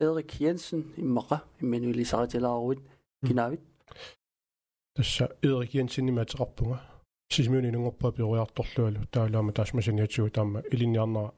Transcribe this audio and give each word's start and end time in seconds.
Erik 0.00 0.40
Jensen 0.40 0.84
immaqa 0.96 1.38
immanuilisaritilaaruvit 1.62 2.80
kinaavit 3.26 3.60
тасса 4.94 5.28
Erik 5.42 5.74
Jensen 5.74 6.08
имаатеқарпунга 6.12 6.78
сисмиуни 7.32 7.70
нунгорпаа 7.72 8.12
пиориарторлуалу 8.12 9.06
таалаама 9.10 9.52
таасмасаниатсугу 9.52 10.30
таама 10.30 10.62
илинниарнера 10.72 11.32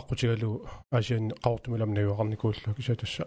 аққутигалу 0.00 0.50
асиан 0.98 1.32
қаортумилам 1.44 1.94
наюақарникууллу 1.96 2.74
киса 2.76 2.96
тасса 2.96 3.24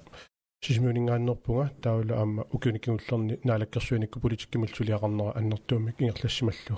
сисмиунингааннерпунга 0.65 1.65
тааула 1.81 2.13
аама 2.21 2.47
укуникигуллерни 2.55 3.39
наалаккерсуаникку 3.43 4.19
политиккимилсулиақарнера 4.19 5.35
аннертуумик 5.39 6.01
ингерлассималлу 6.01 6.75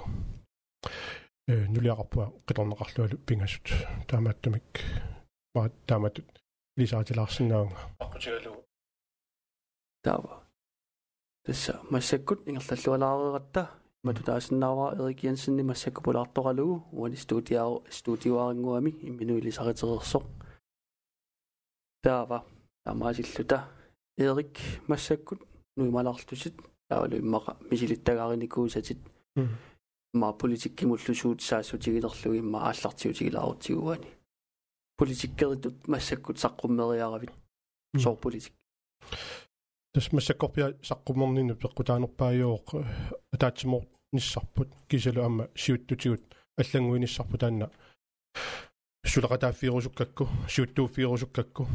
э 1.47 1.67
нулиақарпуа 1.75 2.25
қиторнеқарлуалу 2.47 3.17
пингасут 3.27 3.67
таамааттумик 4.07 4.67
ма 5.55 5.69
тааматут 5.85 6.27
лисаатилаарсинаунга 6.77 7.81
аққутигалу 7.99 8.63
таава 10.03 10.43
тасса 11.45 11.81
массаккут 11.89 12.39
ингерлаллуалаарератта 12.49 13.69
матутаасиннааваа 14.03 14.95
Эрик 14.95 15.23
Jensen 15.23 15.63
массакку 15.63 16.03
пулаарторалугу 16.03 16.83
уани 16.91 17.15
студиаа 17.15 17.81
студиуарингуами 17.89 18.91
имминуилисаритерерсоқ 19.09 20.25
таава 22.03 22.45
таамаасиллута 22.83 23.57
Эрик 24.17 24.57
массаккут 24.87 25.39
нуималаартусит 25.75 26.55
таавалу 26.89 27.17
иммаqa 27.17 27.57
мисилиттагаариникуусатит 27.71 28.99
ма 30.13 30.33
политиккимуллусуут 30.33 31.41
саассутигилерлуги 31.41 32.37
имма 32.37 32.59
ааллартиутигилаарутигуани 32.69 34.16
политиккеритут 34.97 35.87
массаккут 35.87 36.37
саққуммериаравит 36.37 37.31
соор 37.97 38.17
политик 38.17 38.53
тас 39.93 40.11
массаккорпиа 40.11 40.73
саққуммернину 40.81 41.55
пеққутаанерпаайоқ 41.55 42.67
атаатсимор 43.33 43.83
ниссарпут 44.11 44.69
кисалу 44.89 45.23
амма 45.23 45.49
сиуттутигут 45.55 46.23
аллангуиниссарпу 46.57 47.37
таанна 47.37 47.71
сулеқатааффиерусуккакку 49.05 50.27
сиуттууффиерусуккакку 50.49 51.67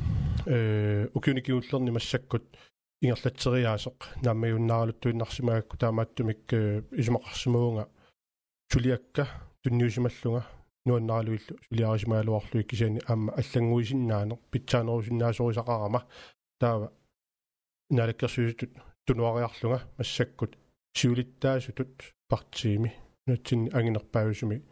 э 0.46 1.08
укуникиуллерни 1.14 1.90
массаккут 1.90 2.44
ингерлатсериаасеқ 3.02 3.98
нааммаюннааралуттуиннарсимаагакку 4.24 5.76
таамааттумик 5.78 6.52
исумақарсимуунга 7.00 7.88
сулиакка 8.72 9.28
тунниусималлунга 9.62 10.46
нуаннаралуиллу 10.86 11.58
сулиарисимаалуарлуи 11.68 12.64
кисаани 12.70 13.00
аама 13.08 13.32
аллангуисиннаанер 13.40 14.38
питсаанерусиннаасорисақарама 14.52 16.00
таава 16.60 16.92
налаккерсуисутут 17.90 18.70
тунуариарлунга 19.06 19.78
массаккут 19.98 20.52
сиулиттаасутут 20.94 21.94
партиими 22.28 22.90
нутсинни 23.26 23.70
агинерпаависуми 23.78 24.62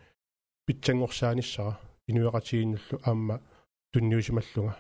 питсангорсааниссара 0.67 1.79
инуеқатигиннуллу 2.09 2.97
аама 3.05 3.41
тунниусималлунга 3.93 4.77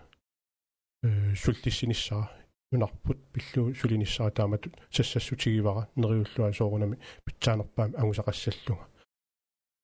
э 1.04 1.34
султиссиниссара 1.42 2.30
унарпут 2.72 3.18
пиллу 3.32 3.74
сулиниссара 3.74 4.30
тааматут 4.30 4.74
сассассутигивара 4.90 5.88
нериуллуа 5.96 6.52
соорунами 6.52 6.98
питсаанерпаами 7.24 7.94
агусақассаллунга 8.02 8.86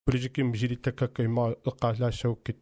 политикким 0.07 0.53
мисилиттаккакка 0.53 1.25
имма 1.25 1.57
эққаалаассагуккит 1.65 2.59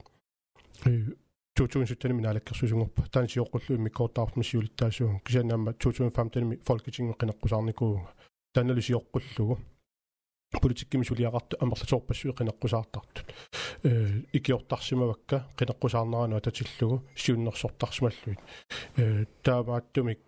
э 0.87 1.13
2017 1.57 2.13
минаалаккерсусунгорпа 2.13 3.03
таан 3.13 3.27
сиоққуллу 3.27 3.77
иммиккоортаарфми 3.77 4.43
сиулиттаасуун 4.43 5.21
кисанаама 5.21 5.75
2015 5.75 6.65
фолкитинг 6.65 7.17
қинеққусаарникууга 7.21 8.09
таанналу 8.55 8.81
сиоққуллугу 8.81 9.59
политиккими 10.61 11.05
сулиақарту 11.05 11.57
амерлаторпассуи 11.61 12.33
қинеққусаартартут 12.33 13.27
э 13.85 14.23
икиортарсимавакка 14.33 15.47
қинеққусаарнерануа 15.59 16.41
татиллугу 16.41 17.05
сиуннерсортарсималлуит 17.15 18.41
э 18.97 19.27
таамааттумик. 19.43 20.21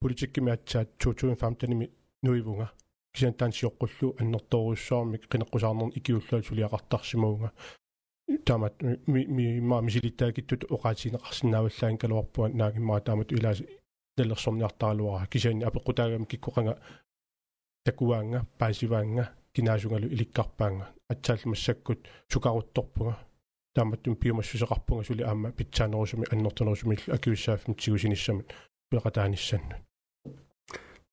Политиккими 0.00 0.52
атсаат 0.52 0.88
2015 0.98 1.90
нуивунга 2.22 2.70
кисаан 2.70 2.91
таан 3.37 3.51
сиоққуллу 3.51 4.15
аннерторуссуармик 4.19 5.23
қинеққусаарнерн 5.31 5.91
икиуллуат 5.97 6.45
сулиақартарсимауга 6.45 7.51
таамат 8.45 8.81
ми 9.07 9.25
ми 9.27 9.61
ма 9.61 9.81
мисилиттаагиттут 9.81 10.61
оqaатинеқарсинааваллаан 10.75 11.97
калуарпуа 11.97 12.49
наагиммаа 12.49 13.01
таамат 13.01 13.31
илааси 13.31 13.65
наллерсорниартаалуара 14.17 15.27
кисаани 15.27 15.63
апеқутаагам 15.69 16.25
киккоқанга 16.31 16.75
такуаанга 17.85 18.39
паасиваанга 18.59 19.25
кинаасунгалу 19.53 20.07
иликкарпаанга 20.07 20.85
атсаал 21.09 21.39
массаккут 21.45 21.99
сукарутторпуга 22.31 23.17
тааматтум 23.75 24.15
пиумассусеқарпунга 24.15 25.03
сули 25.03 25.23
аама 25.23 25.51
питсаанерусуми 25.51 26.25
аннортонерусуми 26.31 26.97
акиуссааффим 27.15 27.73
тигусиниссамут 27.75 28.47
пеқатааниссанну 28.91 29.75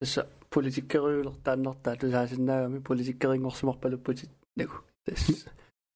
тасса 0.00 0.28
политиккериулертааннартаа 0.49 1.95
тусаасиннаагами 1.95 2.79
политиккерингорсимарпалуппутит 2.79 4.29
нагу 4.55 4.77
тасс 5.05 5.45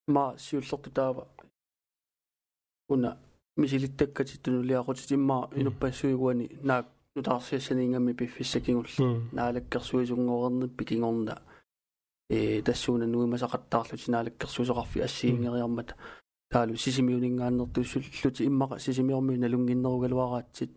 ма 0.07 0.35
сиуллерту 0.37 0.91
таава 0.91 1.27
уна 2.87 3.17
мисилиттаккати 3.57 4.37
тунулиақутит 4.43 5.11
имма 5.11 5.49
инуппассуигуани 5.55 6.49
наак 6.61 6.87
нутаарсиассанингамми 7.15 8.13
пиффиссакингулла 8.13 9.21
наалаккерсуисунгорерни 9.31 10.67
пикингорна 10.69 11.41
э 12.29 12.61
тассууна 12.61 13.05
нуимасақаттаарлути 13.05 14.09
наалаккерсуисоқарфи 14.09 14.99
ассиингериармата 15.07 15.95
таалу 16.49 16.75
сисимиунингааннертуссуллути 16.75 18.45
иммаqa 18.49 18.79
сисимиормиу 18.79 19.39
налунгиннеругалуараатсит 19.39 20.71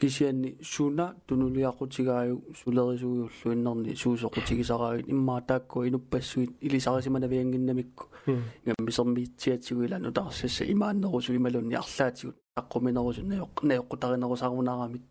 кисианни 0.00 0.56
суна 0.62 1.14
тунулиақутигааю 1.26 2.42
сулерисуиуллу 2.60 3.28
иннерни 3.44 3.92
суусоқутигисараавит 4.02 5.08
иммаа 5.08 5.40
таакку 5.42 5.84
инуппассуит 5.84 6.52
илисарисиманавиангиннамикку 6.60 8.04
гаммисермиитсиатсигуила 8.66 9.98
нутаарсасса 9.98 10.64
имааннерусу 10.72 11.34
ималунни 11.36 11.74
арлаатигут 11.74 12.36
таққуминерусу 12.56 13.22
наёқ 13.32 13.52
наёққутаринерусаарунаарамит 13.62 15.02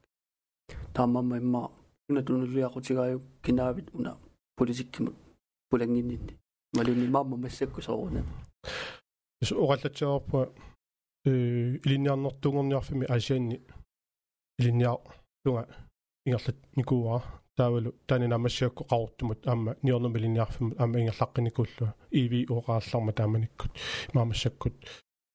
таамамма 0.94 1.38
имма 1.38 1.72
уна 2.10 2.22
тунулиақутигааю 2.24 3.22
кинаавит 3.44 3.88
уна 3.94 4.18
политиккимут 4.58 5.16
пулангиннинни. 5.70 6.38
Малунни 6.74 7.08
маамма 7.08 7.38
массакку 7.38 7.82
сооруна 7.82 8.24
ис 9.42 9.52
ораллатсаорпа 9.52 10.52
э 11.26 11.78
илинниарнертунгорниарфими 11.86 13.06
асианни 13.06 13.62
илинниар 14.60 15.00
тунга 15.44 15.68
ингерлат 16.26 16.58
никууара 16.76 17.24
таавалу 17.58 17.92
таанина 18.08 18.36
амассиакку 18.36 18.84
qaortumut 18.92 19.42
аама 19.52 19.76
ниорнум 19.84 20.16
илинниарфим 20.18 20.68
аама 20.78 21.00
ингерлаққиникууллуа 21.02 21.90
иви 22.22 22.40
ооqaарларма 22.54 23.12
тааманиккут 23.20 23.72
маамассаккут 24.14 24.76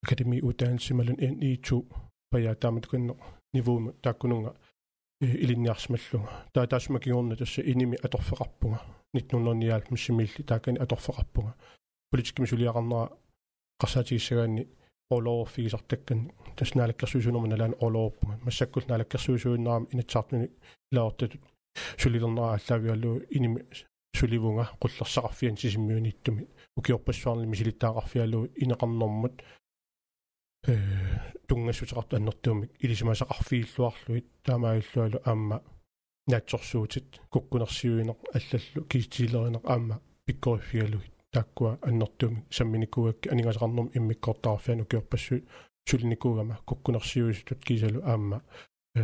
академи 0.04 0.42
утаансималун 0.48 1.18
эн 1.26 1.34
иту 1.40 1.86
пая 2.30 2.54
тааматкунно 2.54 3.14
нивууми 3.54 3.92
тааккунунга 4.04 4.54
илинниарсмаллуга 5.20 6.28
таа 6.52 6.66
таасмакигорна 6.66 7.36
тасса 7.36 7.62
иними 7.62 7.96
аторфеқарпунга 8.06 8.80
1990 9.14 9.90
миссимилли 9.90 10.42
таакани 10.42 10.78
аторфеқарпунга 10.78 11.54
политиккими 12.10 12.46
сулиақарнера 12.46 13.12
қарсаатигиссагаанни 13.80 14.68
олоорфигисартаккан 15.13 16.31
таснаалаккерсуусунерма 16.57 17.47
налаана 17.47 17.75
олоорпунга 17.85 18.39
массаккул 18.45 18.83
наалаккерсуусууннерами 18.87 19.87
инатсаартуни 19.93 20.49
илаортатут 20.91 21.41
сулилернера 21.97 22.57
аллавиаллу 22.57 23.21
иними 23.29 23.61
суливунга 24.17 24.65
qullersaqarfian 24.81 25.55
sisimmiuniittumi 25.63 26.43
ukiorpassuarni 26.79 27.47
misilittaaqarfiallu 27.53 28.39
ineqarnermut 28.63 29.35
э 30.71 30.75
тунгассутеқарту 31.47 32.15
аннертуумик 32.17 32.71
илисимасақарфииллуарлуит 32.83 34.27
таамаиллуалу 34.45 35.19
аама 35.31 35.57
наатсорсуутит 36.31 37.07
куккунерсиуинеқ 37.33 38.19
аллаллу 38.37 38.81
киитсилеринеқ 38.91 39.63
аама 39.73 39.95
пиккориффигалугит 40.25 41.12
тааккуа 41.34 41.78
аннертуумик 41.82 42.44
самминикуугакки 42.50 43.28
анигасақарнерм 43.32 43.90
иммиккортаарфиану 43.98 44.84
киорпассу 44.84 45.40
сулиникуугама 45.88 46.58
куккунерсиуисутут 46.64 47.64
кисалу 47.64 48.00
аама. 48.04 48.42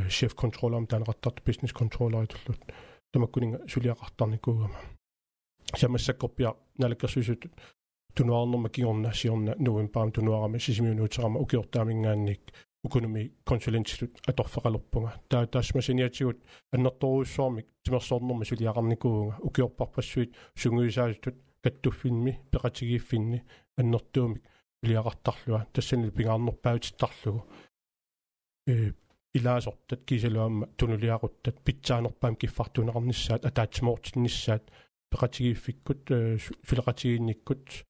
Chef 0.09 0.33
controller 0.37 0.79
am 0.79 0.87
таанеқартарт 0.87 1.43
business 1.45 1.73
controller 1.73 2.25
итуллут 2.25 2.61
тамаккунинга 3.13 3.59
сулиақартарникуугама. 3.67 4.79
Самассаккорпиа 5.77 6.55
налаккерсуисут 6.79 7.51
тунуарнерма 8.15 8.69
кигорна 8.71 9.13
сиорна 9.13 9.55
нуимпаам 9.59 10.13
тунуарама 10.13 10.59
сисимиунуутерама 10.61 11.41
укиортаамингаанник 11.41 12.41
укунуми 12.85 13.33
консулентсут 13.45 14.21
аторфеқалерпунга 14.27 15.13
таа 15.29 15.47
таасмасиниатигут 15.47 16.39
аннерторуussуармик 16.73 17.67
тимерсоорнэрми 17.85 18.45
сулиақарникуунга 18.45 19.37
укиорпарпассуит 19.41 20.37
сунгуисаасутут 20.57 21.35
каттуффинми 21.63 22.39
пеқатигииффинни 22.53 23.43
аннертуумик 23.77 24.43
сулиақартарлуа 24.83 25.67
тассани 25.73 26.11
пингаарнерпаутиттарлугу 26.11 27.47
э 28.67 28.93
илаасортат 29.35 30.05
кисалуамма 30.05 30.67
тунулиақуттат 30.79 31.57
питсаанерпаам 31.65 32.35
киффартунеқарнissaат 32.37 33.47
атаатсимоортиннissaат 33.49 34.65
пеқатигииффиккут 35.11 36.03
филеқатигиинниккут 36.69 37.85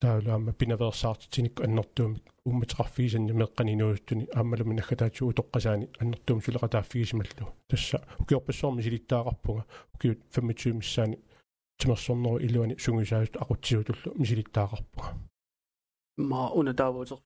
таалаама 0.00 0.52
пинаверсаартитиник 0.52 1.60
аннертуумик 1.60 2.24
умматеқарфигисанни 2.46 3.32
меққанинууттуни 3.42 4.28
ааммалуми 4.34 4.74
наггатаатсу 4.74 5.28
утоққасаани 5.30 5.90
аннертуум 6.00 6.40
сулеқатааффигисмаллу 6.40 7.52
тасса 7.68 8.00
укиорпассуарми 8.18 8.82
силиттаагарпунга 8.82 9.66
укиут 9.94 10.20
25 10.32 10.74
миссаани 10.80 11.18
тимерсорнеру 11.80 12.38
илуани 12.46 12.74
сунгисаавут 12.84 13.34
ақутсиутуллу 13.42 14.14
мисилиттаагарпунга 14.20 15.08
ма 16.20 16.50
уна 16.52 16.74
таавуутер 16.74 17.18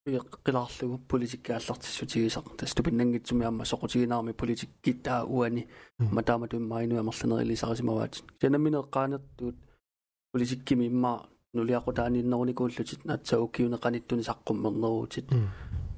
қилаарлугу 0.47 0.99
политиккааллартиссутигисақ 1.11 2.57
тас 2.59 2.75
тупиннангитсуми 2.75 3.45
амма 3.45 3.65
соқутигинаарми 3.65 4.33
политиккиттаа 4.33 5.25
уани 5.27 5.67
матаама 5.99 6.49
туммаинуа 6.49 7.03
мерланерилисарисимаваат 7.03 8.23
жанаминеққаанертуут 8.43 9.57
политиккими 10.33 10.87
имма 10.87 11.29
нулиақутаанииннеруникууллутит 11.55 13.05
наатсауккиунеқаниттуни 13.05 14.23
саққуммернеруутит 14.29 15.27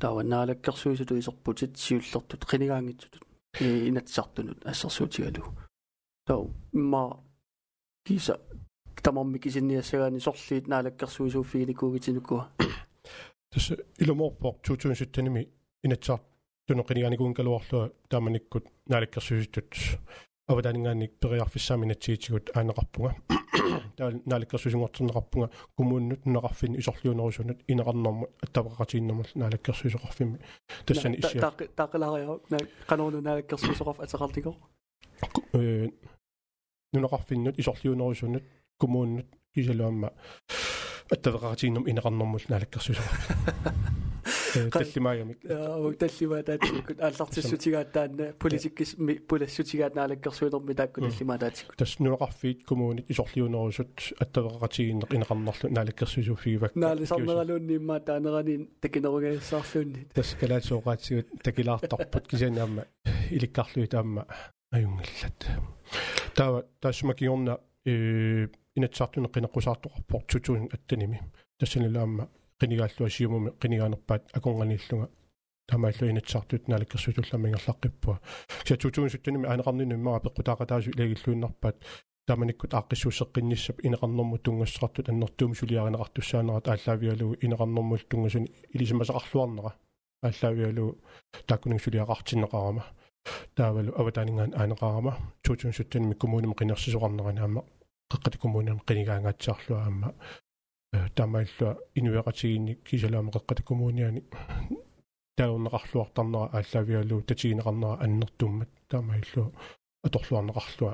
таава 0.01 0.23
наалаккерсуисуту 0.23 1.19
исерпутит 1.19 1.79
сиуллертут 1.79 2.45
қинигаангитсутут 2.45 3.23
инатсартунут 3.61 4.65
ассерсуутигалу. 4.65 5.45
Тау 6.27 6.51
имма 6.73 7.23
киса 8.07 8.41
тамарми 9.03 9.39
кисинниассагаани 9.39 10.21
сорлиит 10.21 10.69
наалаккерсуисууффигиникуугитинуккуа 10.69 12.45
тас 13.53 13.73
илуморпор 13.99 14.55
2017-ними 14.63 15.49
инатсаар 15.85 16.21
тунеқиниганикуун 16.69 17.35
калуарлуа 17.35 17.91
тааманиккут 18.09 18.65
наалаккерсуисуттут 18.89 19.75
авадаанингаанник 20.49 21.13
периарфиссааминатсиитигут 21.21 22.51
аанеқарпунга 22.55 23.15
таал 23.97 24.21
наалаккерсуисунгортернеқарпунга 24.31 25.51
кумууннут 25.77 26.27
неқарфин 26.27 26.79
исорлуунерусунут 26.81 27.59
инеқарнэрму 27.69 28.29
аттавақақатииннэрмул 28.45 29.31
наалаккерсуисоқарфимми 29.35 30.39
тассани 30.87 31.19
исси 31.19 31.39
таақилариа 31.77 32.39
канорну 32.87 33.21
наалаккерсуисоқарф 33.21 33.99
атеқартиго 34.05 34.55
э 35.53 35.89
нунеқарфиннут 36.93 37.59
исорлуунерусунут 37.59 38.45
кумууннут 38.79 39.27
кисалуамма 39.55 40.13
аттавақақатииннэрм 41.11 41.89
инеқарнэрмул 41.91 42.45
наалаккерсуисоқарфимми 42.49 44.07
таллимаагамик 44.73 45.39
аа 45.51 45.93
таллимаа 46.01 46.43
таатиккут 46.43 47.01
ааллартиссутигааттаанна 47.01 48.33
политиккис 48.39 48.97
пулассутигаатнаалаккерсуинерми 49.29 50.75
таакку 50.75 51.01
таллимаа 51.01 51.39
таатиккут 51.39 51.77
тас 51.77 51.99
нуақарфиит 51.99 52.65
коммуунит 52.65 53.11
исорлиунерусут 53.11 54.13
аттавеқатигииннеқ 54.25 55.11
инеқарнерлу 55.17 55.71
наалаккерсуисуффигивак 55.77 56.75
наалисарнералуунни 56.75 57.79
таанеранин 58.01 58.69
такинеругассаарлуунни 58.81 60.07
тас 60.15 60.35
калаатсооqaatsигут 60.41 61.43
такилаартарпут 61.43 62.27
кисаниамма 62.27 62.87
иликкарлуи 63.31 63.87
таамма 63.87 64.27
аюнгиллат 64.73 65.39
таава 66.37 66.65
таасмакиорна 66.81 67.59
э 67.87 68.49
инатсаартуне 68.77 69.29
қинеққусаартоқарпор 69.29 70.23
тутуун 70.29 70.69
аттаними 70.75 71.19
тассанилаама 71.59 72.29
qinigaallua 72.61 73.09
siumuми 73.17 73.51
qinigaanerpaat 73.63 74.23
akongganiillunga 74.37 75.09
тамааллу 75.69 76.11
инатсартут 76.11 76.69
налаккерсутулламингерлаққиппуа 76.69 78.17
кися 78.65 78.77
тутуунсуттаними 78.77 79.47
аанеқарнину 79.49 79.95
иммара 79.95 80.21
пеққутаақатаасу 80.25 80.91
илагиллуиннарпаат 80.91 81.77
таманиккут 82.27 82.75
ааққиссуусеққинниссап 82.75 83.81
инеқарнэрму 83.87 84.37
тунгассақартут 84.45 85.09
аннертуум 85.09 85.55
сулиаринеқартуссаанерат 85.55 86.69
ааллаавиалугу 86.69 87.39
инеқарнэрмул 87.45 88.03
тунгасуни 88.11 88.53
илисимасақарлуарнера 88.75 89.73
ааллаавиалугу 90.23 90.99
тааккунин 91.47 91.81
сулиақартиннеқарама 91.85 92.85
таавалу 93.55 93.93
аватаанингаан 94.01 94.53
аанеқарама 94.55 95.13
тутуунсуттаними 95.43 96.15
коммуним 96.15 96.53
қинерсисоқарнеранаама 96.53 97.65
қеққати 98.13 98.39
коммуним 98.39 98.79
қинигаангаатсаарлуа 98.89 99.81
аама 99.85 100.15
таамаиллуа 101.17 101.77
инуяқатигинник 101.95 102.83
кисалаама 102.85 103.31
қеққата 103.31 103.63
коммуниани 103.63 104.23
таунеқарлуартарнера 105.39 106.51
ааллавиалуу 106.53 107.23
татигинеқарнера 107.23 108.03
аннертуммат 108.05 108.69
таамаиллуа 108.89 109.51
аторлуарнеқарлуа 110.07 110.93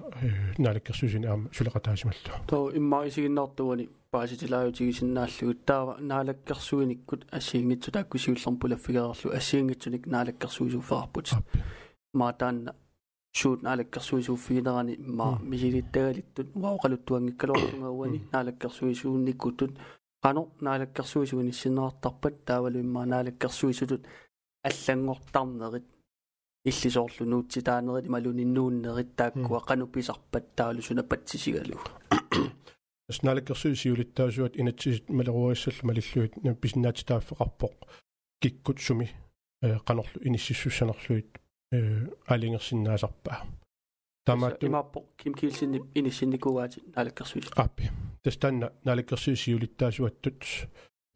наалаккерсусини 0.58 1.26
аама 1.26 1.50
сулеқатаасималлу 1.52 2.46
тоо 2.48 2.70
иммарисигиннаартуани 2.70 3.88
пааситилааютигисиннааллугут 4.10 5.64
таава 5.64 5.96
наалаккерсуиниккут 6.00 7.26
ассиингитсу 7.30 7.92
тааккусиуллерм 7.92 8.56
пулаффигерерлу 8.62 9.32
ассиингитсуник 9.38 10.06
наалаккерсуисуффаарпут 10.06 11.26
маатаанна 12.13 12.71
шуут 13.39 13.59
наалаккерсуисууффигинерани 13.67 14.93
ма 15.19 15.27
мисилиттагалиттут 15.51 16.47
уаоқалуттуангиккалуартунгауани 16.61 18.19
наалаккерсуисуунниккутут 18.33 19.71
qano 20.23 20.41
naalakkерсуисуниссинеартарпат 20.65 22.35
таавалу 22.45 22.77
имма 22.85 23.05
наалаккерсуисутут 23.13 24.01
аллангортарнерит 24.67 25.85
иллисоорлу 26.69 27.23
нуутситаанерит 27.31 28.09
малуниннууннерит 28.15 29.09
тааккуа 29.19 29.59
qanu 29.69 29.85
pisarpat 29.93 30.45
таалу 30.57 30.81
сунапатсисигалу 30.87 31.77
снаалаккерсуисиулиттаасуат 33.17 34.53
инатсисит 34.61 35.09
малеруассаллу 35.17 35.87
малиллуит 35.89 36.33
писиннаати 36.61 37.05
тааффеқарпоқ 37.09 37.75
киккут 38.41 38.79
суми 38.85 39.07
qanorlu 39.87 40.17
iniссиссуссанерлуит 40.27 41.29
алингерсиннаасарпаа 41.72 43.46
тамаатту 44.24 44.66
имааппо 44.66 45.04
ким 45.16 45.34
килсинни 45.34 45.80
иниссинникугаати 45.94 46.82
наалаккерсуис 46.94 47.50
аппи 47.56 47.90
тастанна 48.22 48.72
наалаккерсуисиулиттаасуаттут 48.84 50.42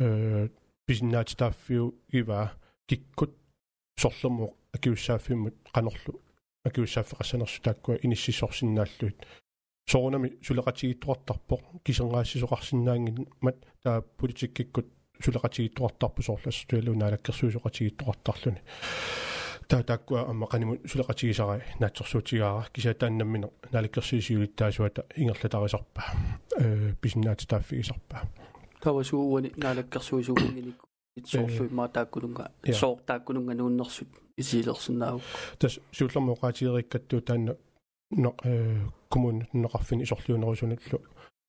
э 0.01 0.49
бисиннаати 0.89 1.37
тааффиу 1.37 1.95
ива 2.13 2.53
киккут 2.89 3.33
сорлуму 3.99 4.57
акиуссааффиммут 4.73 5.55
канорлу 5.73 6.21
акиуссааффеқассанерсу 6.65 7.63
тааккуа 7.63 7.97
иниссисорсиннааллуит 8.03 9.27
сорунами 9.87 10.39
сулеқатигиттуартарпоқ 10.47 11.63
кисенгаассисоқарсинаангин 11.85 13.27
мат 13.41 13.57
таа 13.83 14.03
политиккиккут 14.03 14.87
сулеқатигиттуартарпу 15.25 16.23
соорлассутуалу 16.23 16.95
наалаккерсуисоқатигиттуартарлуни 16.95 18.61
та 19.69 19.83
таккуа 19.83 20.29
амма 20.31 20.47
каниму 20.47 20.77
сулеқатигисара 20.87 21.61
наатсерсуутигаара 21.81 22.69
кисаатааннаммина 22.73 23.49
наликкерсиисиулиттаасуата 23.73 25.05
ингерлатарисарпа 25.17 26.03
э 26.59 26.95
писиннаати 27.01 27.47
тааффигисарпа 27.47 28.17
тавасууани 28.81 29.53
налаккерсуисуугиник 29.57 30.79
итсоорлуи 31.17 31.69
маа 31.71 31.89
тааккулунга 31.89 32.51
соор 32.73 32.99
тааккулунга 33.07 33.55
нууннэрсут 33.55 34.09
исилерсинаау 34.37 35.21
тас 35.59 35.81
сууллэрмуоqaатиериккаттуу 35.93 37.21
таанна 37.21 37.57
но 38.11 38.35
э 38.45 38.85
коммун 39.09 39.47
неқарфини 39.53 40.05
исорлуунерусуналлу 40.05 41.01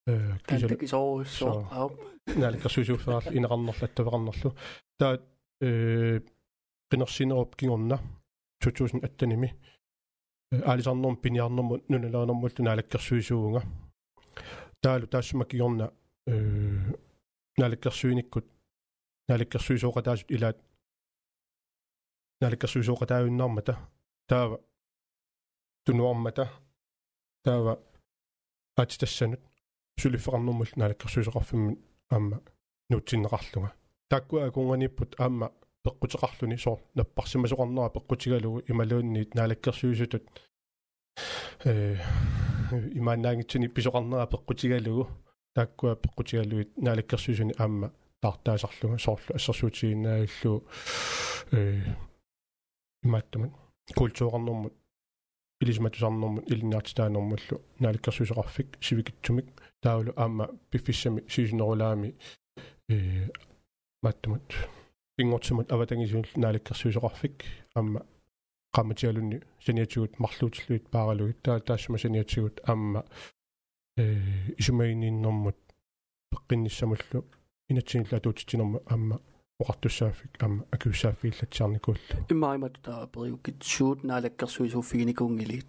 э 0.07 0.37
кисала 0.47 0.75
кисоорсоо 0.75 1.67
аа 1.71 1.89
налаккерсуисууфферал 2.35 3.21
инеқарнерлаттавернерлу 3.37 4.55
таа 4.97 5.19
э 5.61 6.21
qinерсинеруп 6.89 7.55
кигорна 7.55 7.99
2008-ними 8.63 9.53
аалисарнерм 10.51 11.17
пиниарнерму 11.17 11.81
нуналаанермул 11.89 12.49
тунаалаккерсуисууга 12.49 13.61
таалу 14.81 15.07
таассума 15.07 15.45
кигорна 15.45 15.91
э 16.27 16.93
налаккерсуиниккут 17.57 18.45
налаккерсуисооqataasut 19.29 20.29
илаат. 20.35 20.57
Налаккерсуисооqataаюннармата 22.41 23.77
таава 24.27 24.59
тунуармата. 25.85 26.49
Таава 27.43 27.79
атитассанут 28.75 29.41
сулиффеқарнэрмул 29.99 30.69
налаккерсуисоқарфиммит 30.75 31.79
аама 32.09 32.41
нуутсиннеқарлунга 32.89 33.73
таккуа 34.09 34.47
акунганиппут 34.47 35.19
аама 35.19 35.51
пеққутеқарлуни 35.87 36.57
соор 36.57 36.79
наппарсимасоқарнера 36.95 37.89
пеққутигалугу 37.95 38.63
ималуунниит 38.67 39.35
наалаккерсуисутут 39.35 40.23
э 41.65 41.95
имаанаангитсуни 42.99 43.67
писоқарнера 43.67 44.27
пеққутигалугу 44.33 45.07
тааккуа 45.55 45.95
пеққутигалуит 45.95 46.69
наалаккерсуисуни 46.77 47.53
аама 47.57 47.93
таартаасарлуга 48.21 48.97
соорлу 48.97 49.35
ассерсуутигинааиллу 49.35 50.63
э 51.51 51.81
имааттамат 53.03 53.51
культуурнэрмут 53.95 54.73
илисматусарнэрмут 55.61 56.51
илинниартитаанэрмуллу 56.51 57.61
наалаккерсуисеқарфик 57.79 58.77
сивикитсумик 58.81 59.47
таулу 59.81 60.11
аама 60.15 60.49
пиффиссами 60.69 61.23
сисинерулаами 61.29 62.15
э 62.89 63.29
маттамат 64.03 64.43
ингортсумат 65.21 65.71
аватангисуул 65.71 66.29
наалаккерсуисеқарфик 66.43 67.45
аама 67.79 68.01
qamatialunni 68.77 69.39
saniatsugut 69.65 70.19
marluutилluit 70.23 70.85
paaraluit 70.95 71.39
taa 71.45 71.59
taassuma 71.59 71.97
saniatsugut 72.03 72.61
aamma 72.71 73.01
э 74.01 74.03
исумаининнэрмут 74.59 75.59
пеққинниссамуллу 76.31 77.19
инатсинилла 77.69 78.19
туутитсинерма 78.19 78.79
аама 78.93 79.17
оқартуссааффик 79.61 80.31
аама 80.43 80.61
акуссааффииллатсиарникуулла 80.75 82.15
иммаримат 82.33 82.75
таа 82.83 83.07
периуккит 83.07 83.63
суут 83.63 84.03
наалаккерсуисуффигникуунгилит 84.03 85.67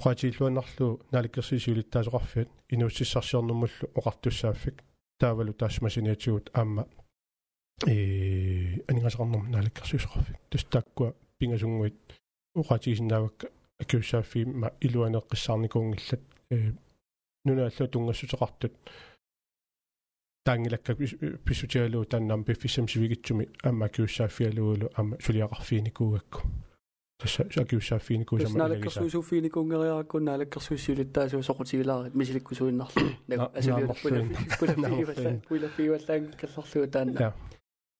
оқатииллуаннарлу 0.00 0.88
наалаккерсуисиулиттаасоқарфиат 1.12 2.48
инууссиссарсиорнуммуллу 2.74 3.86
оқартуссааффик 3.98 4.76
таавалу 5.20 5.52
таассмасиниатигут 5.52 6.50
аама 6.54 6.88
э 7.87 8.81
анингасақарнэрма 8.87 9.49
наалаккерсуисоқарфик 9.49 10.37
тустааккуа 10.49 11.13
пингасунгуит 11.37 11.95
оқатигисиннаавакка 12.55 13.47
акуссааффиимма 13.79 14.73
илуанеққиссаарникуунгиллат 14.81 16.21
э 16.51 16.73
нунааллу 17.45 17.87
тунгассутеқартут 17.87 18.73
таангилакка 20.43 20.95
писсутиалуу 20.95 22.05
таннам 22.05 22.43
пиффисам 22.43 22.87
сивигитсуми 22.87 23.49
амма 23.63 23.85
акуссааффиалуулу 23.85 24.91
амма 24.95 25.17
сулиақарфиникуугакку 25.25 26.41
тасса 27.19 27.43
акуссааффиникуу 27.55 28.39
сама 28.39 28.67
налаккерсуисуффиникунгериараккун 28.67 30.23
налаккерсуиссулиттаасуу 30.23 31.41
соқутигилаарит 31.41 32.15
мисиликкусуиннарлу 32.15 33.09
нагу 33.27 33.51
асулиулаппула 33.59 35.41
пулафиуаллаан 35.47 36.33
калларлуга 36.39 36.87
таанна 36.87 37.33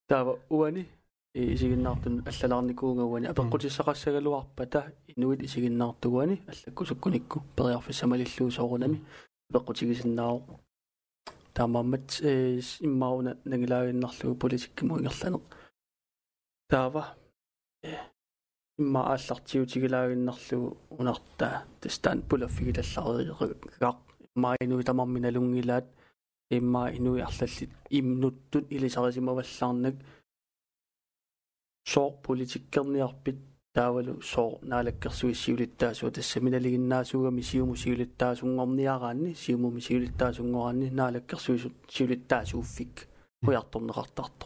таава 0.09 0.39
уани 0.51 0.87
исигиннаартун 1.35 2.23
аллалаарникуугауани 2.27 3.27
апеққутиссақассагалуарпата 3.33 4.93
инуит 5.17 5.43
исигиннаартугуани 5.43 6.43
аллаккусуккуникку 6.47 7.43
периарфиссамалиллуу 7.57 8.51
соорунами 8.51 9.01
апеққутигисиннаау 9.51 10.43
таамааммат 11.55 12.21
иммауна 12.81 13.37
нагилаагиннарлугу 13.45 14.37
политиккиму 14.37 14.99
ингерланеқ 14.99 15.43
таава 16.69 17.03
имма 18.79 19.01
ааллартиутигилаагиннарлугу 19.13 20.77
унартаа 20.91 21.65
тастаан 21.81 22.23
пулаффигилаллариеқаақ 22.29 23.97
имма 24.37 24.57
инуи 24.61 24.85
тамарминалунгилаат 24.85 25.87
имма 26.54 26.92
инуи 26.98 27.22
арлаллит 27.22 27.72
имнуттут 27.90 28.66
илисарисимаваллаарнак 28.72 29.96
соор 31.86 32.12
политиккерниарпит 32.26 33.38
таавалу 33.74 34.22
соор 34.22 34.60
наалаккерсуиссиулиттаасуа 34.72 36.12
тассаминалигиннаасуугами 36.12 37.42
сиуму 37.42 37.76
сиулиттаасунгорниараанни 37.76 39.34
сиуму 39.34 39.80
сиулиттаасунгораанни 39.88 40.90
наалаккерсуисут 41.00 41.74
сиулиттаасууффик 41.96 42.94
уярторнеқартарто 43.48 44.46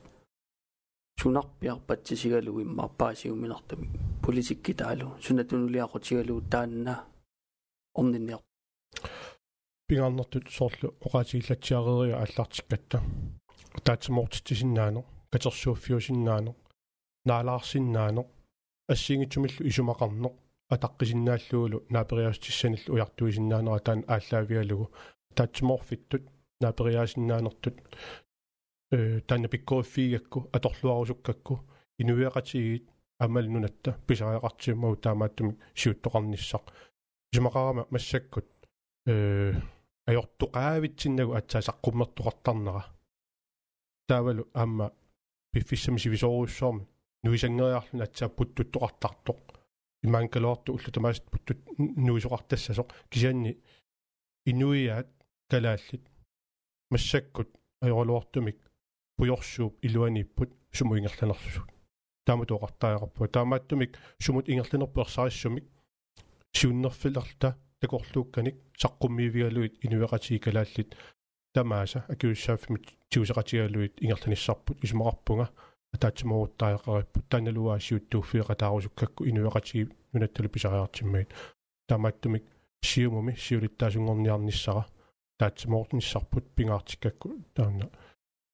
сунарпиарпатсисигалу 1.22 2.62
иммааппаасиуминартами 2.66 3.88
политикки 4.26 4.74
таалу 4.74 5.08
сунатунулиақутигалу 5.26 6.42
таанна 6.52 6.96
орнинниар 7.96 8.42
пигарнертут 9.88 10.50
соорлу 10.50 10.96
оqaатигиллатсиарериа 11.06 12.18
аллартиккатта 12.24 13.04
таатсимоортитсиннаано 13.86 15.02
катерсууффиусиннаано 15.32 16.56
наалаарсиннаано 17.26 18.24
ассингитсумиллу 18.94 19.68
исумақарнеқ 19.70 20.34
атаққисиннааллуулу 20.74 21.84
наапериаастиссаниллу 21.94 22.94
уяртуисиннаанера 22.96 23.80
таан 23.80 24.02
ааллаавиалугу 24.14 24.92
таатсимоорфиттут 25.36 26.24
наапериаасиннаанертут 26.62 27.76
э 28.92 29.22
таана 29.28 29.48
пиккориффигакку 29.54 30.50
аторлуарусуккакку 30.56 31.54
инуиақатигит 32.02 32.86
амал 33.20 33.46
нунатта 33.54 33.98
писариақартиммау 34.08 34.96
таамааттуми 34.96 35.58
сиуттоқарниссақ 35.80 36.64
исумақарама 37.32 37.88
массаккут 37.90 38.48
э 39.08 39.54
ajortuqaavitsinnagu 40.11 41.33
atsaasaqqummерtuqartarnera 41.39 42.83
таавалу 44.09 44.43
аама 44.55 44.87
пиффиссами 45.53 45.99
сивисоруссуарми 46.05 46.89
нуисангериарлун 47.25 48.03
атсаа 48.07 48.29
путтуттоқартартоқ 48.37 49.41
имаанкалуарту 50.07 50.73
уллутамаast 50.77 51.25
путтут 51.33 51.59
нуисоқартассасоқ. 51.79 52.89
Кисианни 53.11 53.53
инуиаат 54.51 55.11
калааллит. 55.51 56.05
Массаккут 56.91 57.51
ajorluartumik 57.83 58.59
пуйорсууп 59.17 59.79
илуаниппут 59.83 60.51
суму 60.73 60.97
ингерланерлусут 60.99 61.69
таамат 62.25 62.51
оqartaajarpua 62.51 63.29
таамааттумик 63.29 63.99
сумут 64.21 64.49
ингерланерпуерсариссумик 64.49 65.65
сиуннерфилерта 66.53 67.57
такорлуукканик 67.81 68.57
саққуммиивигалуит 68.83 69.75
инуеқатии 69.85 70.39
калааллит 70.39 70.97
тамааса 71.55 72.05
акиуссааффимит 72.09 72.85
тиусеқатигалуит 73.11 73.95
ингерланиссарпут 74.05 74.83
исмақарпунга 74.85 75.49
атаатсиморуттаақариппут 75.95 77.25
таналуаа 77.31 77.79
сиуттууффиэқатаарусуккакку 77.87 79.25
инуеқатиги 79.31 79.91
нунаттулу 80.13 80.49
писариартиммаит 80.49 81.31
таамааттумик 81.89 82.45
сиумуми 82.83 83.35
сиулиттаасунгорниарниссара 83.45 84.87
таатсимоортниссарпут 85.39 86.45
пингаартиккакку 86.57 87.29
таана 87.55 87.91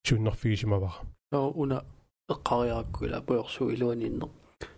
сиуннерфигисимавара 0.06 0.94
тоо 1.30 1.50
уна 1.50 1.84
эққариараккуила 2.28 3.20
пуерсуу 3.20 3.70
илуаниннер 3.74 4.28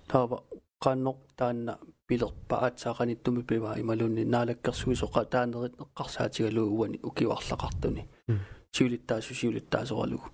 таава 0.08 0.42
qaannoq 0.86 1.20
taanna 1.40 1.72
pilerpa 2.08 2.56
aatsaaqanittumi 2.66 3.42
piva 3.50 3.70
imalunni 3.82 4.24
naalakkersuisoqa 4.34 5.24
taannerit 5.34 5.74
eqqarsaatigaluu 5.84 6.68
uani 6.78 6.98
ukiuarlaqartuni 7.08 8.02
siulittaasu 8.76 9.34
siulittaasoralugu 9.40 10.28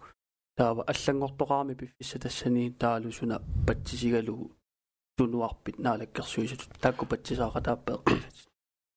таава 0.59 0.83
аллангортоqaarmi 0.93 1.75
пиффисса 1.81 2.19
тассани 2.25 2.65
таалусуна 2.83 3.37
патсисигалугу 3.67 4.47
тунуарпит 5.17 5.79
наалаккерсуисут 5.79 6.63
таакку 6.81 7.05
патсисаақатааппе 7.07 7.93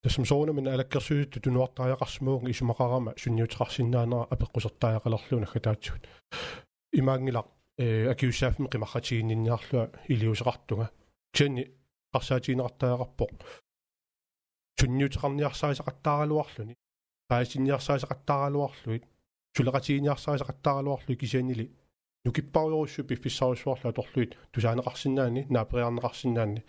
тассам 0.03 0.25
соорнамин 0.25 0.67
алаккерсуисут 0.67 1.41
тунуартариақарсмууг 1.45 2.43
исумақарама 2.53 3.11
сунниутеқарсинаанера 3.21 4.27
апеққусертариақалерлуна 4.33 5.47
хатаатсут 5.53 6.01
имаангилақ 7.01 7.47
э 7.77 8.07
акиуссаафми 8.13 8.67
қимарратигиннинниарлуа 8.73 9.89
илиусеқартунга 10.13 10.87
чани 11.35 11.63
қарсаатигинеқартариақарпоқ 12.13 13.31
сунниутеқарниарсаисақаттааралуарлуни 14.79 16.75
паасинниарсаисақаттааралуарлуит 17.29 19.03
сулеқатигиниарсаисақаттааралуарлу 19.55 21.13
кисианили 21.21 21.65
нукиппаруйоруссу 22.25 23.03
пиффиссарусуарлу 23.09 23.89
аторлуит 23.91 24.31
тусаанеқарсинаани 24.53 25.41
наапериарнеқарсинаани 25.55 26.61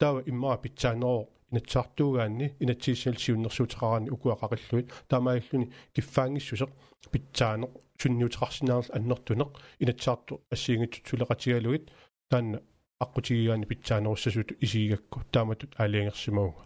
таава 0.00 0.20
иммаа 0.30 0.56
питсаанероо 0.64 1.28
инатсаартуугаанни 1.52 2.46
инатсииссал 2.60 3.16
сиуннэрсуутеқараани 3.24 4.10
укуақариллуит. 4.14 4.88
Таамаиллуни 5.10 5.72
киффаангиссусеқ 5.94 6.70
питсаанеқ 7.12 7.72
сунниутеқарсинаарл 8.00 8.88
аннертунеқ 8.96 9.50
инатсаарту 9.82 10.34
ассиингитсут 10.54 11.06
сулеқатигалуит 11.10 11.84
таанна 12.30 12.62
аққутигигаани 13.04 13.66
питсаанеруссасут 13.70 14.48
исигакку 14.64 15.18
тааматут 15.32 15.72
аалиангерсимауга 15.80 16.62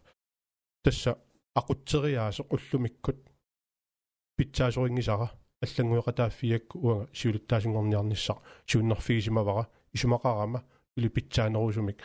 тасса 0.84 1.12
ақутсериаасеқ 1.60 2.46
уллумиккут 2.54 3.18
питсаасорингисара 4.36 5.28
аллангуйqataaффиакку 5.64 6.76
уага 6.86 7.04
сиулиттаасингорниарниссақ 7.18 8.38
сиуннерфигисимавара 8.68 9.64
исумақарама 9.94 10.60
или 10.96 11.08
питсаанерусумик 11.16 11.98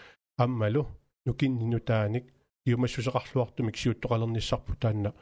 аммалу 0.44 0.84
нукиннинутааник 1.26 2.26
иумассусеқарлуартумик 2.70 3.76
сиуттоқалерниссарпу 3.82 4.76
таанна 4.82 5.14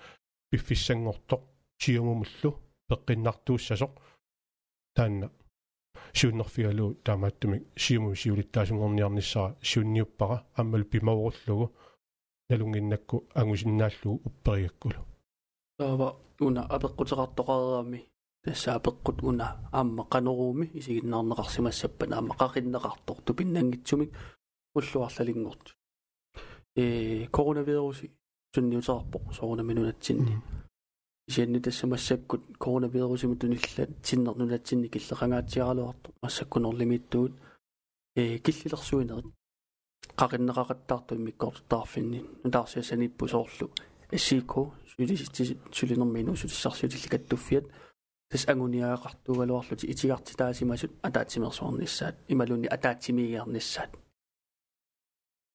пиффиссангорто 0.49 1.35
сиумумуллу 1.81 2.51
пеққиннартууссасоқ 2.89 3.93
таанна 4.95 5.31
сиуннерфигалу 6.13 6.95
таамааттумик 7.03 7.63
сиуму 7.75 8.15
сиулиттаасунгорниарниссара 8.15 9.55
сиунниуппара 9.61 10.45
аммалу 10.55 10.83
пимаворлугу 10.83 11.71
налунгиннакку 12.49 13.25
ангусиннааллугу 13.33 14.21
уппериаккулу. 14.25 15.05
Таава 15.77 16.15
уна 16.39 16.67
апеққутеқартоқареами 16.69 18.05
тасса 18.43 18.75
апеққут 18.75 19.23
уна 19.23 19.69
аама 19.71 20.07
қанеруumi 20.09 20.71
исигиннаарнеқарсимассаппана 20.73 22.15
аама 22.17 22.35
қақиннеқартор 22.35 23.21
тупиннангитсумик 23.23 24.11
уллуарлалингорт. 24.75 25.75
Э 26.75 27.27
коронавируси 27.27 28.11
сунниутерарпоқ 28.53 29.33
соорунаминунатсинни 29.33 30.41
исианни 31.29 31.59
тассамассаккут 31.59 32.41
коронавирусими 32.57 33.35
туниллат 33.35 33.89
синнернунатсинни 34.03 34.87
киллеқангаатсиаралуарту 34.87 36.13
массаккунерлимиттуут 36.23 37.33
э 38.15 38.39
киллилерсуинерит 38.39 39.27
қақиннеқақаттаарту 40.17 41.17
миккортартаарфинни 41.17 42.25
нутаарсиасаниппу 42.43 43.27
соорлу 43.27 43.69
ассико 44.11 44.73
сулисити 44.95 45.59
сулинермину 45.71 46.35
сулиссарсутилликаттуффиат 46.35 47.65
тас 48.31 48.47
агуниаақартугалуарлути 48.47 49.85
итигартитаасимасут 49.91 50.91
атаатсимерсуарниссаат 51.03 52.15
ималуни 52.27 52.65
атаатсимигиарниссаат 52.65 53.91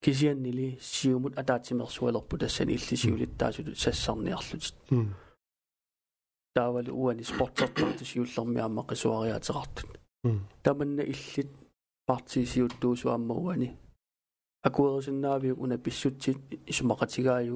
кисианнили 0.01 0.77
сиумут 0.81 1.37
атаатсимерсуалерпу 1.37 2.37
тассани 2.37 2.75
иллисиулиттаасулу 2.75 3.75
сассарниарлутит 3.75 4.75
таавал 6.55 6.89
уани 7.01 7.23
спортертарти 7.23 8.03
сиуллермиаама 8.11 8.81
qisuariaateqartut 8.89 9.89
таманна 10.63 11.03
иллит 11.13 11.51
партисиуттуусуаммауани 12.07 13.69
акуерсиннаавиу 14.67 15.55
уна 15.63 15.77
писсутсит 15.77 16.37
исумақатигааю 16.71 17.55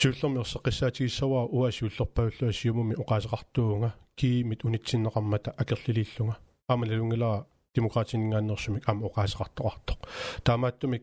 сиуллермиорсеққиссаатигиссаваа 0.00 1.44
уасиуллерпавуллуа 1.56 2.52
сиумуми 2.60 2.94
оqaасеқартуунга 3.02 3.90
киимит 4.18 4.60
унитсиннеқармата 4.64 5.50
акерлилииллунга 5.62 6.36
аамалалунгилаа 6.68 7.46
демократингааннерсумик 7.74 8.88
аама 8.88 9.06
оqaасеқартоқартоқ 9.08 9.98
таамааттумик 10.46 11.02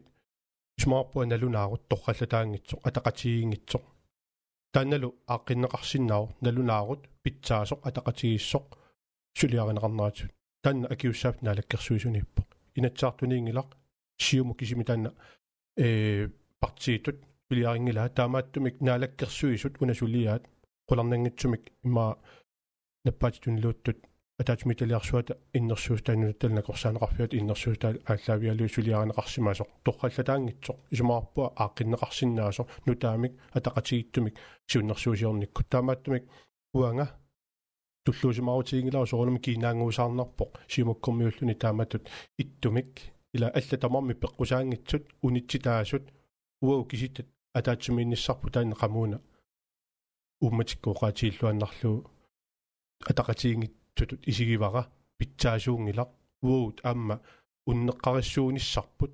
исмаарпуа 0.80 1.26
налунаарут 1.26 1.84
торраллатаангитсоқ 1.90 2.80
атақатигингитсоқ 2.88 3.84
таанналу 4.74 5.10
ааққиннеқарсиннаау 5.34 6.26
налунаарут 6.46 7.02
питсаасоқ 7.24 7.80
атақатигиссоқ 7.88 8.66
сулиаринеқарнаатут 9.40 10.32
таанна 10.64 10.88
акиуссаап 10.94 11.42
наалаккерсуисуниппо 11.46 12.42
инатсаартуниингилақ 12.78 13.70
сиуму 14.26 14.54
кисими 14.60 14.84
таанна 14.84 15.10
э 15.78 16.30
партиитут 16.62 17.18
пилиарингилаа 17.48 18.10
таамааттумик 18.10 18.76
наалаккерсуисут 18.88 19.74
унасулиаат 19.82 20.44
qulарнангитсумик 20.90 21.64
имма 21.86 22.06
наппаатитунилууттут 23.06 23.98
атаатмиталиарсуата 24.41 25.35
иннерсуустаану 25.59 26.33
корсаанеқарфиат 26.69 27.33
иннерсуустаа 27.41 27.93
ааллаавиалуу 28.13 28.69
сулиаранеқарсимаасоқ 28.75 29.69
торхаллатаангитсоқ 29.85 30.79
исумаарпуа 30.95 31.47
ааққиннеқарсинаасоқ 31.63 32.69
нутаамик 32.87 33.33
атақатигиттумик 33.59 34.35
сиуннерсуусиорникку 34.71 35.63
таамааттумик 35.73 36.25
уанга 36.79 37.07
туллуусимаарутигилаа 38.05 39.07
соорнами 39.07 39.45
кинаангуусаарнарпоқ 39.47 40.51
симуккормиуллуни 40.73 41.55
тааматут 41.63 42.05
иттумик 42.43 42.91
ила 43.37 43.49
аллатамарми 43.59 44.15
пеққусаангитсут 44.23 45.05
унитситаасут 45.27 46.05
уау 46.65 46.85
киситтат 46.91 47.27
атаатсимиинниссарпу 47.59 48.51
таанна 48.55 48.77
qamуuna 48.83 49.19
умматиккуоqaатииллуаннарлуу 50.47 51.99
атақатигингиттутут 53.98 54.28
исигивара 54.28 54.88
питсаасуунгилақ 55.18 56.10
уут 56.42 56.78
аама 56.84 57.20
уннеққариссуунissarput 57.70 59.14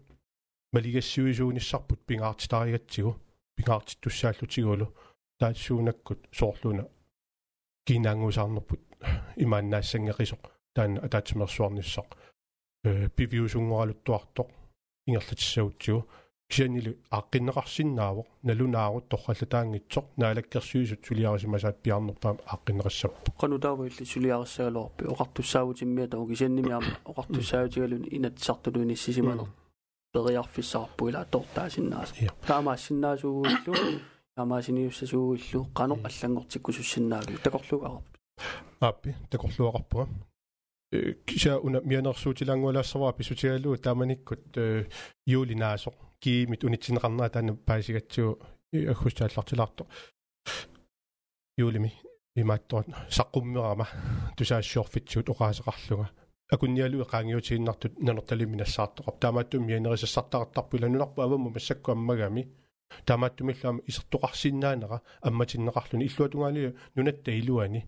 малигассуисуунissarput 0.74 2.00
пингаартитаригатсигу 2.08 3.12
пингаартиттуссааллутигулу 3.56 4.88
таатсуунаккут 5.39 6.22
соорлуна 6.32 6.84
кинаангусаарнерпут 7.88 8.82
имааннаассангеқисоқ 9.43 10.41
таана 10.76 11.00
атаатсимерсуарниссақ 11.06 12.10
э 12.86 13.10
пивиусунгоралуттуартоқ 13.15 14.50
ингерлатиссагутсигу 15.08 16.02
кисанилу 16.54 16.94
ааққиннеқарсиннаавоқ 17.18 18.28
налунаарут 18.48 19.06
торраллатаангитсоқ 19.12 20.06
наалаккерсуисут 20.22 21.02
сулиарисимасаат 21.08 21.78
пиарнерпаам 21.86 22.38
ааққиннеқассаппу 22.54 23.30
qanutaavailli 23.42 24.06
suliarissaaluarpi 24.13 25.04
oqartussaavutimmiata 25.13 26.16
ukisannimiama 26.24 26.92
oqartussaautigaluni 27.12 28.08
inatsartuluuni 28.18 28.96
sisimaler 29.04 29.48
periarfissarpu 30.13 31.02
ila 31.10 31.26
tortaasinnaasa 31.34 32.13
taamaassinnaasuugullu 32.50 33.74
таамаасиниуссасууиллу 34.36 35.60
qanoq 35.80 36.02
аллангортиккусуссиннаагу 36.10 37.34
такорлугаарпи 37.46 38.10
ааппи 38.88 39.10
такорлуақарпуга 39.32 40.06
киса 41.28 41.52
уна 41.66 41.82
мианерсуутилангуалаассаваа 41.92 43.13
писутигалуу 43.20 43.78
тааманиккут 43.86 44.46
юулинаасоқ 45.36 45.96
киимит 46.24 46.64
унитсинеқарнаа 46.64 47.30
таана 47.30 47.54
паасигатсуу 47.68 48.40
аггустааллартилаарто 48.94 49.84
юулими 51.58 51.92
имааттуат 52.42 52.88
саққуммерама 53.18 53.86
тусаассуорфитсуут 54.38 55.28
оqaасеқарлуга 55.34 56.08
акунниалуи 56.54 57.06
qaangiutiinnartut 57.12 57.94
нанерталими 58.06 58.56
нассаартоқап 58.62 59.16
таамааттум 59.24 59.66
мианерисассартақартарпу 59.68 60.82
ланунарпу 60.82 61.22
авамму 61.22 61.50
массакку 61.50 61.92
аммагами. 61.92 62.44
Таамааттумиллаама 63.06 63.82
исертоқарсиннаанера 63.90 65.02
амматиннеқарлуни 65.22 66.06
иллуатунгаали 66.08 66.76
нунатта 66.96 67.32
илуани 67.32 67.82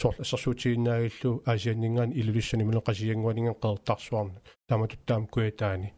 сорл 0.00 0.16
ассерсуутигиннаагиллу 0.24 1.42
аасианнингаани 1.50 2.14
илулиссани 2.20 2.64
мунеқасиангуанинга 2.70 3.54
қеэртарсуарна 3.62 4.40
тааматут 4.68 5.00
таам 5.06 5.26
куятаани 5.26 5.92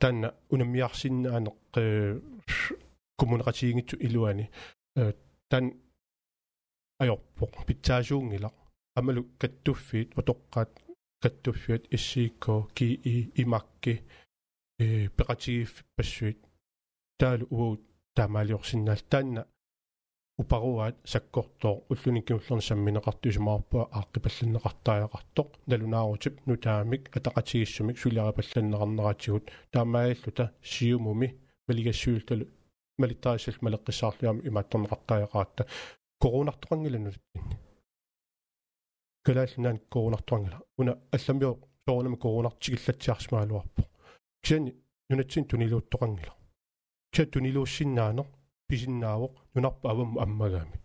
таанна 0.00 0.28
унаммиарсиннаанеқ 0.52 1.56
коммунеқатигингитсу 3.22 3.96
илуани. 4.06 4.50
Таан 5.50 5.66
ajorpoq 7.02 7.54
pitsaasuungilaq 7.66 8.54
amalu 8.98 9.22
kattuffiit 9.40 10.08
otoqqaat 10.20 10.70
kattuffiat 11.22 11.82
issiikko 11.96 12.54
ki 12.76 12.88
i 13.12 13.14
imakki 13.42 13.94
e 14.84 14.86
peqatigiffipassuit 15.16 16.38
taalu 17.20 17.44
uut 17.60 17.82
taamaaliorsinnaal 18.16 19.02
taanna 19.12 19.42
uparuaat 20.40 20.96
sakkortoo 21.12 21.76
ullunikkiullernissammineqartuisumaarpua 21.92 23.84
aaqqipallanneqartaajaqartoq 23.98 25.50
nalunaarutik 25.70 26.36
nutaamik 26.46 27.02
ataqatigissumik 27.16 27.96
suliarapallanneqarneratigut 28.02 29.46
taamaailluta 29.72 30.44
siumumi 30.72 31.28
maligassuultalu 31.68 32.44
малиттаасал 33.00 33.58
малеққиссаарлуам 33.64 34.38
имаатторнеқартаajaqaatta 34.48 35.62
коронартоқангиланулаттинни 36.22 37.56
калааллунаан 39.26 39.78
коронартоқангила 39.94 40.58
уна 40.80 40.92
алламио 41.16 41.52
соорнами 41.86 42.16
коронартигиллатсиарсмаалуарпо 42.24 43.82
кисани 44.42 44.72
нунатсин 45.10 45.44
тунилууттоқангила. 45.50 46.34
Киса 47.12 47.26
тунилууссиннаанер 47.26 48.26
писиннаавоқ 48.72 49.32
нунарпа 49.54 49.86
авам 49.92 50.12
аммагаами 50.24 50.78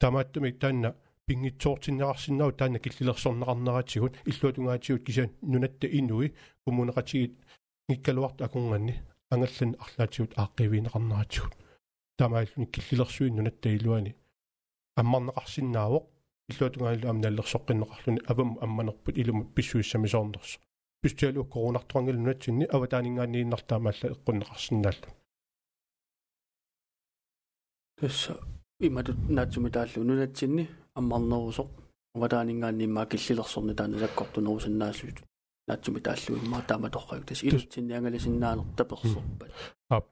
тамааттуми 0.00 0.50
таанна 0.62 0.90
пингитсоортиннеқарсиннау 1.26 2.52
таанна 2.52 2.78
киллилерсорнеқарнератигут 2.84 4.14
иллуатунгаатигут 4.30 5.02
киса 5.06 5.24
нунатта 5.42 5.86
инуи 5.98 6.28
кумунеқатигит 6.64 7.34
ngikkaluart 7.88 8.38
akunganni 8.46 8.94
ангаллан 9.32 9.76
арлаатигут 9.84 10.32
ааққивиинеқарнератигут 10.42 11.54
таамааллуни 12.18 12.66
киллилерсуин 12.74 13.36
нунатта 13.36 13.68
илуани. 13.76 14.12
Аммарнеқарсинаавоқ 15.00 16.04
иллуатунгаалу 16.50 17.06
амналлерсоққиннеқарлуни 17.12 18.20
авам 18.30 18.58
амманерпут 18.60 19.18
илумут 19.18 19.54
писсуиссамисоорнерсо 19.54 20.58
пистиалу 21.02 21.44
коронартуангил 21.44 22.18
нунатсинни 22.18 22.64
аватаанингааннииннартаамаалла 22.74 24.06
эққуннеқарсинааллу 24.14 25.10
тасса 28.00 28.36
иматут 28.80 29.16
наатсуми 29.28 29.70
тааллу 29.70 30.04
нунатсинни 30.04 30.68
аммарнерусоқ 30.94 31.68
аватаанингааннимаа 32.16 33.06
киллилерсорни 33.06 33.74
таана 33.74 33.98
саккортунерусиннаасуут 33.98 35.18
наатсуми 35.68 36.00
тааллу 36.00 36.36
иммаа 36.42 36.62
таама 36.68 36.90
торрак 36.90 37.24
тас 37.26 37.42
илутсинни 37.42 37.92
ангаласиннаанер 37.98 38.66
таперсорпат 38.76 39.50
ап. 39.88 40.06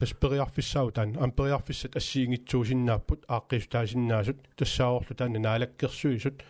Тас 0.00 0.12
периарфиссау 0.12 0.90
таан 0.92 1.16
ам 1.24 1.30
периарфиссат 1.32 1.96
ассиингитсуусиннааппут 2.00 3.20
ааққиустаасиннаасут 3.34 4.38
тассааорлу 4.58 5.14
таана 5.16 5.38
наалаккерсуисут 5.38 6.42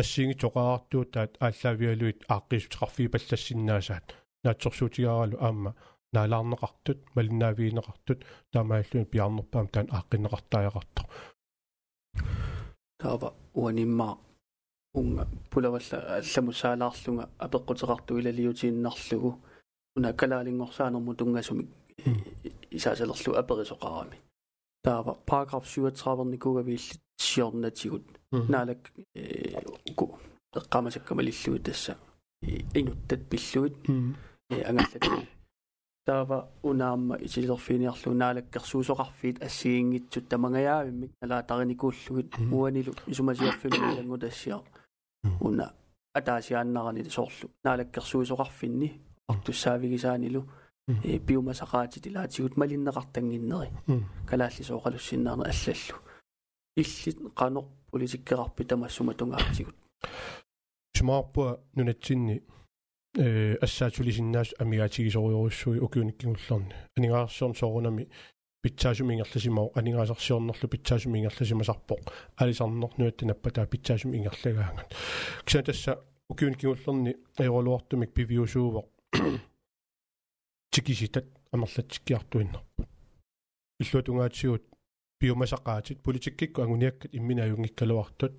ассиингитоқаартуу 0.00 1.04
таат 1.14 1.32
ааллаавиалуит 1.46 2.18
ааққиустеқарфии 2.34 3.12
паллассиннаасаат 3.14 4.06
наатсорсуутигаралу 4.44 5.36
аама 5.40 5.74
наалаарнеқартут 6.12 6.98
малиннаавиинеқартут 7.16 8.24
таамааллуни 8.52 9.04
пиарнерпаам 9.12 9.68
таан 9.68 9.86
ааққиннеқартааяқарто 9.96 11.02
таава 12.98 13.34
уанимма 13.54 14.18
унга 14.94 15.26
пулавалла 15.50 15.98
алламусаалаарлунга 16.18 17.24
апеққутеқарту 17.46 18.18
илалиутииннарлугу 18.20 19.30
уна 19.96 20.12
калаалингорсаанерму 20.12 21.14
тунгасумик 21.14 21.68
исаасалерлу 22.70 23.34
аперисоқарами 23.40 24.18
таава 24.82 25.14
параграф 25.26 25.64
37 25.66 26.38
кугавиилли 26.38 27.00
сиорнатигут 27.16 28.04
наалак 28.30 28.92
ку 29.96 30.18
эққамасаккамалиллуит 30.54 31.64
тасса 31.64 31.96
инуттат 32.42 33.20
пиллуит 33.30 33.76
ангаллат 34.50 35.28
таава 36.04 36.48
унаама 36.62 37.16
исилерфиниарлу 37.16 38.12
наалаккерсуусоқарфиит 38.14 39.42
ассигингитсут 39.42 40.28
тамангаyaavimмик 40.28 41.12
налаатариникууллугит 41.20 42.34
уанилу 42.50 42.92
исумасиарфимми 43.06 43.96
лангу 43.98 44.18
тассиа 44.18 44.60
уна 45.40 45.74
атаасиааннарани 46.14 47.04
соорлу 47.04 47.50
наалаккерсуусоқарфинни 47.64 49.00
артуссаавигисаанилу 49.28 50.42
э 50.88 51.18
биомасақаатит 51.18 52.08
илаатигут 52.08 52.56
малиннеқартангиннери 52.56 53.70
калааллисооқалуссиннаарне 54.28 55.44
аллаллу 55.52 55.96
иллит 56.76 57.18
қанор 57.36 57.64
политиккеқарпи 57.92 58.64
тамассума 58.64 59.14
тунгаартигут 59.14 59.76
смаарпуа 60.96 61.60
нунатсинни 61.74 62.42
э 63.16 63.56
ассаатулисиннаас 63.60 64.54
амигаатигисориоруссуи 64.58 65.78
укиуниккигуллерни 65.78 66.74
анигаарсиорн 66.96 67.54
соорунами 67.54 68.08
питсаасумингерласимау 68.62 69.72
анигаасарсиорнерлу 69.74 70.68
питсаасумингерласимасарпоқ 70.68 72.00
алисарнер 72.36 72.90
нуаттинаппатаа 72.98 73.66
питсаасум 73.66 74.14
ингерлагаангат 74.14 74.94
киса 75.44 75.62
тасса 75.62 75.92
укиуниккигуллерни 76.30 77.16
аеролуартумик 77.38 78.14
пивиусуувоқ 78.16 78.86
тикиситат 80.72 81.26
амерлатсиккиартуиннерпут 81.52 82.88
иллуатунгаатсигут 83.80 84.64
биомасақаатит 85.20 86.02
политиккикку 86.02 86.62
агуниаккат 86.62 87.14
имминаюнгиккалуартут 87.14 88.32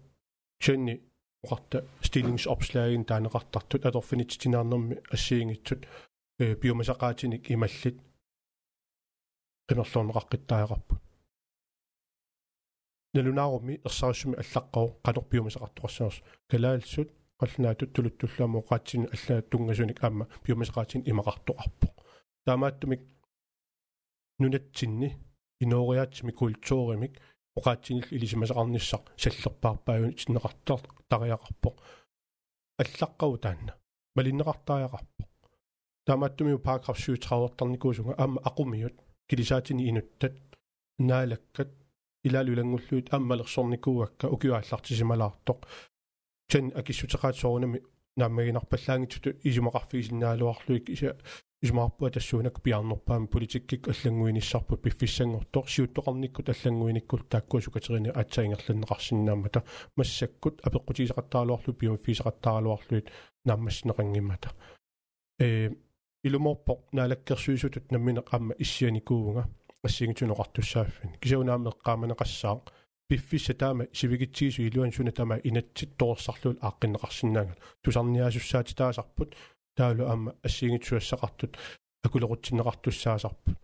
кианни 0.59 1.03
оқарта 1.43 1.85
стилингсопслагин 2.01 3.05
таанеқартартут 3.05 3.85
аторфинитсинаарнэрми 3.85 4.95
ассиингитсут. 5.15 5.81
Э 6.39 6.55
биомасақаатиник 6.55 7.51
ималлит. 7.51 7.97
Qimерлуунеқаққиттаақарпут 9.67 11.03
налунаарумми 13.13 13.79
ерсаруссуми 13.85 14.35
аллаққау 14.41 14.87
қанор 15.05 15.25
биомасақартоқарсаарс 15.31 16.21
калаалсут 16.49 17.09
қаллнаатут 17.39 17.93
тулуттуллааму 17.93 18.63
qaatsin 18.69 19.05
аллаа 19.15 19.41
тунгасуник 19.51 20.03
аама 20.03 20.27
биомасақаатин 20.43 21.05
имақартоқарпо 21.11 21.87
таамааттумик 22.45 23.01
нунатсинни 24.39 25.09
инориаатсими 25.59 26.31
культууримик 26.31 27.13
оқаатсинил 27.57 28.07
илисимасақарниссақ 28.15 29.03
саллерпаарпааюн 29.21 30.13
синнеқартар 30.21 30.81
тариақарпо 31.09 31.69
аллаққау 32.81 33.37
таанна 33.43 33.73
малиннеқартааяқарпо 34.15 35.23
таамааттумиу 36.05 36.59
параграф 36.59 36.97
37 36.97 38.13
аама 38.17 38.41
ақумиут. 38.41 38.95
Килисаатини 39.27 39.89
инуттат. 39.89 40.33
Наалаккат. 40.99 41.69
Илаалулангуллуут 42.23 43.13
аммалерсорникууакка 43.13 44.27
укиуааллартисималаартоқ 44.27 45.59
чан 46.49 46.71
акиссутеқаат 46.79 47.35
соорунами 47.35 47.81
нааммагинарпаллаангитсуту 48.15 49.29
исумақарфигисиннаалуарлуик 49.43 50.89
иса 50.89 51.17
исмаарпуа 51.63 52.09
тассуунак 52.11 52.61
пиарнерпаами 52.61 53.27
политиккик 53.27 53.87
аллангуиниссарпут 53.87 54.81
пиффиссангортоо 54.81 55.63
сиуттоқарниккут 55.73 56.49
аллангуиниккут 56.49 57.29
тааккуа 57.29 57.61
сукатерине 57.61 58.11
атсаингерланнеқарсинаамата 58.11 59.63
массаккут 59.95 60.59
апеққутисақаттаалуарлу 60.67 61.73
пиумфисақаттаалуарлуит 61.79 63.07
нааммассинеқангиммата 63.45 64.49
э 65.39 65.71
илуморпо 66.23 66.73
наалаккерсуисутут 66.91 67.91
намминеқ 67.91 68.27
аама 68.31 68.53
иссианикуунга 68.59 69.47
ассигитунеқартуссааффин 69.87 71.11
кисаунаамеққааманеқассаа 71.21 72.61
пиффисса 73.07 73.53
таама 73.53 73.87
сивигитсиису 73.93 74.61
илуан 74.63 74.91
суна 74.91 75.11
тама 75.11 75.35
инатсит 75.43 75.97
тоорсарлуул 75.97 76.57
ааққиннеқарсинаангат 76.67 77.59
тусарниасуссаати 77.83 78.73
таасарпут 78.75 79.35
таалу 79.75 80.03
аама 80.05 80.35
ассигитсуассақартут 80.43 81.57
акулеқутсинеқартуссаасарпут 82.05 83.57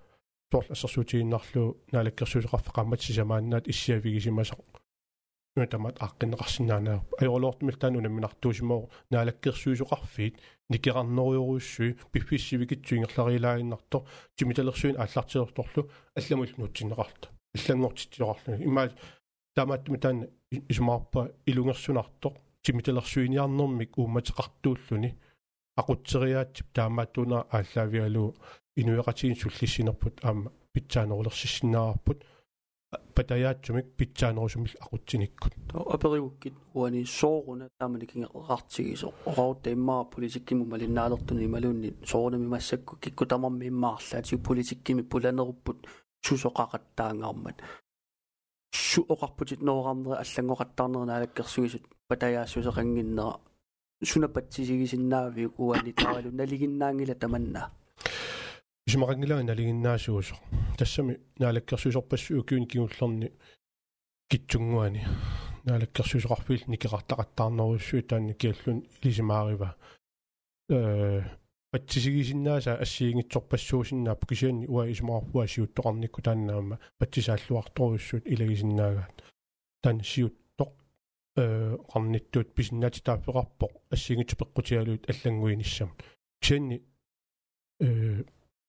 тоорл 0.50 0.72
ассерсуутигиннарлу 0.72 1.78
наалаккерсуусеқарфа 1.92 2.72
қаммат 2.78 3.02
сисамааннаат 3.02 3.68
иссиавигисимасақ. 3.68 4.60
Нутамат 5.56 5.98
аққиннеқарсинаанаа 6.06 7.04
аёрлоортмил 7.22 7.78
таanu 7.78 8.02
наминартуусимоо 8.02 8.90
наалаккерсуусоқарфиит 9.12 10.36
никеқарнериоруссуи 10.70 11.98
пиффиссивигитсуингерлариилаагиннарто 12.12 14.06
тимиталерсуин 14.38 14.96
ааллартиорторлу 14.98 15.90
алламул 16.16 16.52
нутсинеқарта 16.58 17.28
иллангортитсиоқарлу 17.56 18.64
имаа 18.70 18.92
таамааттми 19.56 19.98
таан 19.98 20.28
исмаарпа 20.52 21.32
илунгерсунарто 21.46 22.34
тимиталерсуиниарнэрмик 22.64 23.98
уумматеқартууллуни 23.98 25.16
aqutseriaatip 25.80 26.68
taamaattuuna 26.78 27.38
ааллаавиалу 27.58 28.26
инуяqatiin 28.82 29.36
суллиссинерпут 29.42 30.16
аама 30.28 30.50
питсаанерулерсиссинаарпут 30.74 32.20
патаяатсумик 33.16 33.88
питсаанерусумил 33.98 34.76
aqutsinikкут 34.86 35.54
апериуккит 35.96 36.54
уани 36.74 37.06
сооруна 37.06 37.70
тааманикингеқартигисо 37.80 39.14
ораута 39.26 39.74
иммаа 39.74 40.04
политиккиму 40.06 40.66
малиннаалертуни 40.66 41.46
ималуунни 41.46 41.96
соорунами 42.06 42.48
массакку 42.48 42.96
кикку 43.04 43.26
тамарми 43.26 43.68
иммаарлаати 43.68 44.36
политиккими 44.38 45.02
пуланеруппут 45.02 45.78
сусоқақаттаангаармат 46.26 47.58
су 48.72 49.02
оқарпутит 49.14 49.62
ноорарнери 49.62 50.16
аллангоқаттаарнернаалаккерсуисут 50.24 51.84
патаяассусеқангиннера 52.10 53.40
сунапатсисигисиннаави 54.04 55.50
уани 55.58 55.94
таалу 55.94 56.32
налигиннаангила 56.32 57.16
таманна. 57.16 57.72
Исмарангилаа 58.88 59.44
налигиннаасуусо 59.44 60.36
тассами 60.78 61.20
наалаккерсуисорпассуу 61.40 62.44
кюни 62.44 62.66
кигуллерни 62.66 63.32
китсунгуани 64.30 65.06
наалаккерсуисоқарфил 65.66 66.64
никеқартақаттаарнеруссуу 66.74 68.02
таанни 68.04 68.34
киаллун 68.34 68.86
илисимаарива. 69.02 69.76
Э 70.70 71.22
патсисигисиннааса 71.72 72.78
ассиингитсорпассуусиннаап 72.84 74.26
кисианни 74.26 74.66
уа 74.68 74.90
исмаарпуа 74.90 75.46
сиуттоқарникку 75.46 76.22
тааннаама 76.22 76.80
патсисааллуарторуссуут 77.00 78.24
илагисиннаагаат 78.26 79.24
таан 79.84 80.02
сиут 80.04 80.36
qarnittuut 81.92 82.50
pisinnaati 82.56 83.00
taappeqarpoq 83.08 83.72
ассигит 83.94 84.32
пеққутиалуит 84.40 85.04
аллангуиниссам 85.12 85.90
кианни 86.44 86.78
э 87.86 88.24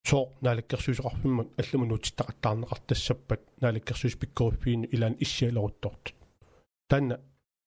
соо 0.09 0.23
наалаккерсуусеқарфиммат 0.41 1.49
алламунуутиттақаттаарнеқартассаппат 1.61 3.41
наалаккерсуус 3.61 4.15
пиккоруппиин 4.21 4.81
илаан 4.95 5.15
иссиалеруттортут 5.23 6.15
таанна 6.89 7.15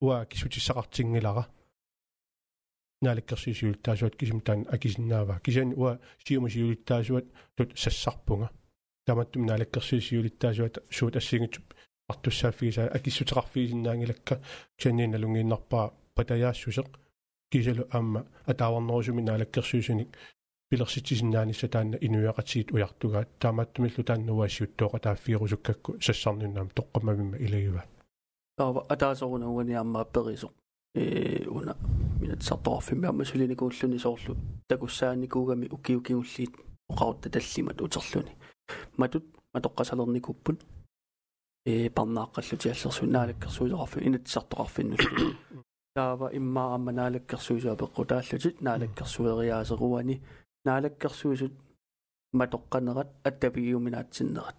уа 0.00 0.26
кисутиссақартингилара 0.30 1.44
naalakkersiisiulitaasuat 3.04 4.14
kisum 4.20 4.40
taan 4.46 4.60
akisinaava 4.74 5.34
kisan 5.44 5.70
uа 5.80 5.92
сиумасиулиттаасуат 6.24 7.26
тут 7.56 7.70
сассарпунга 7.82 8.48
таматтум 9.06 9.46
naalakkersiisiulиттаасуат 9.48 10.74
суут 10.96 11.16
ассигитсуп 11.20 11.66
артуссааффигиса 12.07 12.87
акиссутеқарфигисиннаангилакка 12.97 14.41
кианнииналунгииннарпаа 14.77 15.93
патаяассусеқ 16.15 16.87
кисалу 17.51 17.83
аама 17.91 18.25
атааварнерусуми 18.51 19.21
naalakkersiisuник 19.21 20.09
пилерситсисиннаанисса 20.69 21.67
таанна 21.67 21.97
инуяқатигит 22.07 22.71
уяртугаат 22.71 23.29
таамааттумиллу 23.39 24.03
тааннуассиуттооqa 24.09 24.99
тааффиерусуккакку 25.05 25.97
сассарниннаам 26.05 26.69
тоққамавимма 26.77 27.37
илагива 27.45 27.83
таава 28.57 28.85
атаасоруна 28.93 29.47
уаниаммаа 29.49 30.05
перисо 30.05 30.51
э 30.95 31.47
уна 31.47 31.75
минатсарторфимми 32.21 33.07
амма 33.07 33.25
сулиникууллуни 33.25 33.97
соорлу 33.97 34.35
такуссааникуугами 34.67 35.67
укиукиуллиит 35.75 36.53
оқарутта 36.91 37.29
таллимат 37.29 37.81
утерлуни 37.81 38.33
матут 38.97 39.25
матоққасалерникуппут 39.53 40.59
э 41.65 41.89
парнааққаллути 41.97 42.67
аллерсу 42.73 43.05
наалаккерсуисоқарфи 43.15 44.05
инатсартоқарфиннуллу 44.07 45.27
таава 45.95 46.27
иммаа 46.39 46.75
амма 46.75 46.91
наалаккерсуисуа 46.99 47.75
пеққутааллутит 47.81 48.55
наалаккерсуериаасеруани 48.67 50.15
наалаккерсуисут 50.67 51.53
матоққанерат 52.39 53.09
аттапигиуминаатсиннерат 53.27 54.57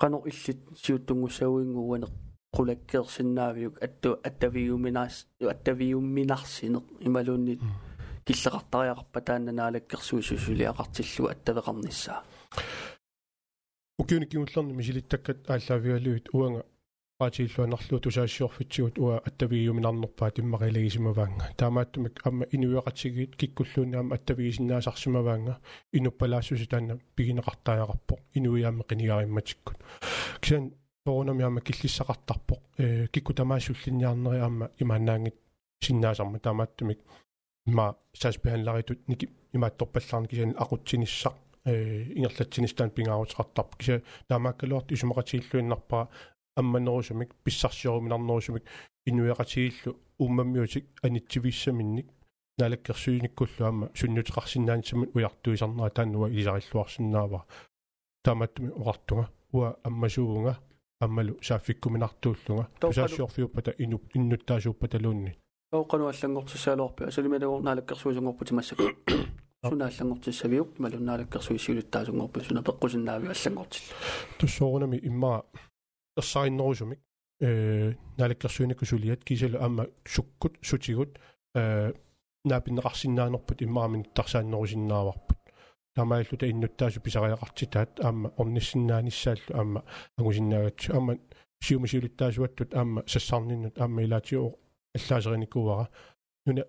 qano 0.00 0.18
illit 0.30 0.60
siutungussauinguuaneq 0.82 2.12
qulakkeersinnaaviyuk 2.56 3.76
attu 3.86 4.10
attaviyuminaas 4.28 5.16
attaviyumminarsineq 5.52 6.84
imaluunnit 7.08 7.60
киллеқартариақарпа 8.26 9.20
таанна 9.26 9.52
наалаккерсуусусулиақартиллу 9.60 11.24
аттавеқарнissaа 11.34 12.20
укиуниккиуллерни 13.99 14.73
мисилиттаккат 14.73 15.49
ааллаавиалуит 15.49 16.29
уанга 16.33 16.63
qaatiilluanarlu 17.19 17.97
tusaassiorfitsigут 18.05 18.99
уа 19.03 19.15
аттавигиуминарнерпаа 19.27 20.29
тиммақилагисимаваанга 20.37 21.45
таамааттумик 21.61 22.21
амма 22.27 22.45
инуиақатсигиит 22.55 23.35
киккуллууннаама 23.39 24.15
аттавигисиннаасарсимаваанга 24.17 25.55
инуппалаассуси 25.97 26.67
таанна 26.73 26.99
пигинеқартааяқарпо 27.15 28.19
инуиаама 28.37 28.83
қинигаримматиккут 28.89 29.77
кисан 30.41 30.73
поонамиама 31.03 31.61
киллиссақартарпо 31.61 32.55
э 32.77 33.07
кикку 33.07 33.33
тамаассуллинниарнери 33.33 34.39
аама 34.45 34.69
имаанаангит 34.77 35.37
синнаасарма 35.81 36.39
таамааттумик 36.39 36.99
има 37.65 37.95
саасбианларитут 38.13 39.07
ники 39.07 39.29
имаатторпаллаарни 39.53 40.27
кисан 40.27 40.55
aqutsinissaa 40.63 41.33
э 41.33 41.46
ингерлатсинистаан 41.67 42.91
пингаарутеқартарп 42.95 43.77
киса 43.77 44.01
таамааккалуарт 44.29 44.91
исумақатииллуиннарпаа 44.91 46.07
амманерусумик 46.55 47.35
писсарсиоруминарнерусумик 47.43 48.63
инуяқатигиллу 49.05 49.97
уммаммиутик 50.19 50.85
анитсивиссаминник 51.03 52.07
налаккерсуиниккуллу 52.57 53.65
аама 53.65 53.89
суннутеқарсиннаанисамут 53.93 55.15
уяртуисарнера 55.15 55.89
тааннуа 55.89 56.29
илисариллуарсинаава 56.29 57.45
тааматтуми 58.23 58.71
оqartunga 58.79 59.25
уа 59.53 59.75
аммасуунга 59.83 60.57
аммалу 60.99 61.37
сааффиккуминартууллунга 61.41 62.67
тусаассиорфиуппата 62.79 63.75
инуп 63.77 64.03
иннуттаасууппата 64.15 64.97
луунни 65.03 65.37
тооқану 65.71 66.07
аллангортиссаалуарпи 66.11 67.03
асалималугор 67.03 67.61
налаккерсуисунгорпути 67.61 68.53
массак 68.53 68.79
сунааллангортиссавиук 69.65 70.79
малуннаалаккерсуисиулиттаасунгорпу 70.79 72.41
суна 72.41 72.61
пеққусиннаави 72.61 73.27
аллангортилла 73.33 73.93
туссоорунами 74.39 74.97
иммаа 75.03 75.43
ерсариннерусумик 76.17 76.99
э 77.41 77.93
налаккерсуиникусулиат 78.17 79.23
кисалу 79.23 79.57
аама 79.57 79.87
суккут 80.05 80.57
сутигут 80.61 81.19
э 81.55 81.93
наапиннеқарсинаанерпут 82.45 83.61
иммаамин 83.61 84.03
тарсааннерусиннааварпут 84.13 85.37
тамааллута 85.95 86.49
иннуттаасу 86.49 87.01
писариақартитаат 87.01 87.99
аама 87.99 88.31
орниссиннааниссааллу 88.37 89.53
аама 89.53 89.83
агусиннаагатсу 90.17 90.93
аама 90.93 91.17
сиумисиулиттаасуаттут 91.65 92.75
аама 92.75 93.03
сассарниннут 93.07 93.79
аама 93.79 94.03
илаатиу 94.03 94.59
аллаасериникуара 94.95 95.89
нуна 96.45 96.63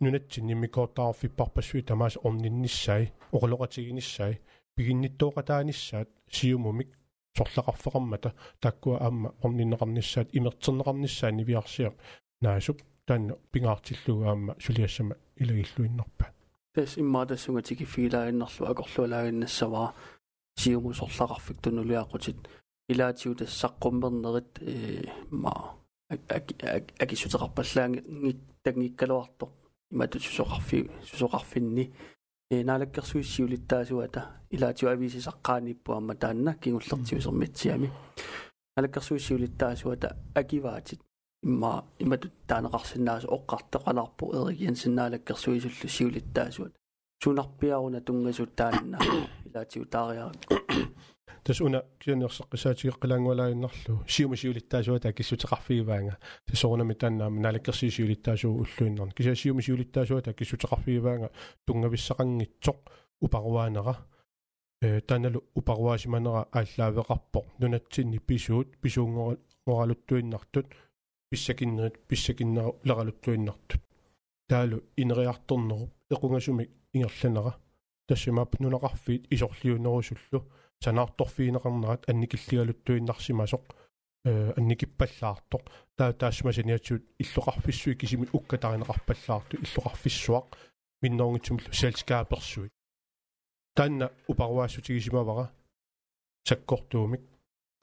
нунатсин 0.00 0.46
ниммикоортаарфиппарпассуи 0.46 1.82
тамаас 1.82 2.16
орнинниссай 2.26 3.12
оқулоқатигиниссай 3.32 4.40
пигинниттоқатааниссаат 4.76 6.08
сиумумик 6.30 6.88
сорлақарфеқармата 7.36 8.30
таккуа 8.60 8.98
аама 9.06 9.34
орниннеқарниссаат 9.42 10.28
имертернеқарниссаа 10.32 11.30
нивиарсиа 11.32 11.92
наасуп 12.40 12.82
таанна 13.06 13.36
пингаартиллуга 13.52 14.30
аама 14.30 14.56
сулиассама 14.58 15.14
илагиллуиннарпа 15.36 16.26
тас 16.74 16.98
иммаатассунга 16.98 17.62
тикиффигилаагиннарлу 17.62 18.66
акорлуалаагиннассаваа 18.72 19.94
сиуму 20.56 20.92
сорлақарфик 20.92 21.58
тунулиақутит 21.62 22.38
илаатиу 22.88 23.34
тассаққуммернерит 23.34 24.52
э 24.60 25.04
ма 25.30 25.54
акисутеқарпаллаанги 27.04 28.40
тагниккалуарто 28.62 29.46
ما 29.90 30.06
تسوقرفي 30.06 30.82
تسوقرفني 31.12 31.90
هنا 32.52 32.72
إيه، 32.76 32.78
لك 32.78 33.00
سويسي 33.00 33.42
ولتا 33.42 33.84
سواتا 33.84 34.40
إلى 34.54 34.72
تيو 34.72 34.92
أبي 34.92 35.08
سي 35.08 35.20
سقاني 35.20 35.72
بو 35.86 35.98
ام 35.98 36.12
تانا 36.12 36.52
كي 36.52 36.72
ولتي 36.72 37.20
سميتي 37.20 37.74
امي 37.74 37.90
هنا 38.78 38.86
لك 38.86 38.98
سويسي 38.98 39.34
ولتا 39.34 39.74
سواتا 39.74 40.16
أكي 40.36 40.60
فاتي 40.60 40.98
ما 41.44 41.82
ما 42.00 42.18
تانا 42.48 42.68
قرسنا 42.68 43.20
اوقرت 43.24 43.76
قلا 43.76 44.08
بو 44.20 44.46
اريان 44.46 44.74
سنا 44.74 45.08
لك 45.08 45.32
سويسي 45.32 45.88
سي 45.88 46.04
ولتا 46.04 46.50
سواتا 46.50 46.78
شو 47.22 47.32
نربيا 47.32 47.76
ونا 47.76 47.98
تانا 48.56 48.98
إلى 49.46 49.64
تيو 49.64 49.84
تاريا 49.84 50.32
тас 51.46 51.60
уна 51.60 51.84
кианерсаққисаатигеққилаангуалаагиннарлу 52.02 54.02
сиумасиулиттаасуата 54.08 55.12
киссутеқарфигиваанга 55.12 56.18
тасорунами 56.46 56.94
тааннаама 56.94 57.40
налаккерсисиулиттаасуу 57.40 58.50
уллуиннарни 58.62 59.12
кисасиумасиулиттаасуата 59.14 60.34
киссутеқарфигиваанга 60.34 61.30
тунгависсақангитсоқ 61.66 62.78
упаруаанера 63.20 63.94
э 64.82 65.00
таналу 65.02 65.44
упаруаасиманера 65.54 66.48
ааллаавеқарпо. 66.50 67.44
Нунатсинни 67.58 68.18
писуут 68.18 68.76
писуунгоралуттуиннартут 68.82 70.66
писсакиннерит 71.30 72.08
писсакиннеру 72.08 72.80
лералуттуиннартут 72.82 73.82
таалу 74.48 74.82
инериарторнеру 74.96 75.90
эқунгасумик 76.10 76.70
ингерланера 76.92 77.54
тассимаап 78.08 78.58
нунақарфиит 78.58 79.26
исорлиунерусуллу 79.30 80.44
санаарторфиинеқарнерат 80.84 82.02
анникиллигалуттуиннарсимасоқ 82.10 83.64
э 84.28 84.52
анникиппаллаартоқ 84.58 85.64
таа 85.96 86.12
таассмасаниатсуут 86.20 87.04
иллоқарфиссуи 87.22 87.94
кисимит 88.00 88.30
уккатаринеқарпаллаарту 88.36 89.54
иллоқарфиссуақ 89.64 90.46
минноонгитсумлу 91.02 91.72
селскааперсуит 91.80 92.72
таанна 93.76 94.06
упаруаассутигисимавара 94.30 95.46
саккортуумик 96.48 97.22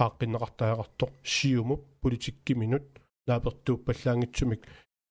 ааққиннеқартааяқарто 0.04 1.06
сиумуп 1.24 1.82
политиккиминут 2.02 2.86
наапертууппаллаангитсумик 3.28 4.62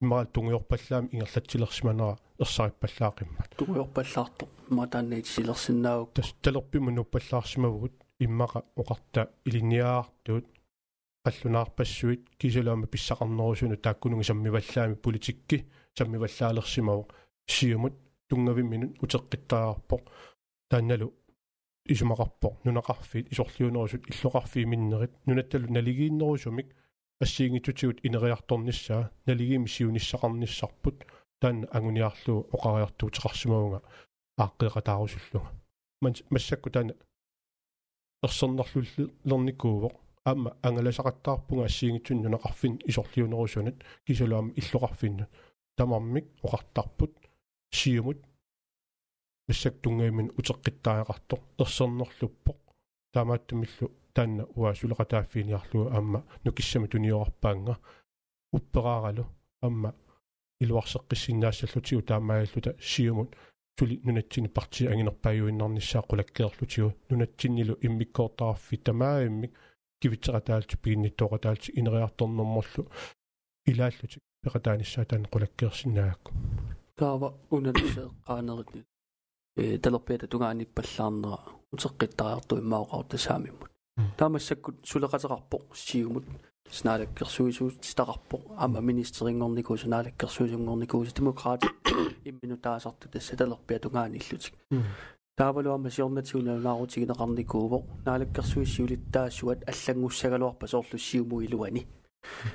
иммаал 0.03 0.27
тунгиорпаллаами 0.27 1.09
ингерлатсилерсиманера 1.12 2.18
ерсариппаллаақиммат 2.41 3.50
тунгиорпаллаарто 3.58 4.48
матааннит 4.70 5.28
силерсиннааук 5.28 6.13
тас 6.13 6.34
талерпиму 6.41 6.91
нуппаллаарсимавгут 6.91 7.93
иммаqa 8.26 8.60
оқарта 8.82 9.22
илиниаартуут 9.46 10.46
қаллунаарпассуит 11.26 12.22
кисалаама 12.39 12.88
писсақарнерусуну 12.88 13.78
тааккунуги 13.78 14.24
саммиваллаами 14.24 14.96
политикки 14.96 15.65
саммиваллаалерсимаву 15.98 17.08
сиумут 17.46 17.93
тунгавимминут 18.30 18.98
утеққиттаарпо 19.04 19.96
таанналу 20.70 21.13
исумақарпо 21.93 22.58
нунақарфиит 22.65 23.32
исорлиунерусут 23.32 24.04
иллоқарфии 24.12 24.65
миннерит 24.65 25.12
нунатталу 25.26 25.67
налигииннерусумик 25.72 26.76
ассиингитутигут 27.20 28.00
инериарторниссаа 28.04 29.12
налигиими 29.26 29.67
сиуниссақарниссарпут 29.67 31.06
таан 31.42 31.66
агуниарлуу 31.76 32.38
оқариартуутеқарсимавунга 32.55 33.81
ааққиқатаарусуллунга 34.42 35.50
ман 36.02 36.14
массакку 36.31 36.70
таана 36.70 36.94
ерсернерлуллерникууво 38.26 39.90
аама 40.24 40.50
ангаласақаттаарпунга 40.66 41.64
ассиингитсуннунеқарфин 41.70 42.74
исорлиунерусунат 42.90 43.76
кисалуама 44.07 44.52
иллоқарфиннут 44.61 45.31
тамармик 45.76 46.26
оқартарпут 46.46 47.12
сиумут 47.78 48.18
массак 49.48 49.74
тунгаймин 49.83 50.28
утеққиттааеқартоқ 50.38 51.40
ерсернерлуппоқ 51.62 52.59
таамааттумиллу 53.14 53.87
таанна 54.14 54.44
уа 54.55 54.74
сулеқатааффиниарлуа 54.81 55.87
аама 55.96 56.20
нукиссами 56.44 56.87
туниорпаанга 56.87 57.74
упперааралу 58.57 59.24
амма 59.61 59.90
илуарсеққиссиннаассаллутигу 60.63 62.02
таамааллута 62.02 62.76
сиумут 62.80 63.30
тули 63.78 63.96
нунатсини 64.04 64.48
парти 64.48 64.88
ангинерпааюиннарниссаа 64.91 66.04
qulakkeerlutigu 66.10 66.89
нунатсиннилу 67.10 67.74
иммиккоортараффи 67.88 68.78
тамааиммик 68.86 69.52
кивитсеқатаалти 70.02 70.76
пигинниттоқатаалти 70.84 71.70
инериарторнэрморлу 71.80 72.84
илааллутик 73.70 74.24
пеқатааниссаа 74.43 75.06
таан 75.10 75.24
qulakkeersinnaakku 75.34 76.30
таава 77.00 77.28
уналисеэққаанеритни 77.56 78.82
э 79.62 79.78
талерпиата 79.84 80.28
тугааниппаллаарнера 80.34 81.38
утеққиттариарту 81.74 82.54
иммаоқарта 82.63 83.17
саамиммут 83.26 83.72
таамассаккут 84.17 84.76
сулеқатеқарпо 84.89 85.58
сиумут 85.74 86.26
Снаалаккерсуисуут 86.70 87.81
тақарпо 87.81 88.40
ама 88.57 88.81
министерингорникуу 88.81 89.77
снаалаккерсуисунгорникуу 89.77 91.05
демократи 91.07 91.68
иммину 92.25 92.57
таасарту 92.57 93.09
тасса 93.09 93.37
талерпиа 93.37 93.79
тугааниллутик 93.79 94.55
таавалуама 95.37 95.90
сиорнатигунааруутигинеқарникууво 95.90 97.79
наалаккерсуиссиулиттаассуат 98.07 99.68
аллангуссагалуарпа 99.68 100.66
соорлу 100.66 100.98
сиуму 100.98 101.40
илуани 101.42 101.87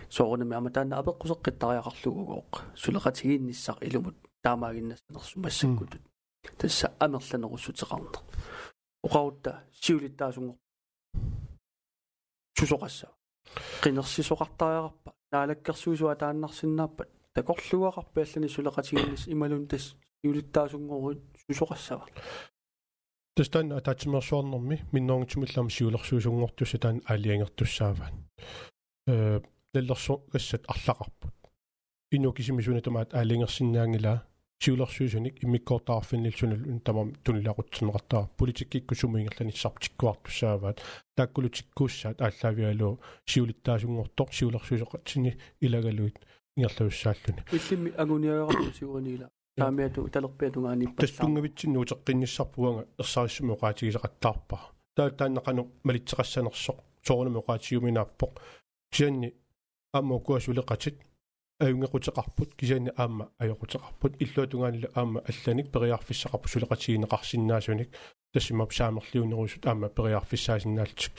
соорнами 0.10 0.56
ама 0.56 0.70
таана 0.72 1.00
апеққусеққиттариақарлугугооқ 1.02 2.52
сулеқатигиинниссақ 2.84 3.78
илумут 3.88 4.15
таамаагиннассанерсу 4.43 5.39
массаккутут 5.39 6.02
тасса 6.58 6.93
амерланеруссутеқарнер 7.00 8.15
оқаутта 9.04 9.63
сиулиттаасунгор 9.82 10.56
сусоқассаа 12.58 13.17
qinерсисоқартариарпа 13.84 15.12
наалаккерсуисуа 15.32 16.16
тааннарсиннааппат 16.16 17.10
такорлуақарпи 17.36 18.20
аллани 18.26 18.48
сулеқатигиннис 18.56 19.28
ималун 19.28 19.68
тас 19.68 19.96
сиулиттаасунгоруит 20.22 21.22
сусоқассава 21.46 22.06
тастан 23.36 23.72
атаатимерсуарнэрми 23.80 24.78
минноongtumillam 24.94 25.68
сиулерсуусунгортусса 25.70 26.78
таан 26.84 27.02
аалиангертуссааваан 27.06 28.16
э 29.08 29.42
неллерсо 29.74 30.14
гассат 30.34 30.64
арлақарпут 30.74 31.36
инну 32.12 32.34
кисимисуна 32.34 32.82
тамаат 32.82 33.14
аалиангерсиннаангила 33.14 34.14
сиулерсуусуник 34.60 35.43
иммиккоортаарфиннил 35.43 36.34
сунал 36.34 36.80
тамам 36.84 37.13
тунлақутсинеқартаа 37.24 38.30
политиккикку 38.38 38.96
сумингерланissarptikkuartussааваат 38.96 40.78
тааккулутиккууссаат 41.15 42.22
ааллаавиалу 42.22 43.00
сиулиттаасунгортоқ 43.32 44.30
сиулерсуусоқатсини 44.38 45.38
илагалуит. 45.62 46.17
Ингерлависсааллуни 46.58 47.41
иллимми 47.52 47.91
агуниаеқарту 48.02 48.74
сиуранила 48.80 49.30
таамиату 49.58 50.08
талерпиатунгаани 50.10 50.88
тассунгавитсинну 50.98 51.84
утеққинниссарпуанга 51.84 52.88
ерсаариссами 52.98 53.54
оqaатигисеқаттаарпа 53.56 54.58
таа 54.96 55.10
тааннақану 55.20 55.63
малитсеқассанерсоқ 55.88 56.78
соорнами 57.06 57.39
оqaатигуминааппоқ 57.41 58.32
кианни 58.91 59.34
аммо 59.93 60.20
куасулеқатит 60.20 60.96
аюнгеқутеқарпут 61.60 62.56
кисаани 62.56 62.91
аама 62.96 63.32
ajоқутеқарпут 63.39 64.13
иллуатунгаанила 64.20 64.89
аама 64.93 65.22
алланик 65.30 65.72
периарфиссақарпу 65.72 66.48
сулеқатигинеқарсинаасуник 66.54 67.89
тассимап 68.34 68.72
саамерлиунерусут 68.74 69.65
аама 69.65 69.89
периарфиссаасиннаалтик 69.89 71.12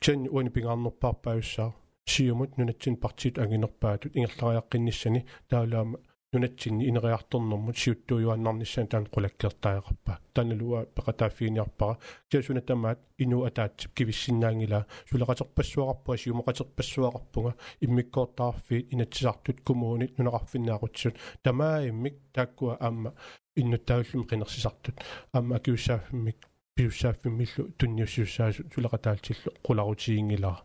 кисаани 0.00 0.28
уани 0.28 0.50
пингарнерпаарпааюссаа 0.50 1.72
сиумут 2.06 2.56
нунатсин 2.58 2.96
партиит 2.96 3.38
ангинерпаатут 3.38 4.16
ингерлариаққинниссани 4.16 5.24
таулаама 5.48 5.98
нунатсинни 6.32 6.88
инериарторнэрмут 6.88 7.76
сиуттуйуаннарнissaан 7.78 8.88
таан 8.88 9.06
qulakkertaaeqarpa 9.14 10.12
таналуа 10.34 10.80
пеқатааффиниарпара 10.96 11.98
киасуна 12.30 12.60
тамаат 12.60 12.98
инуу 13.18 13.44
атаатсип 13.48 13.92
кивиссиннаангила. 13.94 14.86
Сулеқатерпассуақарпуа 15.10 16.16
сиумақатерпассуақарпунга 16.22 17.54
иммиккоортаарфиит 17.80 18.92
инатсисартут 18.92 19.60
кумуунит 19.66 20.18
нунеқарфиннаақутсут 20.18 21.14
тамааиммик 21.42 22.16
тааккуа 22.32 22.76
аама 22.80 23.14
иннуттауллум 23.54 24.26
қинерсисартут 24.30 24.96
аама 25.32 25.56
акиуссааффиммик 25.56 26.38
пиуссааффиммиллу 26.76 27.72
тунниуссиуссаасу 27.78 28.62
сулеқатаалтиллу 28.74 29.50
қуларутиингилара 29.66 30.60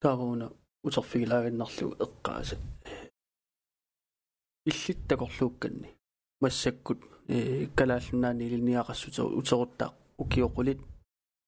таавуна 0.00 0.50
утерфигилаагиннарлу 0.82 1.94
эққааса 2.04 2.56
иллиттакорлуукканни 4.66 5.88
массаккут 6.40 7.02
э 7.28 7.66
калааллунаани 7.74 8.48
илниақассутер 8.48 9.24
утеруттаа 9.24 9.94
укиоқулит. 10.18 10.80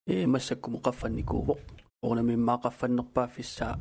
Э 0.07 0.27
массаккуму 0.27 0.79
қаффанникуувоқ 0.81 1.59
орнамиммаақаффаннерпааффиссаа 2.03 3.79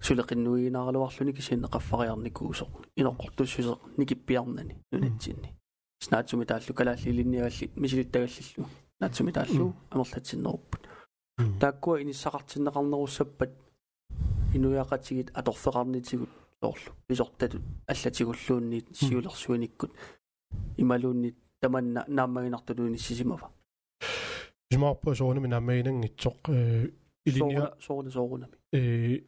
сулеқиннуигинааралуарлуни 0.00 1.32
кисинне 1.32 1.68
қаффариарникуусоқ 1.68 2.70
иноққортуссусеқ 2.96 3.78
никиппиарнани 3.96 4.76
нунатсинни. 4.92 5.54
Снаатсуми 6.00 6.44
тааллу 6.44 6.74
калаалли 6.74 7.08
илинниагалли 7.10 7.70
мисилиттагаллиллу 7.76 8.66
наатсуми 9.00 9.32
тааллу 9.32 9.74
амерлатсиннеруппут 9.90 10.82
тааккуа 11.60 12.02
иниссақартиннеқарнеруссаппат 12.02 13.50
инуяақатигит 14.54 15.30
аторфеқарнитигут 15.34 16.28
соорлу 16.64 16.92
писортатут 17.06 17.62
аллатигуллуунниит 17.86 18.96
сиулерсуаниккут 18.96 19.92
ималуунни 20.76 21.34
таманна 21.60 22.04
нааммагинартулууни 22.08 22.98
сисимава 22.98 23.50
исмаарпа 24.70 25.14
соонами 25.14 25.48
нааммагинангитсоқ 25.48 26.38
э 26.48 26.90
илиниа 27.26 27.74
соорна 27.80 28.10
соорунами 28.10 28.56
э 28.72 29.24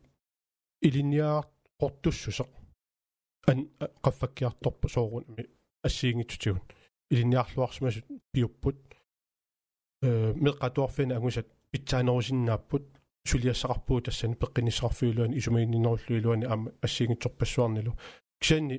илиниа 0.81 1.42
qortussусеq 1.81 2.51
ан 3.51 3.59
qaffakkiartorpa 4.05 4.88
soorunami 4.88 5.44
ассиингитсутигун 5.87 6.62
илиниарлуарсимасут 7.11 8.07
пиуппут 8.33 8.81
э 10.03 10.33
меққатуарфина 10.44 11.16
агусат 11.16 11.49
питсаанерусиннааппут 11.70 12.95
сулиассақарпуу 13.30 14.01
тассани 14.01 14.36
пеққиниссақарфиулуани 14.41 15.38
исумаининнеруллуилуани 15.39 16.45
аама 16.45 16.71
ассиингитсорпассуарнилу 16.86 17.93
кисанни 18.39 18.77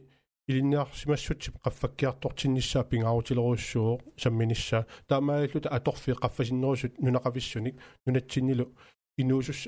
илинниарсимассутсип 0.49 1.55
qaffakkiartortinnissaa 1.65 2.85
pingaarutileruussuo 2.91 4.01
samminissaa 4.23 4.83
таамааллута 5.09 5.69
аторфи 5.77 6.13
qaffasиннерусут 6.23 6.93
нунақависсуник 7.05 7.77
нунатсиннилу 8.07 8.67
инуусус 9.23 9.61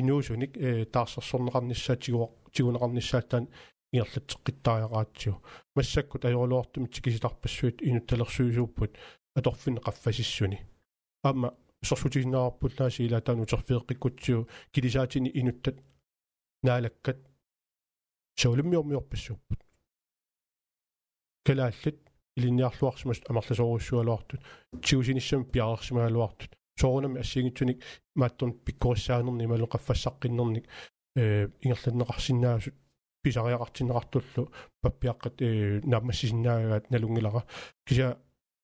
инуусуник 0.00 0.52
э 0.56 0.84
таарсерсорнеқарниссаа 0.94 1.96
тигуа 2.04 2.26
тигунеқарниссааттаан 2.54 3.44
иерлатеққиттаариараатсиу 3.96 5.34
массаккут 5.76 6.24
ajorluartumit 6.24 6.90
tikisitарпассуит 6.94 7.76
инутталерсуисууппут 7.88 8.92
аторфин 9.38 9.76
qaffasissuni 9.86 10.58
аама 11.22 11.48
сорсутигинаараппуллааси 11.83 13.05
илаатаан 13.07 13.43
утерфиэққиккутсиу 13.45 14.47
килисаатини 14.73 15.31
инуттат 15.39 15.77
наалаккат 16.63 17.19
саулиммиормиорпассууппут 18.39 19.59
калааллат 21.45 21.97
илинниарлуарсимас 22.37 23.19
амерласоруссуалуартут 23.29 24.41
тиусиниссам 24.85 25.45
пиарерсимаалуартут 25.45 26.51
соорунами 26.79 27.19
ассигитсуник 27.19 27.83
мааттун 28.15 28.53
пиккориссаанерни 28.65 29.45
малу 29.47 29.65
qaffассаққиннерник 29.73 30.65
э 31.15 31.47
ингерланнеқарсинаасут 31.61 32.75
писариақартинеқартуллу 33.23 34.51
паппиаққат 34.81 35.35
э 35.41 35.81
наммассисинаагаат 35.83 36.89
налунгилара. 36.91 37.43
Кися 37.85 38.17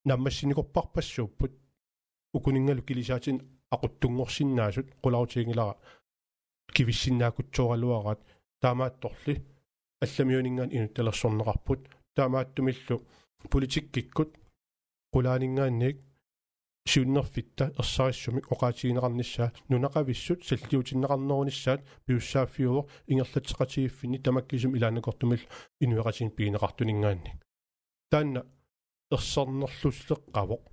наммассиникорпарпассууппут 0.05 1.51
укунингалу 2.37 2.81
килисаатин 2.87 3.37
aquttunngorsinnaasut 3.75 4.87
qulautiingilара 5.03 5.75
кивиссиннаакутсооралуараат 6.75 8.19
таамаатторли 8.61 9.33
алламиунингаан 10.05 10.71
инутталерсорнеқарпут 10.77 11.81
таамааттумиллу 12.15 12.97
политиккиккут 13.51 14.31
qulaanингаанник 15.13 15.97
сиуннерфитта 16.91 17.65
ерсариссумик 17.81 18.45
оқаатигинеқарниссаа 18.53 19.53
нунақависсут 19.69 20.39
саллиутиннеқарнерунissaат 20.47 21.81
пиуссааффиувор 22.05 22.85
ингерлатеқатигиффини 23.11 24.19
тамаккисум 24.25 24.75
илаанакортумил 24.77 25.41
инуеқатигин 25.83 26.31
пигинеқартунингаанник 26.37 27.37
таанна 28.11 28.41
ерсарнерлусеққавоқ 29.11 30.63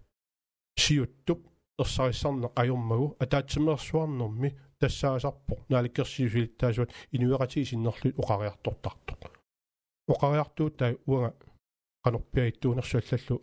сиуттуп 0.83 1.41
ерсариссарне 1.79 2.49
ajormagu 2.55 3.17
атаатсимерсуарнэрми 3.23 4.51
тассаасарпоқ 4.81 5.61
нааликкерсиусилиттаасуат 5.71 6.91
инуеқатиги 7.17 7.67
синнерлут 7.71 8.15
оқариартортартоқ 8.23 9.21
оқариартуут 10.15 10.77
тай 10.77 10.93
уага 11.07 11.35
qanорпиаиттуунерсуаллаллу 12.05 13.37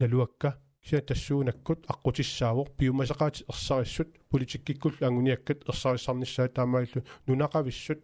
налуакка 0.00 0.50
сиа 0.86 1.00
тассуунаккут 1.00 1.80
аққутиссаавоқ 1.92 2.68
пиумасақаати 2.78 3.44
ерсариссут 3.52 4.08
политиккиккул 4.30 4.94
ангуниаккат 5.00 5.58
ерсариссарниссаа 5.70 6.48
таамаиллу 6.48 7.04
нунақависсут 7.26 8.00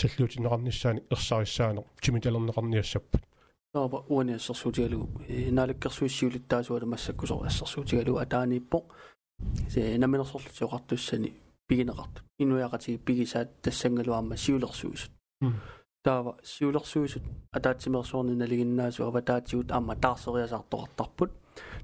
саллуутинеқарниссаани 0.00 1.04
ерсариссаанеқ 1.14 1.86
тимиталернеқарниассаппут 2.02 3.22
دابا 3.74 4.04
وأنا 4.08 4.34
الصصو 4.34 4.70
ديالو 4.70 5.08
هنا 5.30 5.66
لك 5.66 5.78
كرسوشي 5.78 6.26
ولا 6.26 6.34
التازو 6.34 6.76
هذا 6.76 6.86
مسك 6.86 7.22
الصصو 7.24 7.82
ديالو 7.82 8.18
اتاني 8.18 8.58
بون 8.58 8.82
هنا 9.76 10.06
من 10.06 10.20
الصوت 10.20 10.62
غطو 10.62 10.94
السني 10.94 11.32
بين 11.68 11.90
غط 11.90 12.22
انو 12.40 12.58
يغطي 12.58 12.96
بيجي 12.96 13.24
ساد 13.24 13.46
تسنجل 13.62 14.10
وعما 14.10 14.36
سيو 14.36 14.58
لغسوس 14.58 15.10
دابا 16.06 16.36
سيو 16.42 16.70
لغسوس 16.70 17.18
اتاتي 17.54 17.90
مرسون 17.90 18.28
ان 18.28 18.42
اللي 18.42 18.62
الناس 18.62 19.00
وغبا 19.00 19.20
تاتي 19.20 19.64
اما 19.72 19.94
تاسو 19.94 20.38
يا 20.38 20.46
زعطو 20.46 20.76
غطابون 20.76 21.30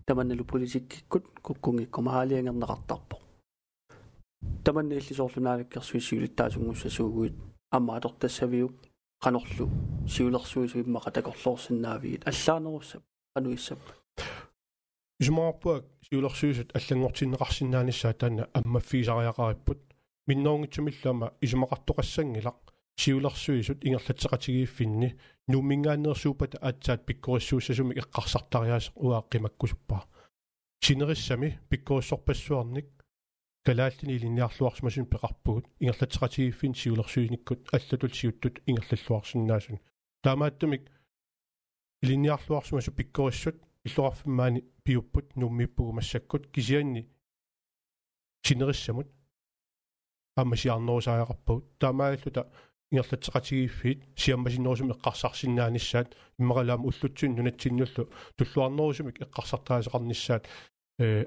تمنى 0.06 0.34
لو 0.34 0.44
بوليتيك 0.44 1.04
كون 1.08 1.20
كوكوني 1.42 1.86
كما 1.86 2.10
هالي 2.10 2.40
ان 2.40 2.58
نغطابون 2.58 3.20
تمنى 4.64 4.88
اللي 4.98 5.00
صوت 5.00 5.38
لنا 5.38 5.56
لك 5.56 5.68
كرسوشي 5.68 6.16
ولا 6.16 6.24
التازو 6.24 6.60
موسى 6.60 6.88
سوغويت 6.88 7.34
اما 7.74 7.96
ادوغ 7.96 8.12
تسابيو 8.12 8.70
qanorlu 9.24 9.66
siulersuisuimmaqa 10.14 11.10
takorlorsinnaavigit 11.16 12.22
allaanerussap 12.30 13.02
qanuissap 13.34 13.80
исумаарпуак 15.22 15.84
сиулерсуисут 16.06 16.70
аллангортиннеқарсиннаанissaа 16.78 18.14
таана 18.20 18.44
аммаффигисариақариппут 18.58 19.80
минноongitсумиллама 20.28 21.26
исумақартоқассангилақ 21.44 22.58
сиулерсуисут 23.02 23.84
ингерлатсеқатигииффинни 23.86 25.08
нуммингааннерсуупата 25.50 26.58
аатсаат 26.68 27.06
пиккориссууссасуми 27.06 27.94
эққарсартариаас 28.02 28.86
уааққимаккусуппаа 29.04 30.02
синериссами 30.84 31.48
пиккориссорпассуарник 31.70 32.88
калааллини 33.66 34.16
илинниарлуарсмасун 34.16 35.06
пеқарпугут 35.12 35.66
ингерлатсеқатигиффин 35.80 36.74
сиулерсуиниккут 36.74 37.60
аллатул 37.74 38.10
сиуттут 38.10 38.54
ингерлаллуарсиннаасун 38.66 39.78
таамааттумик 40.24 40.82
илинниарлуарсмасу 42.02 42.92
пиккориссут 42.92 43.56
иллуарфиммаани 43.84 44.64
пиуппут 44.84 45.36
нуммиппугу 45.36 45.92
массаккут 45.92 46.48
кисианни 46.54 47.08
синериссамут 48.42 49.08
аммасиарнерусааяқарпагут 50.36 51.64
таамааллута 51.78 52.50
ингерлатсеқатигиффиит 52.92 54.04
сиаммасиннерусум 54.16 54.92
эққарсарсиннааниссаат 54.92 56.14
иммақалаама 56.38 56.84
уллутсун 56.84 57.34
нунатсиннуллу. 57.36 58.10
Туллуарнерусумик 58.36 59.20
эққарсартаасеқарниссаат 59.20 60.46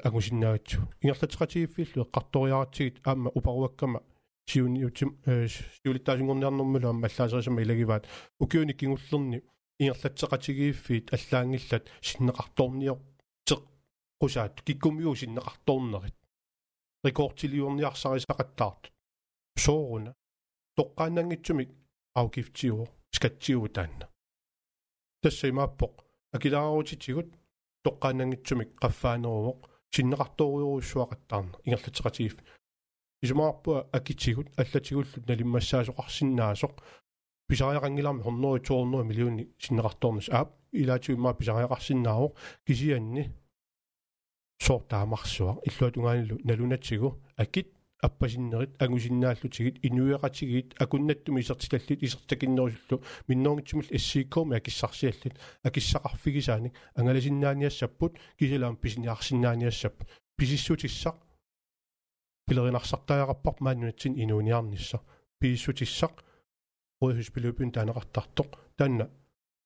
агусиннаагатсу 0.04 0.82
ингерлатеқатигиффиллу 1.02 2.06
эққарториаратсигит 2.06 3.00
аама 3.04 3.30
упаруаккама 3.34 4.04
сиуниутим 4.48 5.18
сиулиттаасунгорниарнэрмулу 5.26 6.88
аама 6.88 7.08
аллаасерисама 7.08 7.62
илагиваат. 7.64 8.08
Укиуни 8.40 8.74
кингуллерни 8.74 9.44
ингерлатеқатигиффиит 9.80 11.14
аллаангиллат 11.14 11.90
синнеқарторниор 12.02 13.00
теқ 13.46 13.62
qusаат 14.22 14.62
киккумиу 14.66 15.14
синнеқарторнерит 15.16 16.16
рекортилиорниарсарисақаттаартут 17.04 18.94
сооруна 19.58 20.16
тоққаанангитсумик 20.78 21.70
аугифтиуо 22.14 22.88
скатсиугу 23.12 23.70
таанна. 23.70 24.10
Тассаймааппоқ. 25.22 25.94
Акилаарутитигут 26.32 27.28
тоққаанангитсумик 27.85 28.71
qaffaaneruvoq 28.83 29.61
синнеқарторуйоруссуақаттаарна 29.95 31.57
ингерлатеқатигиф 31.67 32.37
исумаарпуа 33.23 33.89
акитсигут 33.93 34.49
аллатигуллут 34.61 35.27
налиммассаасоқарсинаасоқ 35.29 36.75
писариақангиларми 37.49 38.23
хорнери 38.23 38.63
туорнери 38.63 39.05
миллиони 39.11 39.45
синнеқарторнус 39.59 40.29
аап 40.31 40.49
илаатигуммаа 40.73 41.35
писариақарсинаавоқ 41.35 42.33
кисианни 42.67 43.25
соортаамарсуа 44.63 45.59
иллуат 45.69 45.97
унгаанилу 45.97 46.39
налунатсигу 46.45 47.09
акит 47.37 47.69
аппасиннерит 48.02 48.82
агусиннааллутигит 48.82 49.84
инуиақатигит 49.84 50.76
акуннаттуми 50.78 51.42
исертилаллит 51.42 52.04
исертакиннерусуллу 52.04 53.04
минноongitсумул 53.28 53.86
эссииккооми 53.90 54.58
акиссарсиаллит 54.58 55.36
акиссақарфигисааник 55.64 56.74
ангаласиннааниассаппут 56.96 58.18
кисалаам 58.38 58.76
писиниарсиннааниассап 58.78 60.04
писиссутиссақ 60.38 61.16
пилеринарсартааяқарпар 62.48 63.56
мааннунатсин 63.60 64.14
инууниарнisса 64.22 65.02
пииссутиссақ 65.40 66.24
руйхус 67.02 67.30
пилупин 67.32 67.72
таанеқартартоқ 67.72 68.50
таанна 68.78 69.10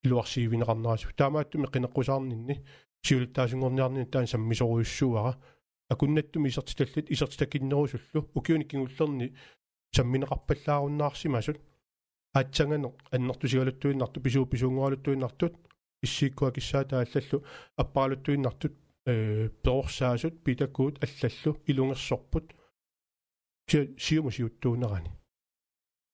илуарсиивинеқарнерасу 0.03 1.13
таамааттуми 1.15 1.67
қинеққусаарнинни 1.67 2.63
сиулиттаасунгорниарнин 3.03 4.05
таан 4.05 4.27
саммисоруйуссууара 4.27 5.37
акуннаттуми 5.89 6.49
исертиталлит 6.49 7.11
исертитакиннерусуллу 7.11 8.29
укиуниккингуллерни 8.33 9.35
самминеқарпаллааруннаарсимасут 9.95 11.57
аатсангано 12.33 12.93
аннертусигалуттуиннарту 13.11 14.21
писуу 14.21 14.45
писуунгуалуттуиннартут 14.45 15.53
иссииккуа 16.01 16.51
киссаата 16.51 17.01
аллаллу. 17.01 17.43
Аппаалуттуиннартут 17.75 18.73
э 19.05 19.49
перорсаасут 19.63 20.43
питакуут 20.43 21.03
аллаллу. 21.03 21.61
Илунгерсорпут. 21.65 22.53
Сиуму 23.67 24.31
сиуттуунерани. 24.31 25.11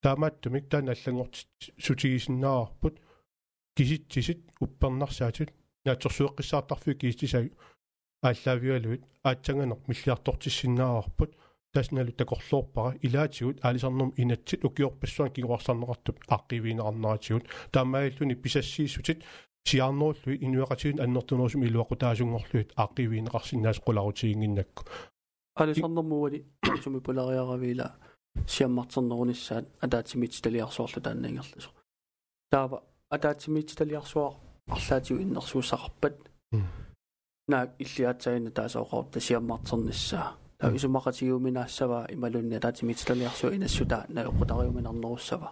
Таамааттумик 0.01 0.69
таана 0.69 0.91
аллангорт 0.93 1.47
сутигисиннаарпут. 1.77 2.99
Киситсисит 3.75 4.39
уппернарсаатут 4.59 5.51
наатсорсуэққиссаартарфуи 5.85 6.95
киистисаю 6.95 7.51
ааллаавиалуит 8.27 9.03
аатсанганер 9.23 9.77
миллиартортиссиннаарпут 9.87 11.31
тасналу 11.73 12.11
такорлуорпара 12.11 12.97
илаатигут 13.05 13.57
аалисарнерм 13.65 14.11
инатсит 14.17 14.63
укиорпассуан 14.67 15.29
кигуарсарнеқартуп 15.35 16.17
ааққивиинеқарнаатигут 16.35 17.45
таамаиллуни 17.71 18.35
писассиисутит 18.43 19.19
сиарнерлуи 19.67 20.37
инуэқатигун 20.45 21.01
аннертунерусум 21.05 21.61
илуақутаасунгорлуит 21.67 22.69
ааққивиинеқарсинаас 22.83 23.77
қуларутигингиннакку 23.85 24.81
аалисарнермуали 25.55 26.45
суми 26.83 26.99
полариаравила 27.07 27.87
сиаммартернерунissaат 28.47 29.65
атаатимит 29.85 30.33
талиарсуорлу 30.41 31.01
тааннаингерласо 31.01 31.69
таава 32.51 32.83
атаатимит 33.09 33.75
талиарсуар 33.75 34.33
арлаатигу 34.67 35.19
иннерсууссақарпат 35.25 36.15
наак 37.47 37.69
иллиаатсагина 37.79 38.51
таасаоқорта 38.51 39.19
сиаммартернissaа 39.19 40.27
таа 40.59 40.71
исумақатигиуминаассава 40.77 42.07
ималунни 42.15 42.55
атаатимитилалиарсу 42.55 43.53
инассута 43.57 44.05
наоқутариуминарнеруссава 44.09 45.49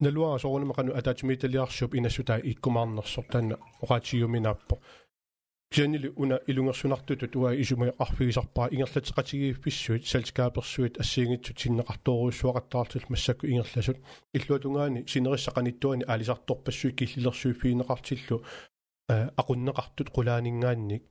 налуаа 0.00 0.38
соорнамақану 0.38 0.96
атаатимиталиарсуп 1.00 1.94
инассута 1.94 2.40
иккумаарнерсор 2.50 3.24
таанна 3.32 3.56
оқаатигиуминааппо 3.82 4.78
кианили 5.72 6.08
уна 6.16 6.36
илунгерсунартутут 6.48 7.36
уа 7.36 7.54
исумай 7.54 7.90
арфигисарпаа 8.04 8.70
ингерлатеқатигииффиссуит 8.74 10.04
салскааперсуит 10.12 10.98
ассиингитсут 10.98 11.58
синнеқартооруссуақаттаартул 11.62 13.04
массакку 13.08 13.46
ингерласут 13.46 13.98
иллуатунгаани 14.32 15.04
синериссақаниттуани 15.12 16.04
аалисарторпассуи 16.12 16.90
киллилерсуиффиинеқартиллу 16.98 18.42
aqunneqartut 19.40 20.08
qulaaningaannik 20.16 21.04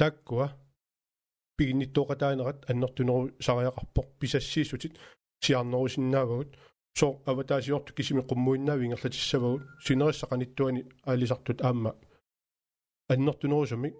taakkua 0.00 0.46
пигинниттоqataanеrat 1.56 2.58
аннертунеру 2.70 3.28
сариақарпоқ 3.46 4.06
писассиисутит 4.20 4.94
сиарнерусиннаавагут 5.44 6.50
соо 6.98 7.12
аватаасиорту 7.30 7.94
кисими 7.96 8.22
qummuinnaavi 8.30 8.84
ингерлатиссавагут 8.86 9.62
синериссақаниттуани 9.84 10.80
аалисартут 11.10 11.58
аама. 11.68 11.92
Аннертунерусумик 13.12 13.94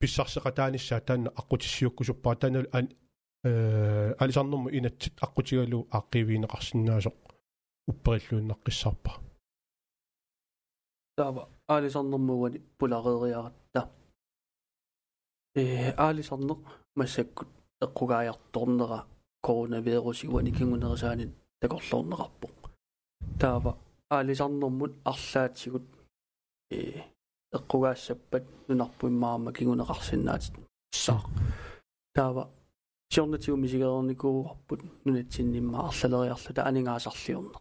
писсарсеқатааниссаа 0.00 1.00
таанна 1.08 1.30
аққутиссиуккусуппаа 1.40 2.36
таанал 2.36 2.66
э 3.44 4.14
алисарнэрму 4.22 4.68
инатсит 4.78 5.14
аққутигалу 5.26 5.78
ааққивиинеқарсинаасоқ 5.96 7.16
уппериллуиннаққиссаарпа 7.90 9.31
таава 11.16 11.48
алисарнэрмугани 11.68 12.58
пулареериаратта 12.78 13.90
э 15.54 15.92
алисарнеқ 16.08 16.58
массаккут 16.96 17.48
эққугааярторнера 17.84 19.04
коронавирусигуани 19.42 20.52
кигунерисаанит 20.52 21.30
такорлоорнеқарпо 21.60 22.48
таава 23.40 23.76
алисарнэрмут 24.08 24.92
арлаатсигут 25.04 25.86
э 26.70 27.02
эққугаассаппат 27.56 28.44
нунарпуиммаама 28.68 29.52
кигунеқарсинаат 29.52 30.42
саа 31.04 31.22
таава 32.14 32.48
сиорнатигу 33.12 33.56
мисигерникууарпут 33.56 34.80
нунатсиннимма 35.04 35.88
арлалериарлута 35.88 36.64
анингаасарлиорне 36.68 37.58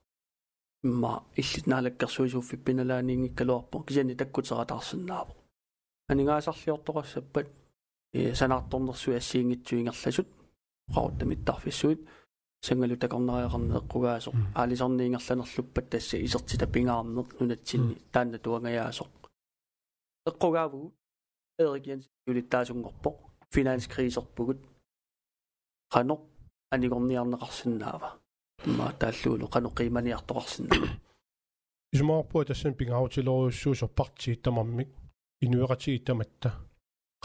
имма 0.83 1.23
иллит 1.35 1.67
наалаккерсуисуффиппиналааниингиккалуарпо 1.67 3.83
кисани 3.83 4.15
таккутератаарсинааво 4.15 5.35
анингаасарлиортоқассаппат 6.09 7.47
э 8.13 8.35
санаартторнерсуи 8.35 9.15
ассиингитсуингерласут 9.15 10.27
qauttamитtarfissuit 10.95 11.99
сангалу 12.61 12.97
такорнериақарне 12.97 13.75
эққугаасоқ 13.81 14.35
аалисарниингерланерлуппат 14.55 15.89
тасса 15.89 16.17
исертита 16.17 16.67
пингаарнер 16.67 17.25
нунатсинни 17.39 17.95
таанна 18.13 18.37
туангаяасоқ 18.45 19.11
эққугааву 20.29 20.91
эрикиан 21.59 22.01
юлиттаасунгорпоқ 22.29 23.15
финанскрисерпугут 23.53 24.59
qanoq 25.93 26.21
anigorniarneqarsinnaava 26.73 28.09
имма 28.67 28.93
тааллуулу 29.01 29.45
qanoq 29.55 29.73
qiimaniartoqarsinnaava 29.79 30.89
исмаарпуа 31.95 32.45
тассан 32.45 32.73
пингаутилоруйуссуусо 32.79 33.87
партии 33.99 34.35
тамармик 34.45 34.89
инуератиги 35.45 36.05
таматта 36.07 36.49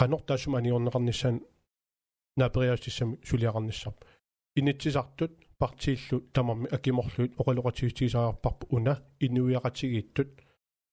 qanoq 0.01 0.23
таасума 0.29 0.59
аниорнеқарниссaan 0.61 1.37
наапериаустиссами 2.39 3.19
сулиақарниссарп 3.29 3.97
инитсисартут 4.59 5.33
партииллу 5.59 6.21
тамарми 6.35 6.69
акиморлуит 6.77 7.33
оқалоқатигитигисаарпарпу 7.41 8.67
уна 8.77 8.95
инуиақатигииттут 9.21 10.31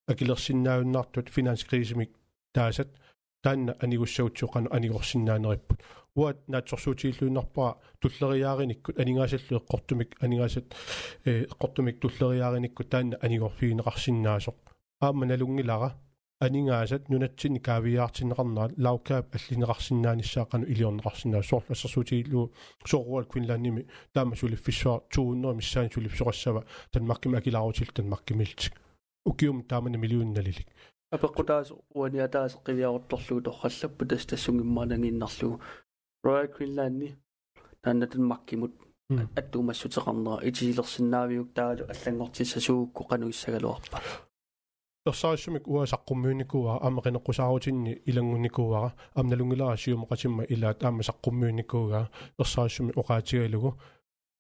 акилерсиннаавиннаартут 0.07 1.29
финанскрисимик 1.29 2.11
таасат 2.53 2.89
таанна 3.43 3.75
анигуссаутсоқану 3.83 4.69
анигорсиннаанериппут. 4.71 5.79
Уат 6.15 6.37
наатсорсуутииллуиннарпаа 6.47 7.77
туллериаариниккут 7.99 8.99
анингаасаллу 8.99 9.59
эққортумик 9.59 10.09
анигаасат 10.25 10.67
э 11.25 11.45
эққортумик 11.51 11.99
туллериаариниккут 11.99 12.89
таанна 12.89 13.17
анигорфигинеқарсиннаасоқ 13.25 14.55
аама 15.01 15.25
налунгилара 15.25 15.89
анингаасат 16.45 17.09
нунатсини 17.09 17.59
каавиаартинеқарнаа 17.67 18.67
лаукаап 18.85 19.35
аллинеқарсиннааниссаақану 19.35 20.65
илиорнеқарсинаа 20.73 21.43
соорлу 21.43 21.73
ассерсуутииллу 21.75 22.53
сооруал 22.85 23.25
квинланними 23.25 23.87
таама 24.13 24.35
сулиффиссуа 24.35 25.03
200 25.09 25.55
миссаани 25.59 25.89
сулифсоқассава 25.95 26.65
танмаккими 26.91 27.37
акилаарутил 27.39 27.87
танмаккимилтик 27.93 28.73
укиум 29.25 29.63
таамана 29.63 29.97
миллиунналилик 29.97 30.67
апеққутаас 31.15 31.67
уаниатаас 31.93 32.53
қивиаорторлугу 32.65 33.41
торраллаппу 33.47 34.05
тас 34.05 34.25
тассунгиммаанангииннарлугу 34.25 35.61
Royal 36.25 36.47
Queenland-ни 36.55 37.09
тааннатан 37.81 38.23
маккимут. 38.23 38.73
Аттуумассутеқарнера 39.39 40.39
итисилерсинаавиук 40.47 41.53
таалу 41.53 41.83
аллангортиссасуукку 41.93 43.03
қануиссагалуарпа 43.09 43.99
ерсаассумик 45.05 45.67
уасаққуммиуникуа 45.67 46.79
аамеқинеққусаарутинни 46.85 47.93
илангунникуара 48.09 48.93
амналунгилара 49.13 49.75
сиумоқатимма 49.75 50.43
илаат 50.53 50.83
аама 50.83 51.03
саққуммиуникууга 51.09 52.09
ерсаассуми 52.39 52.91
оқаатигалугу 53.01 53.69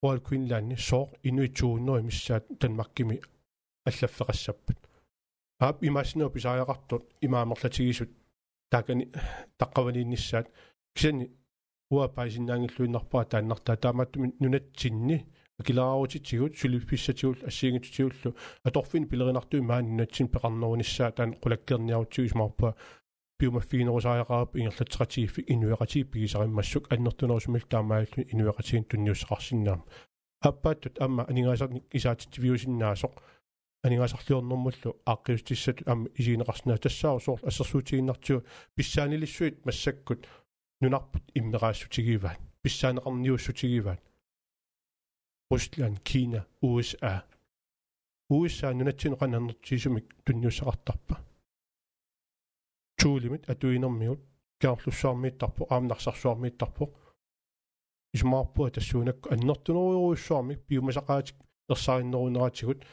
Royal 0.03 0.21
Queenland-ни 0.27 0.77
соор 0.77 1.09
инуитсууннери 1.23 2.03
миссаат 2.07 2.45
танмаккими 2.59 3.21
аллаффеқассаппат 3.85 4.77
аап 5.59 5.83
имаснео 5.83 6.29
писааяқартут 6.29 7.03
имаамерлатигисут 7.21 8.09
таакани 8.71 9.11
таққавалииннссаат 9.59 10.47
кисани 10.95 11.31
уа 11.91 12.07
паисиннаангиллуиннарпаа 12.07 13.25
тааннартаа 13.25 13.77
таамааттуми 13.77 14.33
нунатсинни 14.39 15.17
акилаарутитсигут 15.59 16.57
сулиффиссатигул 16.57 17.37
ассиингитсигуллу 17.49 18.35
аторфин 18.63 19.07
пилеринартуи 19.07 19.61
маани 19.61 19.89
нунатсин 19.91 20.27
пеқарнеруниссаа 20.33 21.11
таан 21.11 21.33
қулаккерниарутсигус 21.43 22.33
марпа 22.35 22.75
пиумаффигинерусааяқарап 23.39 24.55
ингерлатсеқатигиффи 24.55 25.45
инуяқатиг 25.53 26.09
пигисариммассук 26.11 26.91
аннертунерусмил 26.93 27.65
таамааллу 27.73 28.25
инуяқатигин 28.33 28.85
тунниуссақарсинаам 28.89 29.81
аппааттут 30.41 30.99
амма 31.01 31.25
анигаасарник 31.29 31.83
исаатитсивиусиннаасоқ 31.97 33.13
анигаасарлиорнэрмуллу 33.84 34.90
ааққиустиссат 35.12 35.78
амма 35.92 36.08
исигинеқарснаа 36.18 36.78
тассаа 36.78 37.18
соор 37.20 37.40
ассерсуутигиннартиу 37.48 38.44
писсаанилиссуит 38.74 39.64
массаккут 39.66 40.26
нунарпут 40.80 41.24
иммераассутигиваат 41.38 42.40
писсаанеқарниуссутигиваат 42.62 44.02
Rusland, 45.50 45.96
Kina, 46.04 46.40
USA. 46.62 47.22
USA 48.30 48.74
нунатсин 48.74 49.16
qanarnertiisumik 49.20 50.06
tunniussaqartarpa. 50.24 51.14
Tuulimit 53.02 53.48
atuinermiut 53.52 54.20
kaarlussаарmiittarpu 54.60 55.66
аамнарсарсуармииттарпу 55.70 56.84
исмаарпуа 58.14 58.70
тассуунакку 58.70 59.32
аннертунеруйуруссуармик 59.32 60.60
пиумасақаатик 60.68 61.36
ерсаариннерунератигут 61.72 62.84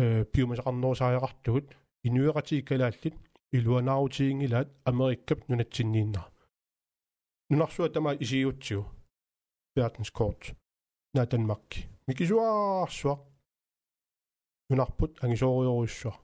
э 0.00 0.24
пиумасақарнерусааяқартугут 0.32 1.66
инуеқатиг 2.06 2.66
калааллит 2.68 3.14
илуанаарутигингилаат 3.56 4.68
америккап 4.90 5.40
нунатсиннииннаа. 5.48 6.26
Нунарсуа 7.50 7.88
тама 7.94 8.10
исиутсиу 8.24 8.82
верdenskort 9.76 10.42
на 11.14 11.26
Данмарки 11.26 11.80
микисуаарсуа 12.06 13.14
нунарпут 14.68 15.12
ангисоориоруйуссуа 15.24 16.14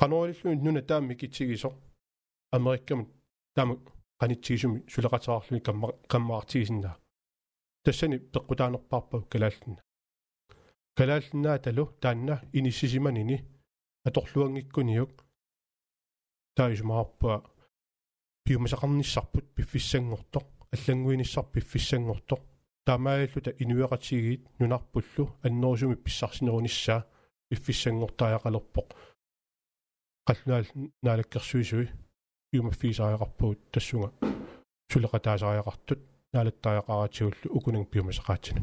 каноолиллуни 0.00 0.62
нуна 0.64 0.82
таамми 0.82 1.14
китсигисо 1.20 1.70
америккам 2.56 3.00
таама 3.54 3.74
канитсигисуми 4.20 4.84
сулеқатаарлуни 4.92 5.60
камма 5.60 5.88
каммаартигисиннаа. 6.12 6.96
Тассани 7.84 8.16
пеққутаанерпаарпау 8.18 9.22
калааллинна 9.32 9.85
калааллиннаа 10.96 11.58
талу 11.58 11.84
таанна 12.02 12.34
иниссисиманини 12.52 13.44
аторлуангиккуниук 14.08 15.12
таисмаарпа 16.56 17.32
пиумасақарниссарпут 18.44 19.46
пиффиссангорто 19.54 20.40
аллангуиниссар 20.74 21.44
пиффиссангорто 21.52 22.36
таамааллута 22.86 23.50
инуеқатигиит 23.62 24.42
нунарпуллу 24.58 25.24
аннерусуми 25.42 25.96
писсарсинеруниссаа 26.04 27.06
пиффиссангортааяқалерпоқ 27.50 28.88
қаллунаал 30.26 30.66
наалаккерсуисуи 31.02 31.90
пиумаффисааяқарпуут 32.50 33.58
тассунга 33.72 34.08
сулеқатаасааяқартут 34.90 36.00
наалаттааяқаратигуллу 36.32 37.52
укунанг 37.56 37.90
пиумасақаатсина 37.90 38.62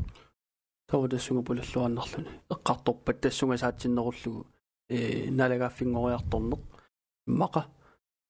тава 0.93 1.09
тассунга 1.09 1.41
пулаллуаннарлуни 1.41 2.29
эққарторпат 2.53 3.17
тассунга 3.21 3.57
саатсиннеруллугу 3.57 4.45
э 4.89 5.31
налагааффингориарторнеқ 5.31 6.61
мақа 7.41 7.61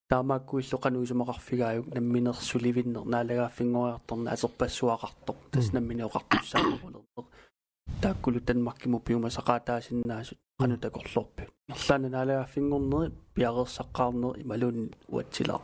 таамааккуиллоқануисумақарфигааюк 0.09 1.87
намминерсуливиннер 1.95 3.03
наалагааффингориарторна 3.13 4.31
атерпассуақартоқ 4.35 5.37
тас 5.51 5.73
наммини 5.73 6.03
оқартуссаақарулернеқ 6.09 7.25
тааккулу 8.01 8.39
танмаркиму 8.39 8.99
пиумасақаатаасиннаасут 9.07 10.39
қану 10.61 10.77
такорлорпи 10.77 11.43
ерлаана 11.67 12.09
наалагааффингорнери 12.15 13.11
пиарерсаққарнери 13.35 14.41
ималуун 14.43 14.91
уатсилаа 15.09 15.61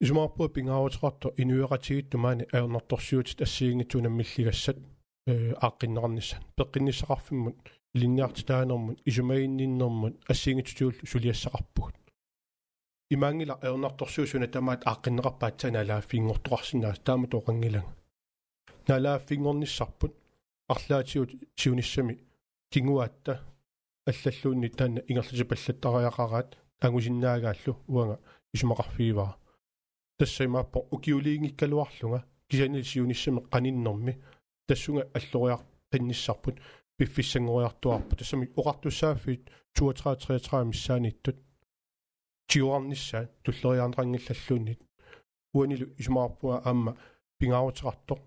исмаарпуа 0.00 0.48
пингаавутеқарто 0.48 1.28
инуеқатигитту 1.42 2.18
маани 2.18 2.44
аернарторсиутит 2.56 3.40
ассиингитсунаммиллигассат 3.46 4.78
э 4.78 4.91
ааққиннеқарнissan 5.26 6.42
пеққинниссақарфиммут 6.56 7.56
линниартитаанермут 7.94 9.00
исумаинниннэрмут 9.04 10.14
ассиингитсуул 10.28 10.94
сулиассақарпугут. 11.04 11.94
Имаангила 13.10 13.58
эорнарторсуусуна 13.62 14.48
тамаат 14.48 14.82
ааққиннеқарпаат 14.84 15.54
таналааффингортоқарсинаас 15.60 16.98
таама 17.04 17.26
тоқангилан 17.28 17.86
налааффингорниссарпут 18.88 20.12
арлаатиут 20.68 21.30
сиуниссами 21.56 22.18
кингуаатта 22.70 23.40
аллаллуунни 24.06 24.68
таана 24.68 25.00
ингерлути 25.08 25.44
паллаттариақараат 25.44 26.56
агусиннаагааллу 26.80 27.76
уанга 27.86 28.18
исумақарфииваа 28.54 29.36
тассаймааппо 30.18 30.78
укиулиингиккалуарлунга 30.90 32.24
кисанил 32.48 32.84
сиуниссами 32.84 33.40
қаниннэрми 33.52 34.20
тассунга 34.66 35.08
аллориар 35.14 35.60
qinнissarput 35.90 36.56
пиффиссангориартуарпу 36.96 38.16
тассами 38.16 38.50
оқартуссааффит 38.56 39.50
32 39.74 40.16
33 40.16 40.64
миссааниттут 40.70 41.36
тиуарнissaа 42.48 43.28
туллериаанеқангиллаллууннит 43.44 44.80
уанилу 45.54 45.86
исмаарпуа 45.98 46.62
аама 46.64 46.96
пингаарутеқартоқ 47.38 48.20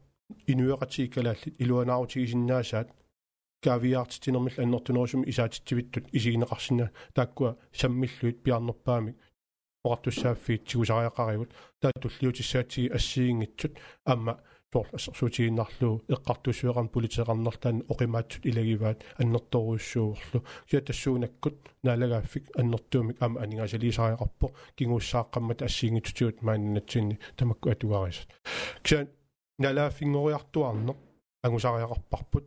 инуеқатигикалааллит 0.47 1.55
илуанаарутигисиннаасаат. 1.61 2.89
Кавиартитинермил 3.61 4.53
аннертунерусум 4.57 5.27
исаатитсивиттут 5.29 6.05
исигинеқарсина 6.13 6.91
тааккуа 7.13 7.57
саммиллуит 7.71 8.43
пиарнерпаамик. 8.43 9.17
Оқартуссааффиит 9.85 10.65
тигусариақаривут 10.67 11.51
таа 11.79 11.91
туллиутиссаатиги 12.01 12.89
ассиингитсут 12.97 13.77
аама 14.03 14.41
суугииннарлуу 14.74 16.02
эққартуссуеқарн 16.14 16.88
политеқарнертаан 16.94 17.84
оқимаатсут 17.92 18.46
илагиваат 18.46 18.98
аннерторуйуссууорлу 19.18 20.44
киа 20.68 20.80
тассуунаккут 20.80 21.56
наалагааффик 21.82 22.44
аннертуумик 22.60 23.16
ама 23.20 23.40
анингаасалисариақарпо 23.42 24.46
кигууссааққаммат 24.76 25.62
ассиингитсутиут 25.66 26.42
мааннатсинни 26.42 27.18
тамакку 27.36 27.70
атугарисат 27.70 28.30
киа 28.84 29.08
налааффингориартуарнеқ 29.58 30.98
агусариақарпарпут 31.46 32.46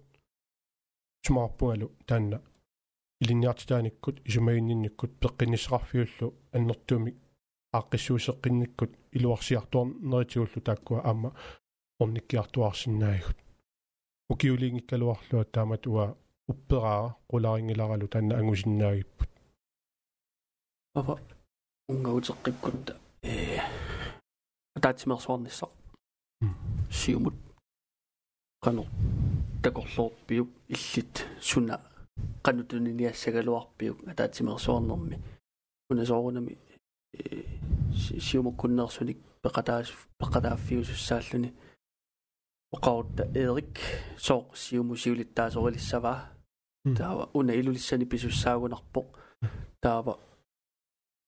сумаарпугалу 1.25 1.91
таанна 2.05 2.41
илинниартитааниккут 3.21 4.21
исумагиннинниккут 4.29 5.11
пеққиннисеқарфиуллу 5.21 6.34
аннертуумик 6.53 7.17
ааққиссуусеққинниккут 7.77 8.91
илуарсиартуарнеритигуллу 9.11 10.61
тааккуа 10.67 11.01
аама 11.01 11.34
орниккиартуарсинаагут 12.03 13.38
укиулиингиккалуарлуа 14.32 15.44
таамат 15.44 15.86
уа 15.86 16.07
уппераа 16.53 17.16
qularingilaralu 17.30 18.07
таанна 18.12 18.34
ангусиннаагиппут 18.40 19.30
ава 20.94 21.14
унгагутеққиккут 21.92 22.96
э 23.22 23.61
таатсимерсуарниссақ 24.84 25.72
сиумут 26.90 27.34
кану 28.64 28.86
такорлуорпиук 29.62 30.49
иллит 30.74 31.26
суна 31.40 31.80
qanutuniниассагалуарпиук 32.44 33.99
атаатсимерсуарнэрми 34.12 35.16
унасоорунами 35.90 36.59
э 37.12 37.44
сиумуккуннерсуник 38.26 39.18
пеқатаас 39.42 39.88
пеқатааффиусуссааллуни 40.20 41.51
оқаутта 42.72 43.24
эрик 43.34 43.78
соо 44.16 44.46
сиумусиулиттаасорилиссаваа 44.54 46.18
таава 46.96 47.30
уна 47.32 47.52
илулиссани 47.52 48.04
писуссаагунарпоқ 48.04 49.06
таава 49.80 50.18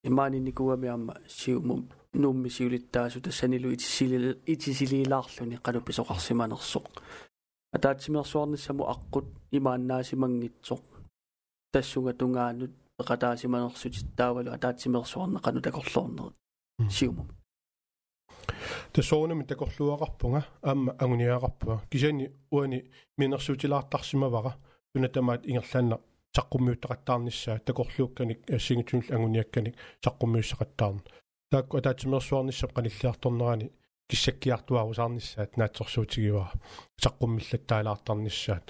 имаанинникуами 0.04 0.88
аама 0.88 1.14
сиуму 1.28 1.88
нуумми 2.12 2.48
сиулиттаасу 2.48 3.20
тассанилу 3.20 3.72
итисили 3.74 4.38
итисилиилаарлуни 4.46 5.56
кану 5.56 5.80
писоқарсиманерсоқ 5.80 6.86
атаатсимерсуарниссаму 7.76 8.84
аққут 8.94 9.26
имааннаасимангитсоқ 9.58 10.82
тассунга 11.72 12.12
тунгаанут 12.12 12.72
пеқатаасиманерсутит 12.98 14.06
таавалу 14.16 14.50
атаатсимерсуарне 14.52 15.38
кану 15.40 15.60
такорлуорнерит 15.60 16.34
сиуму 16.90 17.26
тасоонами 18.92 19.44
такорлуақарпунга 19.44 20.44
аама 20.62 20.92
агуниақарпуа 20.98 21.80
кисани 21.90 22.30
уани 22.50 22.84
минерсуутилаартарсимавара 23.18 24.56
тунатамаат 24.92 25.46
ингерлаанна 25.46 25.98
саққуммиуттақаттаарниссаа 26.36 27.58
такорлуукканик 27.58 28.50
ассигитунил 28.50 29.14
агуниакканик 29.16 29.74
саққуммиуссақаттаарна 30.04 31.00
таакку 31.50 31.76
атаатимерсуарниссап 31.78 32.72
қаниллиарторнерани 32.76 33.70
киссаккиартуарусаарниссаат 34.10 35.56
наатсорсуутигивара 35.56 36.52
саққуммиллаттаалаартарниссаат 37.02 38.64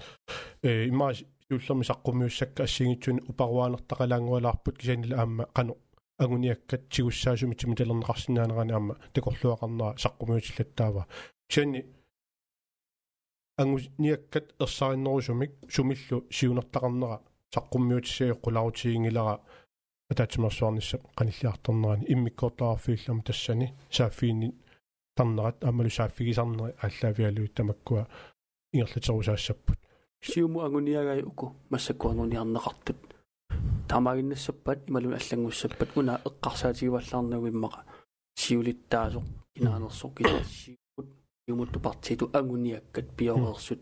э 0.63 0.89
имаа 0.89 1.13
юллерми 1.51 1.85
саққуммиуссакка 1.91 2.63
ассигитсуни 2.65 3.21
упаруаанертақалаангуалаарпут 3.31 4.79
кисанила 4.79 5.17
аама 5.21 5.45
қано 5.55 5.77
агуниаккат 6.23 6.83
тигуссаасуми 6.93 7.55
тимиталернеқарсинаанерани 7.61 8.73
аама 8.73 8.95
такорлуақарнера 9.15 9.97
саққумиутиллаттаава 10.05 11.03
кисани 11.49 11.81
агуниаккат 13.63 14.47
ерсариннерусумик 14.65 15.53
сумиллу 15.75 16.19
сиунертақарнера 16.37 17.17
саққуммиутиссаи 17.55 18.33
қуларутигингилара 18.45 19.41
атаатимерсуарниссап 20.11 21.03
қаниллиарторнерани 21.19 22.05
иммиккортаарфииллама 22.13 23.23
тассани 23.23 23.73
сааффиинни 23.91 24.55
тарнерат 25.17 25.65
аамалу 25.65 25.91
сааффигисарнери 25.91 26.75
ааллаавиалуит 26.85 27.55
тамаккуа 27.55 28.07
ингерлатерусаассаппут 28.73 29.79
сиуму 30.21 30.61
агуниагай 30.61 31.23
уку 31.23 31.57
массаккуангуниарнеқартут 31.71 33.10
таамаагиннассаппат 33.91 34.79
ималун 34.89 35.15
аллангуссаппат 35.21 35.91
уна 35.97 36.15
эққарсаатигиваллаарнагуиммаqa 36.29 37.81
сиулиттаасоқ 38.43 39.25
кинаанерсоқ 39.57 40.13
килассиут 40.19 41.09
юмутту 41.53 41.81
партиту 41.87 42.31
агуниаккат 42.33 43.07
пиорерсут 43.17 43.81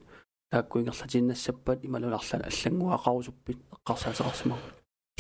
тааккуингерлатиннассаппат 0.51 1.85
ималунарлана 1.85 2.45
аллангуақарусуппит 2.51 3.59
эққарсаатеқарсимаа 3.75 4.59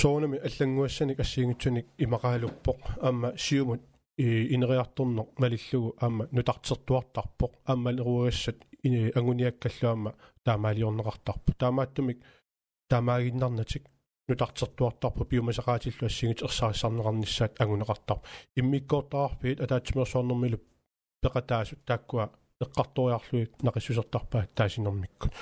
соонами 0.00 0.38
аллангуассаник 0.38 1.20
ассиингитсуник 1.20 1.86
имақаалуппоқ 2.04 2.80
аама 3.06 3.28
сиумут 3.36 3.82
инериарторнеқ 4.18 5.28
малиллугу 5.42 5.94
аама 6.00 6.28
нутартертуартарпоқ 6.32 7.52
аама 7.66 7.92
неруагассат 7.92 8.58
агуниаккаллуама 9.18 10.14
таамаалиорнеқартарпу 10.44 11.50
таамааттумик 11.62 12.18
таамаагиннарнатик 12.90 13.84
нутартертуартарпу 14.28 15.24
пиумасақаатиллу 15.24 16.06
ассигит 16.06 16.42
ерсаассарнеқарниссаат 16.42 17.52
агунеқартар 17.62 18.18
иммиккоортаарпиит 18.56 19.60
атаатсимерсуарнэрмилу 19.60 20.58
пеқатаасут 21.22 21.80
тааккуа 21.86 22.30
эққарториарлуит 22.60 23.52
нақиссусертарпаат 23.62 24.54
таасинэрмиккут 24.54 25.32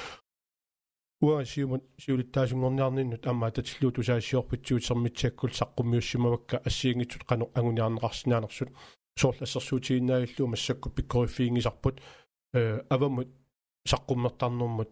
уа 1.20 1.44
сиумут 1.44 1.84
сиулиттаасунгорниарниннут 1.98 3.26
амма 3.26 3.50
татиллуут 3.50 3.98
усаассиорпитсуут 3.98 4.84
сермитсиаккул 4.84 5.50
саққуммиуссимавакка 5.50 6.58
ассиингитсут 6.58 7.24
кану 7.24 7.50
агуниарнеқарсинаанерсут 7.54 8.70
соорлассерсуутигиннаавиллуу 9.18 10.48
массакку 10.48 10.90
пиккориффиингисарпут 10.90 12.00
э 12.52 12.82
авамут 12.88 13.28
саққуммертарнэрмут 13.90 14.90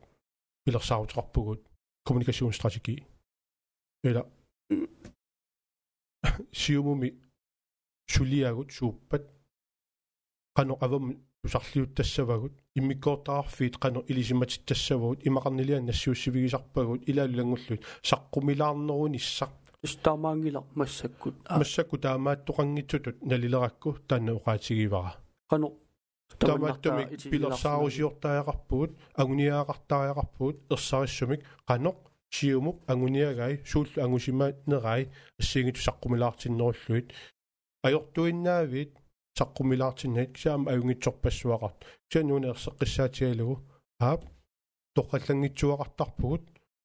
пилерсаарутеқарпугут 0.65 1.61
kommunikationsstrategi 2.07 3.05
eller 4.05 4.25
siumumi 6.61 7.11
suliagut 8.15 8.71
suuppat 8.79 9.25
qano 10.57 10.75
avam 10.85 11.07
usarliuttassavagut 11.47 12.55
immikkoortaarfiit 12.79 13.75
qano 13.83 14.01
ilisimatitassavagut 14.11 15.27
imaqarnilian 15.29 15.85
nassuussivigisarpagut 15.91 17.01
ilaalulangullut 17.11 17.81
saqqumilаарnerunissaq 18.11 19.53
истаамаангила 19.87 20.61
массаккут 20.81 21.37
массакку 21.61 21.97
таамааттоқангитсутут 22.05 23.17
налилеrakku 23.31 23.89
таанна 24.09 24.33
уqaatigivara 24.39 25.13
qano 25.51 25.69
таамааттуми 26.41 27.05
пилерсаарусиортааяқарпугут 27.33 28.93
агуниаақартааяқарпугут 29.23 30.57
ерсариссумик 30.75 31.41
qanoq 31.69 31.99
сиумуп 32.35 32.77
агуниагай 32.93 33.55
сууллу 33.71 33.99
агусимаатнерай 34.07 35.03
ассигиту 35.41 35.81
саққумилаартиннеруллуит 35.87 37.09
ajortuinnaavit 37.87 38.93
саққумилаартиннат 39.39 40.31
кисаама 40.35 40.71
аюнгитсорпассуақарт 40.73 41.79
кисануна 42.09 42.47
ерсеққиссаатигалугу 42.55 43.55
аап 44.09 44.23
тоққаллангитсуақартарпугут 44.97 46.45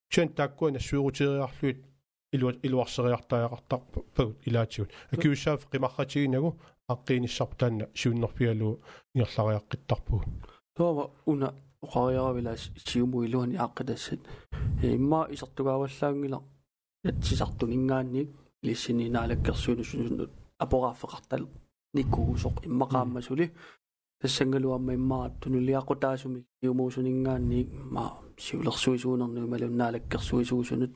кисан 0.10 0.30
тааккуана 0.38 0.80
суурутириарлуит 0.80 1.80
илу 2.36 2.52
илуарсериартаақартарпагут 2.68 4.38
илаатигут 4.47 4.91
акиуссаав 5.14 5.68
қимарратигинагу 5.72 6.50
аққииниссарп 6.93 7.52
таанна 7.60 7.86
сиуннэрпиалу 8.00 8.82
ингерлариаққиттарпугу 9.16 10.24
туава 10.76 11.12
уна 11.26 11.54
оқариаравилаас 11.85 12.62
сиуму 12.87 13.25
илуани 13.25 13.57
ааққитассат 13.57 14.21
имма 14.83 15.21
исертугааваллаангила 15.35 16.43
ятсисартун 17.05 17.71
ингаанник 17.79 18.29
лиссини 18.62 19.11
наалаккерсуунусунут 19.17 20.31
апорааффеқартал 20.65 21.43
никкуусоқ 21.97 22.57
иммақааммасули 22.69 23.47
тассангалуамма 24.21 24.93
иммаа 24.95 25.31
тунулиақутаасумик 25.41 26.45
иумуусунингаанник 26.62 27.69
ма 27.95 28.05
сиулерсуисуунернуи 28.45 29.47
малуннаалаккерсуисуусунут 29.53 30.93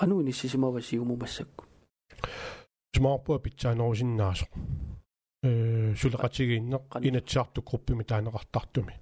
qanuni 0.00 0.32
sisimawa 0.32 0.80
siumumassakku 0.80 1.64
смаарпуа 2.96 3.38
питсаанерусиннаасо 3.44 4.46
э 5.46 5.94
сулеқатигииннеқ 6.00 6.84
инаtsiartu 7.08 7.60
группими 7.68 8.04
таанеқартартуми 8.10 8.94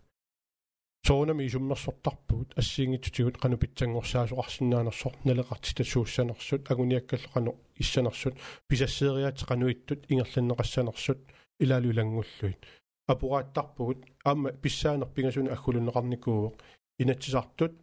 соонами 1.07 1.45
исуммерсортарпугут 1.47 2.49
ассиингитсутигут 2.59 3.37
қану 3.37 3.55
питсангорсаасоқарсинаанерсор 3.61 5.13
налеқартита 5.23 5.83
сууссанерсут 5.85 6.69
агуниаккалло 6.69 7.29
қану 7.33 7.51
иссанерсут 7.77 8.35
писассеериаат 8.67 9.39
қануиттут 9.49 10.01
ингерланнеқассанерсут 10.11 11.19
илаалулангуллуит 11.63 12.59
апурааттарпугут 13.07 13.99
аама 14.25 14.51
писсаанер 14.51 15.07
пингасуна 15.15 15.53
аггулунеқарникууоқ 15.55 16.55
инатсисартут 16.99 17.73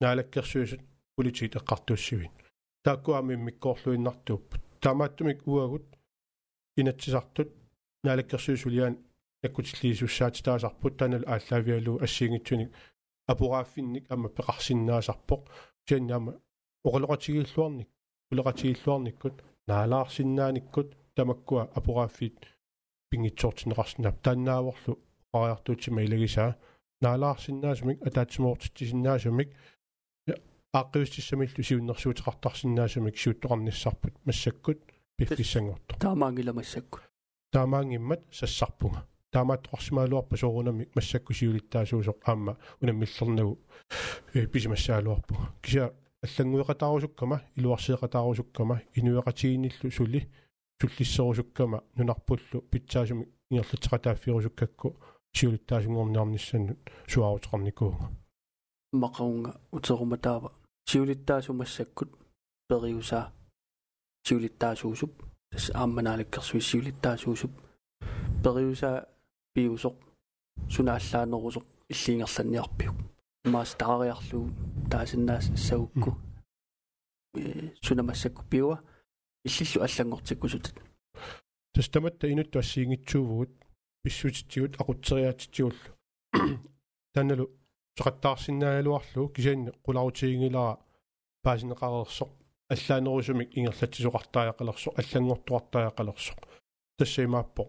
наалаккерсуисут 0.00 0.80
политик 1.16 1.54
эққартууссивин 1.54 2.32
тааккуами 2.82 3.36
миккоорлуиннартууппут 3.36 4.62
таамааттумик 4.80 5.46
уагут 5.46 5.86
инатсисартут 6.76 7.50
наалаккерсуисулиан 8.02 8.98
наккутиллиисуссаати 9.42 10.42
таасарпут 10.42 10.96
таанал 10.98 11.24
ааллаавиалу 11.26 11.92
ассиингитсуник 12.04 12.70
апугааффинник 13.32 14.04
ама 14.14 14.28
пеқарсиннаасарпоқ 14.36 15.42
тианнаама 15.86 16.32
оқалоқатигииллуарник 16.86 17.88
улеқатигииллуарниккут 18.30 19.36
наалаарсиннааниккут 19.68 20.88
тамаккуа 21.16 21.62
апугааффит 21.78 22.38
пингитсоортинеқарснап 23.10 24.16
тааннааворлу 24.24 24.92
ариартуутсима 25.32 26.00
илагисаа 26.06 26.56
наалаарсиннаасумик 27.04 27.98
атаатсимоортитсиннаасумик 28.08 29.50
ааққиустиссамиллу 30.78 31.62
сиуннэрсуутеқартарсинаасумик 31.68 33.16
сиуттоқарниссарпут 33.22 34.14
массаккут 34.26 34.78
пиффиссангорто 35.16 35.92
таамаангила 36.04 36.52
таамаангиммат 37.52 38.20
сассарпунга 38.38 39.06
таамааттоқарсимаалуарпа 39.32 40.36
соорунами 40.36 40.88
массакку 40.94 41.32
сиулиттаасуусоқ 41.32 42.18
аама 42.24 42.56
унаммиллернагу 42.80 43.58
э 44.34 44.46
писимассаалуарпуга 44.46 45.52
кися 45.62 45.92
аллангуеқатаарусуккама 46.24 47.42
илуарсиеқатаарусуккама 47.56 48.82
инуеқатигиниллу 48.94 49.90
сули 49.90 50.28
суллиссерусуккама 50.80 51.82
нунарпуллу 51.96 52.62
питсаасуми 52.70 53.28
ингерлатеқатааффирусуккакку 53.50 54.96
сиулиттаасунгорниарниссаннут 55.36 56.78
суаарутеқарникуунга 57.06 58.06
мақаунга 58.92 59.60
утеруматаава 59.70 60.52
сиулиттаасумассаккут 60.88 62.10
периуса 62.68 63.32
сиулиттаасуусуп 64.26 65.12
тас 65.50 65.70
аамманаалаккерсуи 65.74 66.60
сиулиттаасуусуп 66.60 67.52
периуса 68.42 69.08
пиусоқ 69.58 69.96
сунааллаанерусоқ 70.74 71.64
иллиингерланниарпиук 71.92 72.96
маас 73.54 73.74
таариарлуу 73.74 74.44
таасиннаас 74.90 75.46
саукку. 75.56 76.10
Э 77.34 77.74
сунамассакку 77.82 78.42
пиуа 78.50 78.76
иллиллу 79.44 79.82
аллангортиккусутат 79.82 80.76
тастаматта 81.74 82.30
инутту 82.32 82.58
ассиингитсуувгут 82.58 83.50
писсутитсигут 84.02 84.76
aqutсериаатитсигуллу 84.80 85.90
таналу 87.14 87.50
соқаттаарсинаагалуарлу 87.98 89.28
кисаанни 89.34 89.70
qulaarutiingilaa 89.84 90.72
паасинеқарерсоқ 91.44 92.30
аллаанерусумик 92.74 93.50
ингерлатсисоқартааяқалерсоқ 93.58 94.94
аллангортуартааяқалерсоқ 95.00 96.38
тассаимааппо 96.98 97.62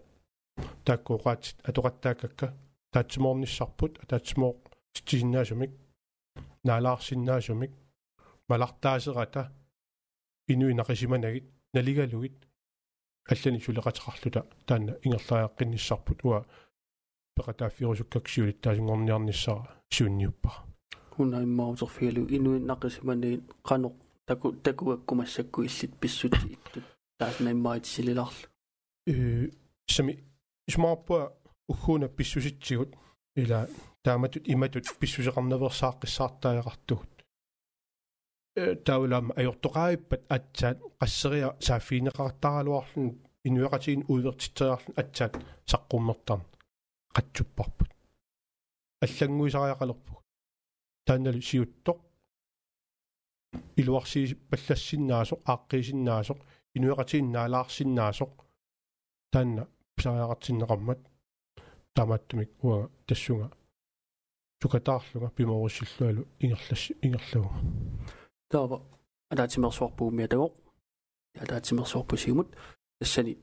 тааккуоқаатит 0.85 1.57
атоқаттаакакка 1.69 2.47
таатсимоорниссарпут 2.91 3.93
таатсимоо 4.07 4.55
титсигиннаасумик 4.93 5.71
наалаарсиннаасумик 6.63 7.71
малартаасерата 8.49 9.51
инуи 10.47 10.73
нақисиманагит 10.73 11.45
налигалугит 11.73 12.37
аллани 13.31 13.59
сулеқатеқарлута 13.65 14.41
таана 14.67 14.91
ингерлааяққинниссарпут 15.05 16.19
уа 16.23 16.39
пеқатааффиорусуккаксиулиттаасингорниарниссара 17.35 19.63
сиунниуппара 19.89 20.59
хуна 21.13 21.37
иммаусерфиалу 21.43 22.27
инуи 22.37 22.59
нақисиманагит 22.59 23.43
қано 23.63 23.89
таку 24.25 24.53
такуаккумассакку 24.53 25.63
иллит 25.63 25.93
писсути 25.99 26.47
иттут 26.55 26.83
тааснаиммаатисилиларлу 27.19 28.47
э 29.07 29.49
сами 29.87 30.23
исмаарпуа 30.70 31.22
уггуна 31.72 32.06
писсуситсигут 32.16 32.90
ила 33.42 33.60
тааматут 34.04 34.44
иматут 34.52 34.84
писсусеқарневерсааққиссаартааяқартугут 35.00 37.12
э 38.62 38.64
таулаама 38.86 39.32
ajortoqaippat 39.40 40.22
атсаат 40.36 40.78
qasseriа 41.00 41.48
сааффинеқартаралуарлун 41.66 43.08
инуеқатигин 43.48 44.02
уивертитсериарлун 44.12 44.94
атсаат 45.02 45.34
саққуммертарн 45.70 46.42
қатсуппарпут. 47.16 47.90
Аллангуисариақалерпуг. 49.04 50.18
Тааннали 51.06 51.42
сиуттоқ. 51.50 51.98
Илуарси 53.80 54.20
паллассиннаасоқ 54.50 55.40
ааққиисиннаасоқ 55.52 56.38
инуеқатигиннаалаарсиннаасоқ 56.76 58.32
таанна 59.32 59.64
писариақартиннеқармат 60.00 60.98
таамааттумик 61.94 62.50
уа 62.64 62.88
тассунга 63.06 63.50
сукатаарлуга 64.62 65.30
пиморуссиллуалу 65.30 66.26
ингерласси 66.40 66.96
ингерлуга 67.02 67.50
таава 68.50 68.82
адаатимерсуарпуумиа 69.30 70.28
тагоқ 70.28 70.52
адаатимерсуарпусигмут 71.42 72.48
тассани 72.98 73.38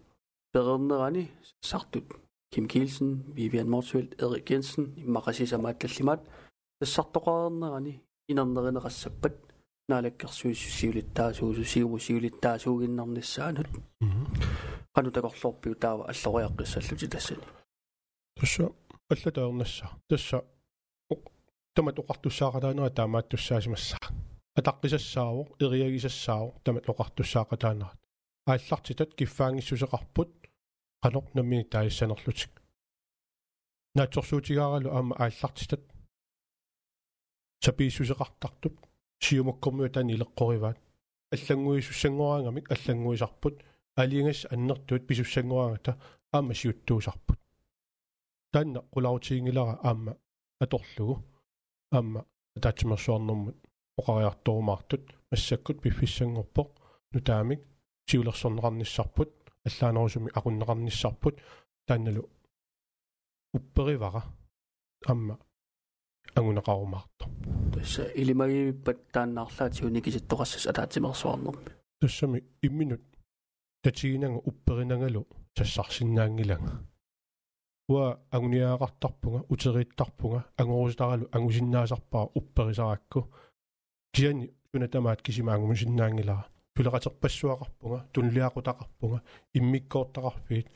перернерани 0.51 1.31
сартут 1.61 2.05
Kim 2.49 2.65
Kielsen, 2.65 3.09
Vivian 3.35 3.67
Morsfeldt, 3.67 4.21
Erik 4.23 4.45
Jensen, 4.49 4.95
иммақасисамааталлимаат 5.05 6.21
тассартоқарернерани 6.79 7.93
инернеринеқассаппат 8.29 9.35
наалаккерсуиссиулиттаасуусу 9.89 11.63
сиуму 11.63 11.97
сиулиттаасуугиннарниссаанут 11.99 13.69
qanu 14.95 15.09
takorlorpiu 15.15 15.75
taava 15.83 16.03
alloriaqqissalluti 16.11 17.07
tassani. 17.13 17.45
Тасса 18.39 18.65
аллатаернасса 19.11 19.87
тасса 20.09 20.39
тамат 21.75 21.97
оқартуссаақатаанера 22.01 22.89
таамааттуссаасимассаа 22.99 24.07
атаққисассаавоқ 24.59 25.47
ириагисассаавоқ 25.63 26.55
тамат 26.65 26.85
оқартуссаақатаанерат 26.93 27.99
ааллартитат 28.51 29.11
киффаангиссусеқарпут 29.19 30.31
qanoq 31.03 31.27
nammi 31.37 31.59
taaissanerlutik 31.73 32.53
наатсорсуутигааралу 33.95 34.89
аама 34.97 35.13
ааллартитат 35.23 35.83
сапииссусеқартартуп 37.65 38.75
сиумаккормуа 39.19 39.89
таани 39.89 40.13
илеққориваат 40.15 40.77
аллангуисуссангораангамик 41.33 42.71
аллангуисарпут 42.71 43.55
алингас 43.95 44.45
аннертуут 44.53 45.07
писуссангораангата 45.07 45.97
аама 46.31 46.53
сиуттуусарпут. 46.53 47.39
Таанна 48.51 48.79
qulautiingilара 48.93 49.79
аама 49.83 50.17
аторлугу 50.59 51.23
аама 51.91 52.25
таатсимерсуарнэрмут 52.61 53.57
оқариарторумаартут 53.99 55.03
массаккут 55.31 55.81
пиффиссангорпоқ 55.81 56.69
нутаамик 57.11 57.61
сиулерсорнеқарниссарпут 58.07 59.31
аллаанерусуми 59.67 60.31
aqunneqarnissarput 60.37 61.35
таанналу 61.87 62.29
упперивара 63.53 64.23
амма 65.05 65.39
агунеqarumaartor 66.39 67.27
тасса 67.73 68.03
илимагивиппат 68.21 68.99
тааннаарлаати 69.13 69.85
уникиситтоqaссас 69.89 70.63
алаатимерсуарнерми 70.71 71.71
тассами 72.01 72.43
имминут. 72.61 73.01
Татигинага 73.83 74.37
упперинагалу 74.49 75.27
тассарсиннаангилага 75.55 76.71
уа 77.89 78.19
агуниаақартарпунга 78.31 79.45
утерииттарпунга 79.53 80.45
ангоруситаралу 80.57 81.29
ангусиннаасарпаа 81.31 82.29
упперисаракку 82.39 83.19
киани 84.13 84.51
тунатамаат 84.71 85.21
кисимаангумисиннаангилара 85.21 86.45
пулеқатерпассуақарпунга 86.75 87.99
тунлиақутақарпунга 88.13 89.21
иммиккоортақарфиит 89.57 90.67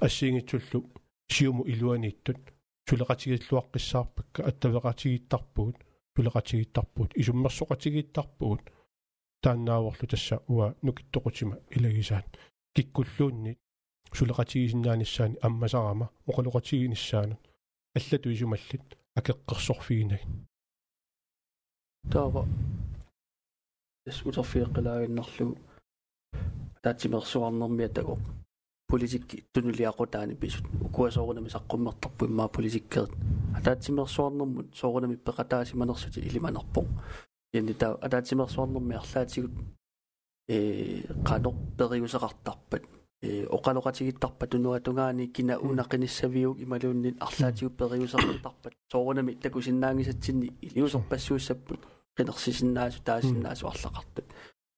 ассиингитсуллу 0.00 0.90
сиуму 1.28 1.62
илуанииттут 1.72 2.40
تلغتي 2.86 3.34
الوقت 3.34 3.76
السابق 3.76 4.40
التلغتي 4.40 5.14
التربون 5.14 5.72
تلغتي 6.14 6.60
التربون 6.60 7.08
إذا 7.16 7.32
مرسوقتي 7.32 7.98
التربون 7.98 8.58
تانا 9.42 9.76
وقت 9.76 10.04
تسا 10.04 10.40
ونكت 10.48 11.04
تقتما 11.12 11.60
إلى 11.76 11.98
يزان 11.98 12.22
كي 12.74 12.82
كلوني 12.82 13.58
تلغتي 14.12 14.66
جنان 14.66 15.00
السان 15.00 15.36
أما 15.44 15.66
زعما 15.66 16.08
وقلغتي 16.26 16.88
نسانا 16.88 17.36
اللتو 17.96 18.30
يجملت 18.30 18.98
أكقصر 19.16 19.74
فينا 19.74 20.18
تابا 22.10 22.48
اسمو 24.08 24.32
تفيق 24.32 24.78
لا 24.80 25.04
ينخلو 25.04 25.56
تاتي 26.82 27.08
مرسوع 27.08 27.48
النمية 27.48 27.86
تقوم. 27.86 28.45
Политикки 28.86 29.44
тунулиақутаани 29.52 30.34
писут 30.34 30.64
укуасоорунами 30.80 31.48
саққуммертарпу 31.48 32.26
иммаа 32.26 32.48
политиккерит 32.48 33.10
атаатимерсуарнэрмут 33.56 34.76
соорунами 34.76 35.16
пеқатаасиманерсути 35.16 36.20
илиманерпоқ 36.20 36.86
янни 37.52 37.74
таа 37.74 37.98
атаатимерсуарнэрми 38.00 38.94
арлаатигут 38.94 39.52
э 40.48 41.02
қано 41.24 41.50
периусеқартарпат 41.78 42.82
э 43.22 43.46
оқалоқатигиттарпат 43.56 44.50
тунуатунгаани 44.50 45.26
кина 45.28 45.58
унақиниссавиук 45.58 46.60
ималууннит 46.60 47.16
арлаатигут 47.20 47.76
периусеқартарпат 47.80 48.74
соорунами 48.92 49.34
такусиннаангисатсинни 49.34 50.52
илиусерпассууссаппут 50.60 51.80
qinерсисиннаасу 52.16 53.02
таасиннаасу 53.02 53.66
арлақартут 53.66 54.26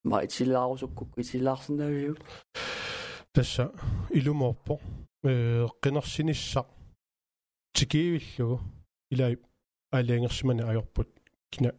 ма 0.05 0.25
итсилаарусуккук 0.25 1.09
итсилаарсинавиук 1.17 2.19
тасса 3.39 3.71
илумоорпо 4.11 4.81
э 5.23 5.67
qinерсиниссақ 5.83 6.67
тикиивиллугу 7.73 8.61
илай 9.13 9.39
алиангерсимани 9.93 10.63
ajorput 10.71 11.09
кина 11.53 11.71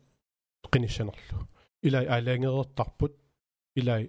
qinissанерлу 0.72 1.38
илай 1.82 2.06
алиангерертарпут 2.16 3.14
илай 3.76 4.04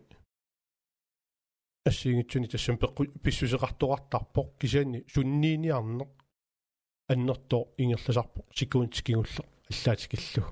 ассиингитсуни 1.89 2.47
тассам 2.47 2.77
пеққу 2.83 3.03
писсусеқартоқартарпоқ 3.25 4.49
кисаанни 4.61 5.05
суннииниарнеқ 5.13 6.11
аннертоо 7.13 7.63
ингерласарпоқ 7.83 8.47
сикуунтикигуллеқ 8.59 9.47
аллаатикиллу 9.71 10.45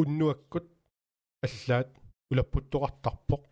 уннуаккут 0.00 0.66
аллаат 1.46 1.90
улаппуттоқартарпоқ 2.30 3.42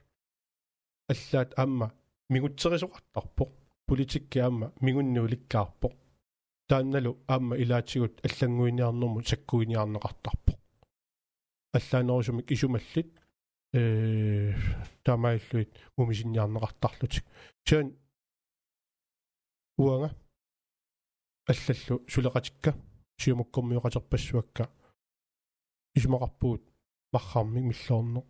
аллаат 1.08 1.50
аама 1.56 1.92
мигутсерисоқартарпоқ 2.32 3.50
политикки 3.86 4.38
аама 4.38 4.72
мигуннууликкаарпоқ 4.80 5.94
таанналу 6.68 7.12
аама 7.28 7.54
илаатигут 7.62 8.14
аллангуиниарнэрму 8.26 9.22
саккуиниарнеқартарпоқ 9.30 10.58
аллаанерусумик 11.76 12.50
исумаллит 12.50 13.08
э 13.74 14.54
тамаиллуит 15.04 15.70
умисинниарнеқартарлутик 15.96 17.24
саан 17.66 17.88
уанга 19.78 20.10
аллаллу 21.50 22.04
сулеқатикка 22.12 22.70
сиумуккормиоқатерпассуакка 23.20 24.70
исумақарпуут 25.96 26.62
мархармик 27.12 27.64
миллоорнеқ 27.70 28.26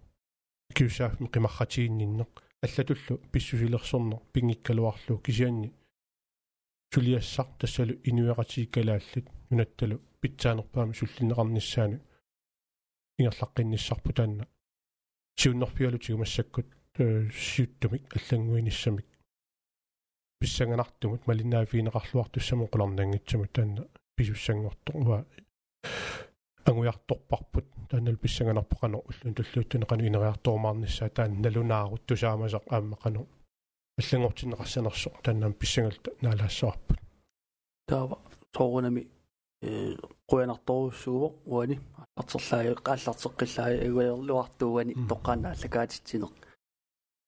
киусаафми 0.76 1.28
қимарратигинниннеқ 1.34 2.30
аллатуллу 2.62 3.18
писсусилерсорнеқ 3.32 4.22
пингиккалуарлу 4.32 5.18
кисианни. 5.18 5.72
Сулиассар 6.94 7.46
тассалу 7.58 7.94
инуяқатигиккалааллит 8.04 9.26
нунатталу 9.50 10.00
питсаанерпаами 10.20 10.92
суллинеқарниссаану 10.92 12.00
ингерлаққинниссарпу 13.18 14.12
таанна 14.12 14.46
сиуннэрпиалутигу 15.36 16.18
массаккут 16.18 16.66
сиуттумик 16.96 18.04
аллангуиниссамик. 18.16 19.06
Писсанганартумут 20.38 21.26
малинаафиинеқарлуартуссаму 21.26 22.68
қуларнангитсаму 22.68 23.46
таанна 23.46 23.88
писуссангортор 24.16 24.96
уа 24.96 25.26
ангуярторпарпут 26.70 27.64
тааннал 27.90 28.16
писсанганарпақану 28.16 28.98
уллун 29.08 29.34
туллуuттунеқану 29.34 30.06
инериарторумаарниссаа 30.08 31.08
таан 31.16 31.40
налунаарут 31.42 32.02
тусаамасақ 32.06 32.64
ааммақану 32.74 33.26
аллангортиннеқарсанерсо 33.98 35.10
тааннаам 35.22 35.52
писсангалта 35.52 36.10
наалаассуарпут 36.20 36.98
таава 37.86 38.18
тоорунами 38.52 39.06
э 39.62 39.96
қуянарторуссууво 40.30 41.28
уани 41.46 41.76
артерлаа 42.20 42.74
qaallarteqqillaa 42.88 43.70
iguerluartuuani 43.88 44.92
toqqaannaallakaatitsinеq 45.10 46.32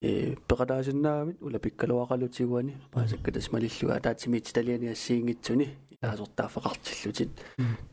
э 0.08 0.34
пеқалаасиннаамит 0.48 1.36
ула 1.46 1.58
пиккалуақалутигуани 1.64 2.72
паасаккатас 2.92 3.46
малиллуга 3.52 4.00
таатимит 4.00 4.46
талиани 4.56 4.86
ассиингитсуни 4.94 5.66
таасортаафеқартиллутит 6.04 7.30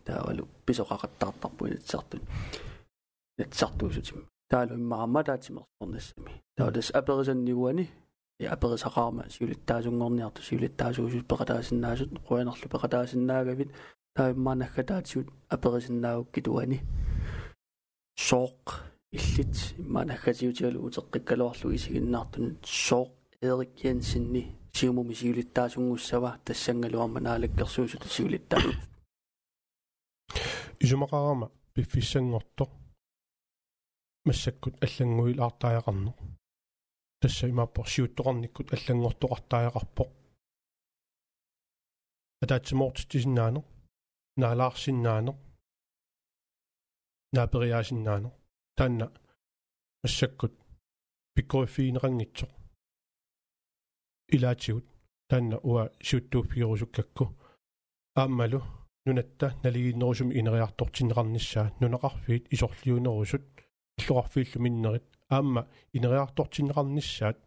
таавалу 0.06 0.48
писоқақаттартарпу 0.66 1.68
инатсартут 1.70 2.22
натсартуусутим 3.38 4.28
таалу 4.50 4.76
иммаама 4.76 5.24
таатимерсорнассами 5.24 6.42
таудас 6.58 6.92
аперисаннигуани 6.92 7.90
я 8.40 8.54
аперисақарма 8.54 9.30
сиулиттаасунгорниарту 9.30 10.42
сиулиттаасуусут 10.42 11.28
пеқатаасиннаасут 11.28 12.20
қуянерлу 12.28 12.68
пеқатаасиннаагавит 12.74 13.70
таимманаггатаатиут 14.16 15.28
аперисиннаагукки 15.48 16.42
туани 16.42 16.82
сооқ 18.18 18.82
иллит 19.12 19.56
имманаггатиутигалу 19.78 20.88
утеққиккалуарлу 20.88 21.76
исигиннаартун 21.76 22.58
сооқ 22.64 23.12
эрик 23.42 23.84
янсинни 23.84 24.44
сиумуми 24.74 25.14
сиулиттаасунгуссава 25.14 26.40
тассангалуарма 26.46 27.20
наалаккерсуусут 27.20 28.04
сиулиттаа 28.16 28.62
исумақарама 30.84 31.52
пиффиссангорто 31.74 32.66
массаккут 34.26 34.76
аллангуил 34.86 35.40
аартааяқарно 35.46 36.12
тасса 37.22 37.50
имааппор 37.50 37.88
сиуттоқарниккут 37.94 38.68
аллангортоқартааяқарпоқ 38.76 40.10
атаатсимоортитисиннаано 42.44 43.62
наалаарсиннаано 44.42 45.34
наапериаасиннаано 47.36 48.30
таанна 48.78 49.08
массаккут 50.04 50.54
пиккориффиинерангитсоқ 51.36 52.52
илаатигут 54.36 54.86
таанна 55.30 55.58
уа 55.70 55.84
сиуттууффигерусуккакку 56.08 57.26
ааммалу 58.16 58.62
нунатта 59.06 59.48
налигиннерусуми 59.64 60.36
инериартортиннеқарниссаа 60.40 61.74
нунеқарфиит 61.80 62.48
исорлиунерусут. 62.54 63.44
Иллоқарфииллу 64.00 64.60
миннерит. 64.64 65.04
Аама 65.30 65.68
инериартортиннеқарниссаат 65.94 67.38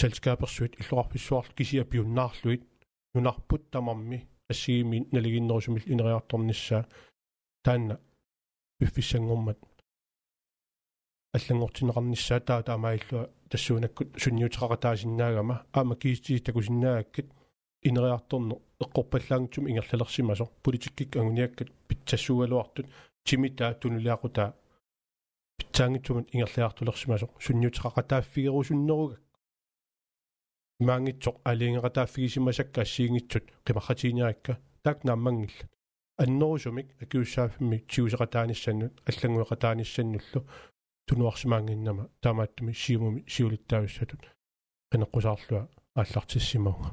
салскааперсуит 0.00 0.80
иллоқарфиссуарлу 0.80 1.54
кисиа 1.54 1.84
пиуннаарлуит 1.84 2.62
нунарпут 3.14 3.70
тамарми 3.70 4.28
ассигими 4.48 5.06
налигиннерусумил 5.12 5.82
инериарторниссаа 5.86 6.86
таанна 7.62 8.00
пиффиссангормат 8.78 9.58
аллангортинеқарниссаа 11.36 12.40
таа 12.40 12.62
таамаиллуа 12.62 13.30
тассуунаккут 13.50 14.08
сунниутеқаратаасиннаагама 14.22 15.64
аама 15.72 15.96
киистии 15.96 16.38
такусиннаагаккит 16.38 17.28
инериарторно 17.82 18.54
эққорпаллаангтум 18.80 19.68
ингерлалерсимасо. 19.68 20.50
Политиккик 20.62 21.16
агуниаккат 21.16 21.68
питсассугалуартут 21.88 22.86
тимита 23.24 23.74
тунулиақута 23.80 24.54
питсаангитсумат 25.58 26.28
ингерлиартулерсимасо. 26.32 27.26
Сунниутеқаратааффигерусуннеругак 27.44 29.20
маангитсоқ 30.80 31.36
алиингератааффигисимасакка 31.44 32.82
ассиингитсут. 32.82 33.44
Қимарратииниарикка 33.64 34.58
таак 34.82 35.04
нааммангилла 35.04 35.68
аннерусумик 36.18 36.88
акиуссааффимик 37.02 37.86
тиусеқатааниссаннут 37.86 38.92
аллангуеқатааниссаннуллу 39.08 40.46
тунуарсимаангиннама 41.06 42.08
таамааттуми 42.22 42.72
сиумуми 42.72 43.24
сиулиттаависсатут 43.34 44.22
qeneqqusarlua 44.92 45.62
ааллартиссимауга 46.00 46.90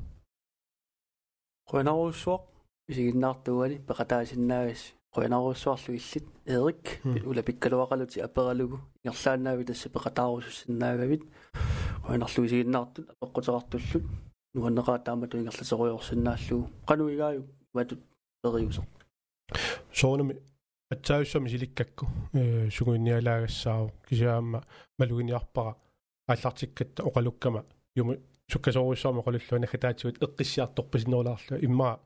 qenaruussuaq 1.71 2.41
исигиннаартуани 2.91 3.77
пеқатаасиннаагас 3.89 4.81
qenaruussuarlu 5.15 5.95
иллит 5.99 6.27
эрик 6.45 7.01
ула 7.29 7.41
пиккалуақалути 7.47 8.19
апералугу 8.27 8.79
ингерлааннаави 9.03 9.65
тасса 9.65 9.89
пеқатаарусуссиннаагавит 9.95 11.23
qenarlu 12.07 12.45
исигиннаартут 12.47 13.05
апеққутерартуллут 13.13 14.05
нуаннеқаа 14.53 14.99
таамату 14.99 15.37
ингерласеруйорсиннааллугу 15.37 16.69
qanуигааю 16.87 17.47
матут 17.73 17.99
периусо 18.43 18.83
соонами 19.93 20.41
атсаависсами 20.89 21.49
силиккакку. 21.49 22.07
Э 22.33 22.69
сугуинниалаагассаау 22.71 23.91
кисаама 24.07 24.63
малугиниарпара 24.97 25.75
ааллартиккатта 26.27 27.03
оқалуккама 27.03 27.65
юму 27.95 28.17
суккасоруссаама 28.51 29.21
qolulluana 29.21 29.67
хатаатигут 29.67 30.17
эққиссиарторпасинерлаарлу 30.23 31.57
имма 31.61 31.99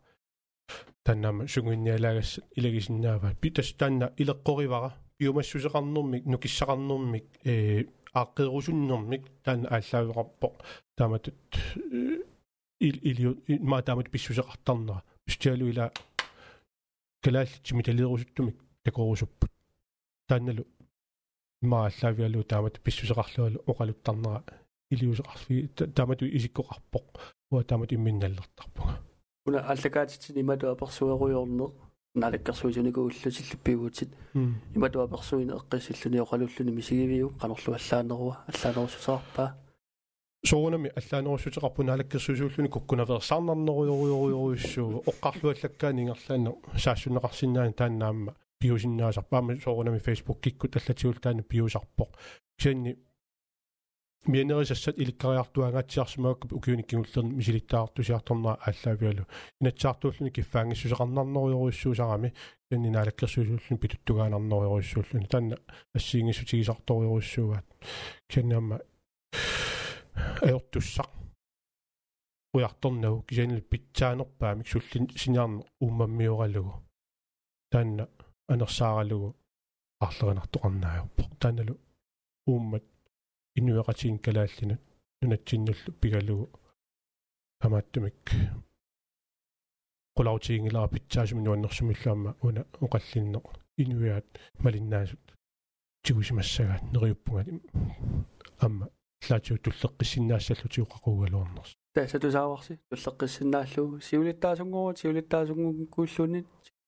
таннаама 1.04 1.48
сугуинниалаагасса 1.48 2.42
илагисиннаава 2.56 3.36
питас 3.42 3.74
таанна 3.74 4.12
илеққоривара 4.18 4.94
пиумассусеқарнэрмик 5.18 6.26
нукиссақарнэрмик 6.26 7.26
э 7.46 7.86
ааққерусуннэрмик 8.14 9.24
таанна 9.44 9.70
ааллаавеқарпо. 9.70 10.52
Тааматут 10.98 11.36
ил 12.80 12.98
илиу 13.02 13.38
ма 13.60 13.82
таамат 13.82 14.10
писсусеқартарнера 14.10 15.04
пистиалу 15.26 15.68
ила 15.68 15.92
калааллитсими 17.22 17.82
талерусуттумик 17.82 18.63
такорусуппут 18.84 19.52
таанналу 20.28 20.66
мааллаавиалу 21.62 22.44
таамат 22.44 22.82
писсусеқарлуалу 22.84 23.64
оқалуттарнера 23.72 24.44
илиусеқарфи 24.92 25.68
таамату 25.98 26.26
исиккоқарпоқ 26.26 27.06
уа 27.52 27.64
таамат 27.64 27.94
имминналлертарпуга 27.94 29.00
уна 29.46 29.60
аллакаатитсини 29.60 30.42
имату 30.42 30.72
аперсуеруйорнер 30.72 31.70
налаккерсуисуникууллу 32.16 33.12
имату 34.76 35.02
аперсуини 35.02 35.54
эққиссиллуни 35.54 36.20
оқалуллуни 36.26 36.72
мисигивиу 36.72 37.30
қанерлу 37.42 37.74
аллаанеруа 37.80 38.36
аллаанерусусаарпаа 38.48 39.50
соонами 40.46 40.90
аллаанерусутеқарпу 41.00 41.84
налаккерсуисууллуни 41.84 42.70
куккунаверсаарнарнеруйоруйоруйуссуу 42.70 45.04
оққарлуаллаккаани 45.12 46.02
ингерлаана 46.04 46.52
саассунеқарсинаани 46.84 47.74
тааннаама 47.74 48.32
пиусиннаасарпаама 48.64 49.60
соонами 49.60 50.00
фейсбук 50.00 50.40
киккут 50.44 50.78
аллатигул 50.78 51.18
таани 51.24 51.44
пиусарпоқ 51.52 52.12
кианни 52.58 52.96
мианерисассат 54.26 54.98
иликкариартуангаатсиарсимаакку 54.98 56.56
укиуниккигуллерни 56.58 57.36
мисилиттаартусиарторнаа 57.40 58.56
ааллаавиалу. 58.68 59.26
Инатсаартууллуни 59.62 60.32
киффаангиссусақарнарнеруйоруйссуусарами 60.32 62.34
кианни 62.70 62.90
наалаккерсуисууллуни 62.90 63.82
питуттугаанарнеруйоруйссууллуни 63.84 65.28
танна 65.34 65.58
ассиингиссутигисарторуйоруйссуугаат 65.94 67.66
кианнаама 68.30 68.80
аёртуссақ 70.48 71.10
уярторнагу 72.54 73.24
кисанил 73.24 73.62
питсаанерпаамик 73.62 74.68
суллин 74.68 75.10
синиарне 75.18 75.64
ууммаммиоралугу 75.82 76.74
таанна 77.72 78.08
анерсааралугу 78.52 79.30
арлеринартоқарнаajorpoq 80.06 81.32
таанналу 81.42 81.76
ууммат 82.52 82.86
инуеқатигин 83.58 84.20
калааллинут 84.26 84.82
нунатсиннуллу 85.22 85.90
пигалугу 86.02 86.46
амааттумик 87.66 88.20
qulautiingilaa 90.18 90.88
pitsaasumi 90.94 91.42
nuannerсумиллаама 91.46 92.32
уна 92.48 92.62
оқаллинне 92.86 93.40
инуяат 93.84 94.28
малиннаасут 94.64 95.26
тигусимассагаат 96.04 96.84
нериуппугат 96.94 97.48
амма 98.66 98.86
лаатиу 99.30 99.58
туллеққиссиннаассаллу 99.66 100.68
тиуқақугалуарнерс 100.74 101.72
таасатусааварси 101.96 102.74
туллеққиссиннааллу 102.90 104.02
сиулиттаасунгоо 104.08 104.96
сиулиттаасунгу 105.02 105.70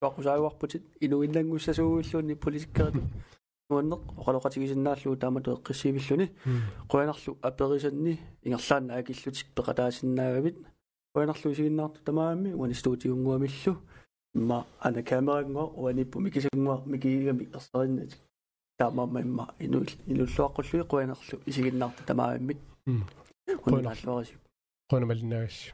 вақусааварпутит 0.00 0.82
инуиллангуссасуугуллуунни 1.00 2.34
политиккерит 2.34 2.94
нуаннеқ 3.70 4.00
оқалоқатигисиннааллу 4.18 5.16
таамату 5.16 5.52
эққиссиивиллуни 5.52 6.30
қуянарлу 6.88 7.38
аперисанни 7.42 8.20
ингерлаанна 8.42 8.96
акиллутик 8.96 9.46
пеқатаасиннаагавит 9.54 10.56
қуянарлу 11.14 11.52
исигиннаарту 11.52 12.00
тамаами 12.04 12.52
уани 12.52 12.74
студиунгуамиллу. 12.74 13.78
Имма 14.34 14.66
ана 14.80 15.02
камерангуа 15.02 15.64
уаниппу 15.64 16.20
микисангуа 16.20 16.82
микигами 16.86 17.48
ерсериннати 17.54 18.16
таамаама 18.78 19.20
имма 19.22 19.54
инул 19.58 19.86
илуллуаққуллуи 20.06 20.86
қуянерлу 20.86 21.40
исигиннаарту 21.46 22.04
тамааммит. 22.04 22.58
Қуянарлуарисип 23.48 24.38
қуянамалинаагасси 24.90 25.72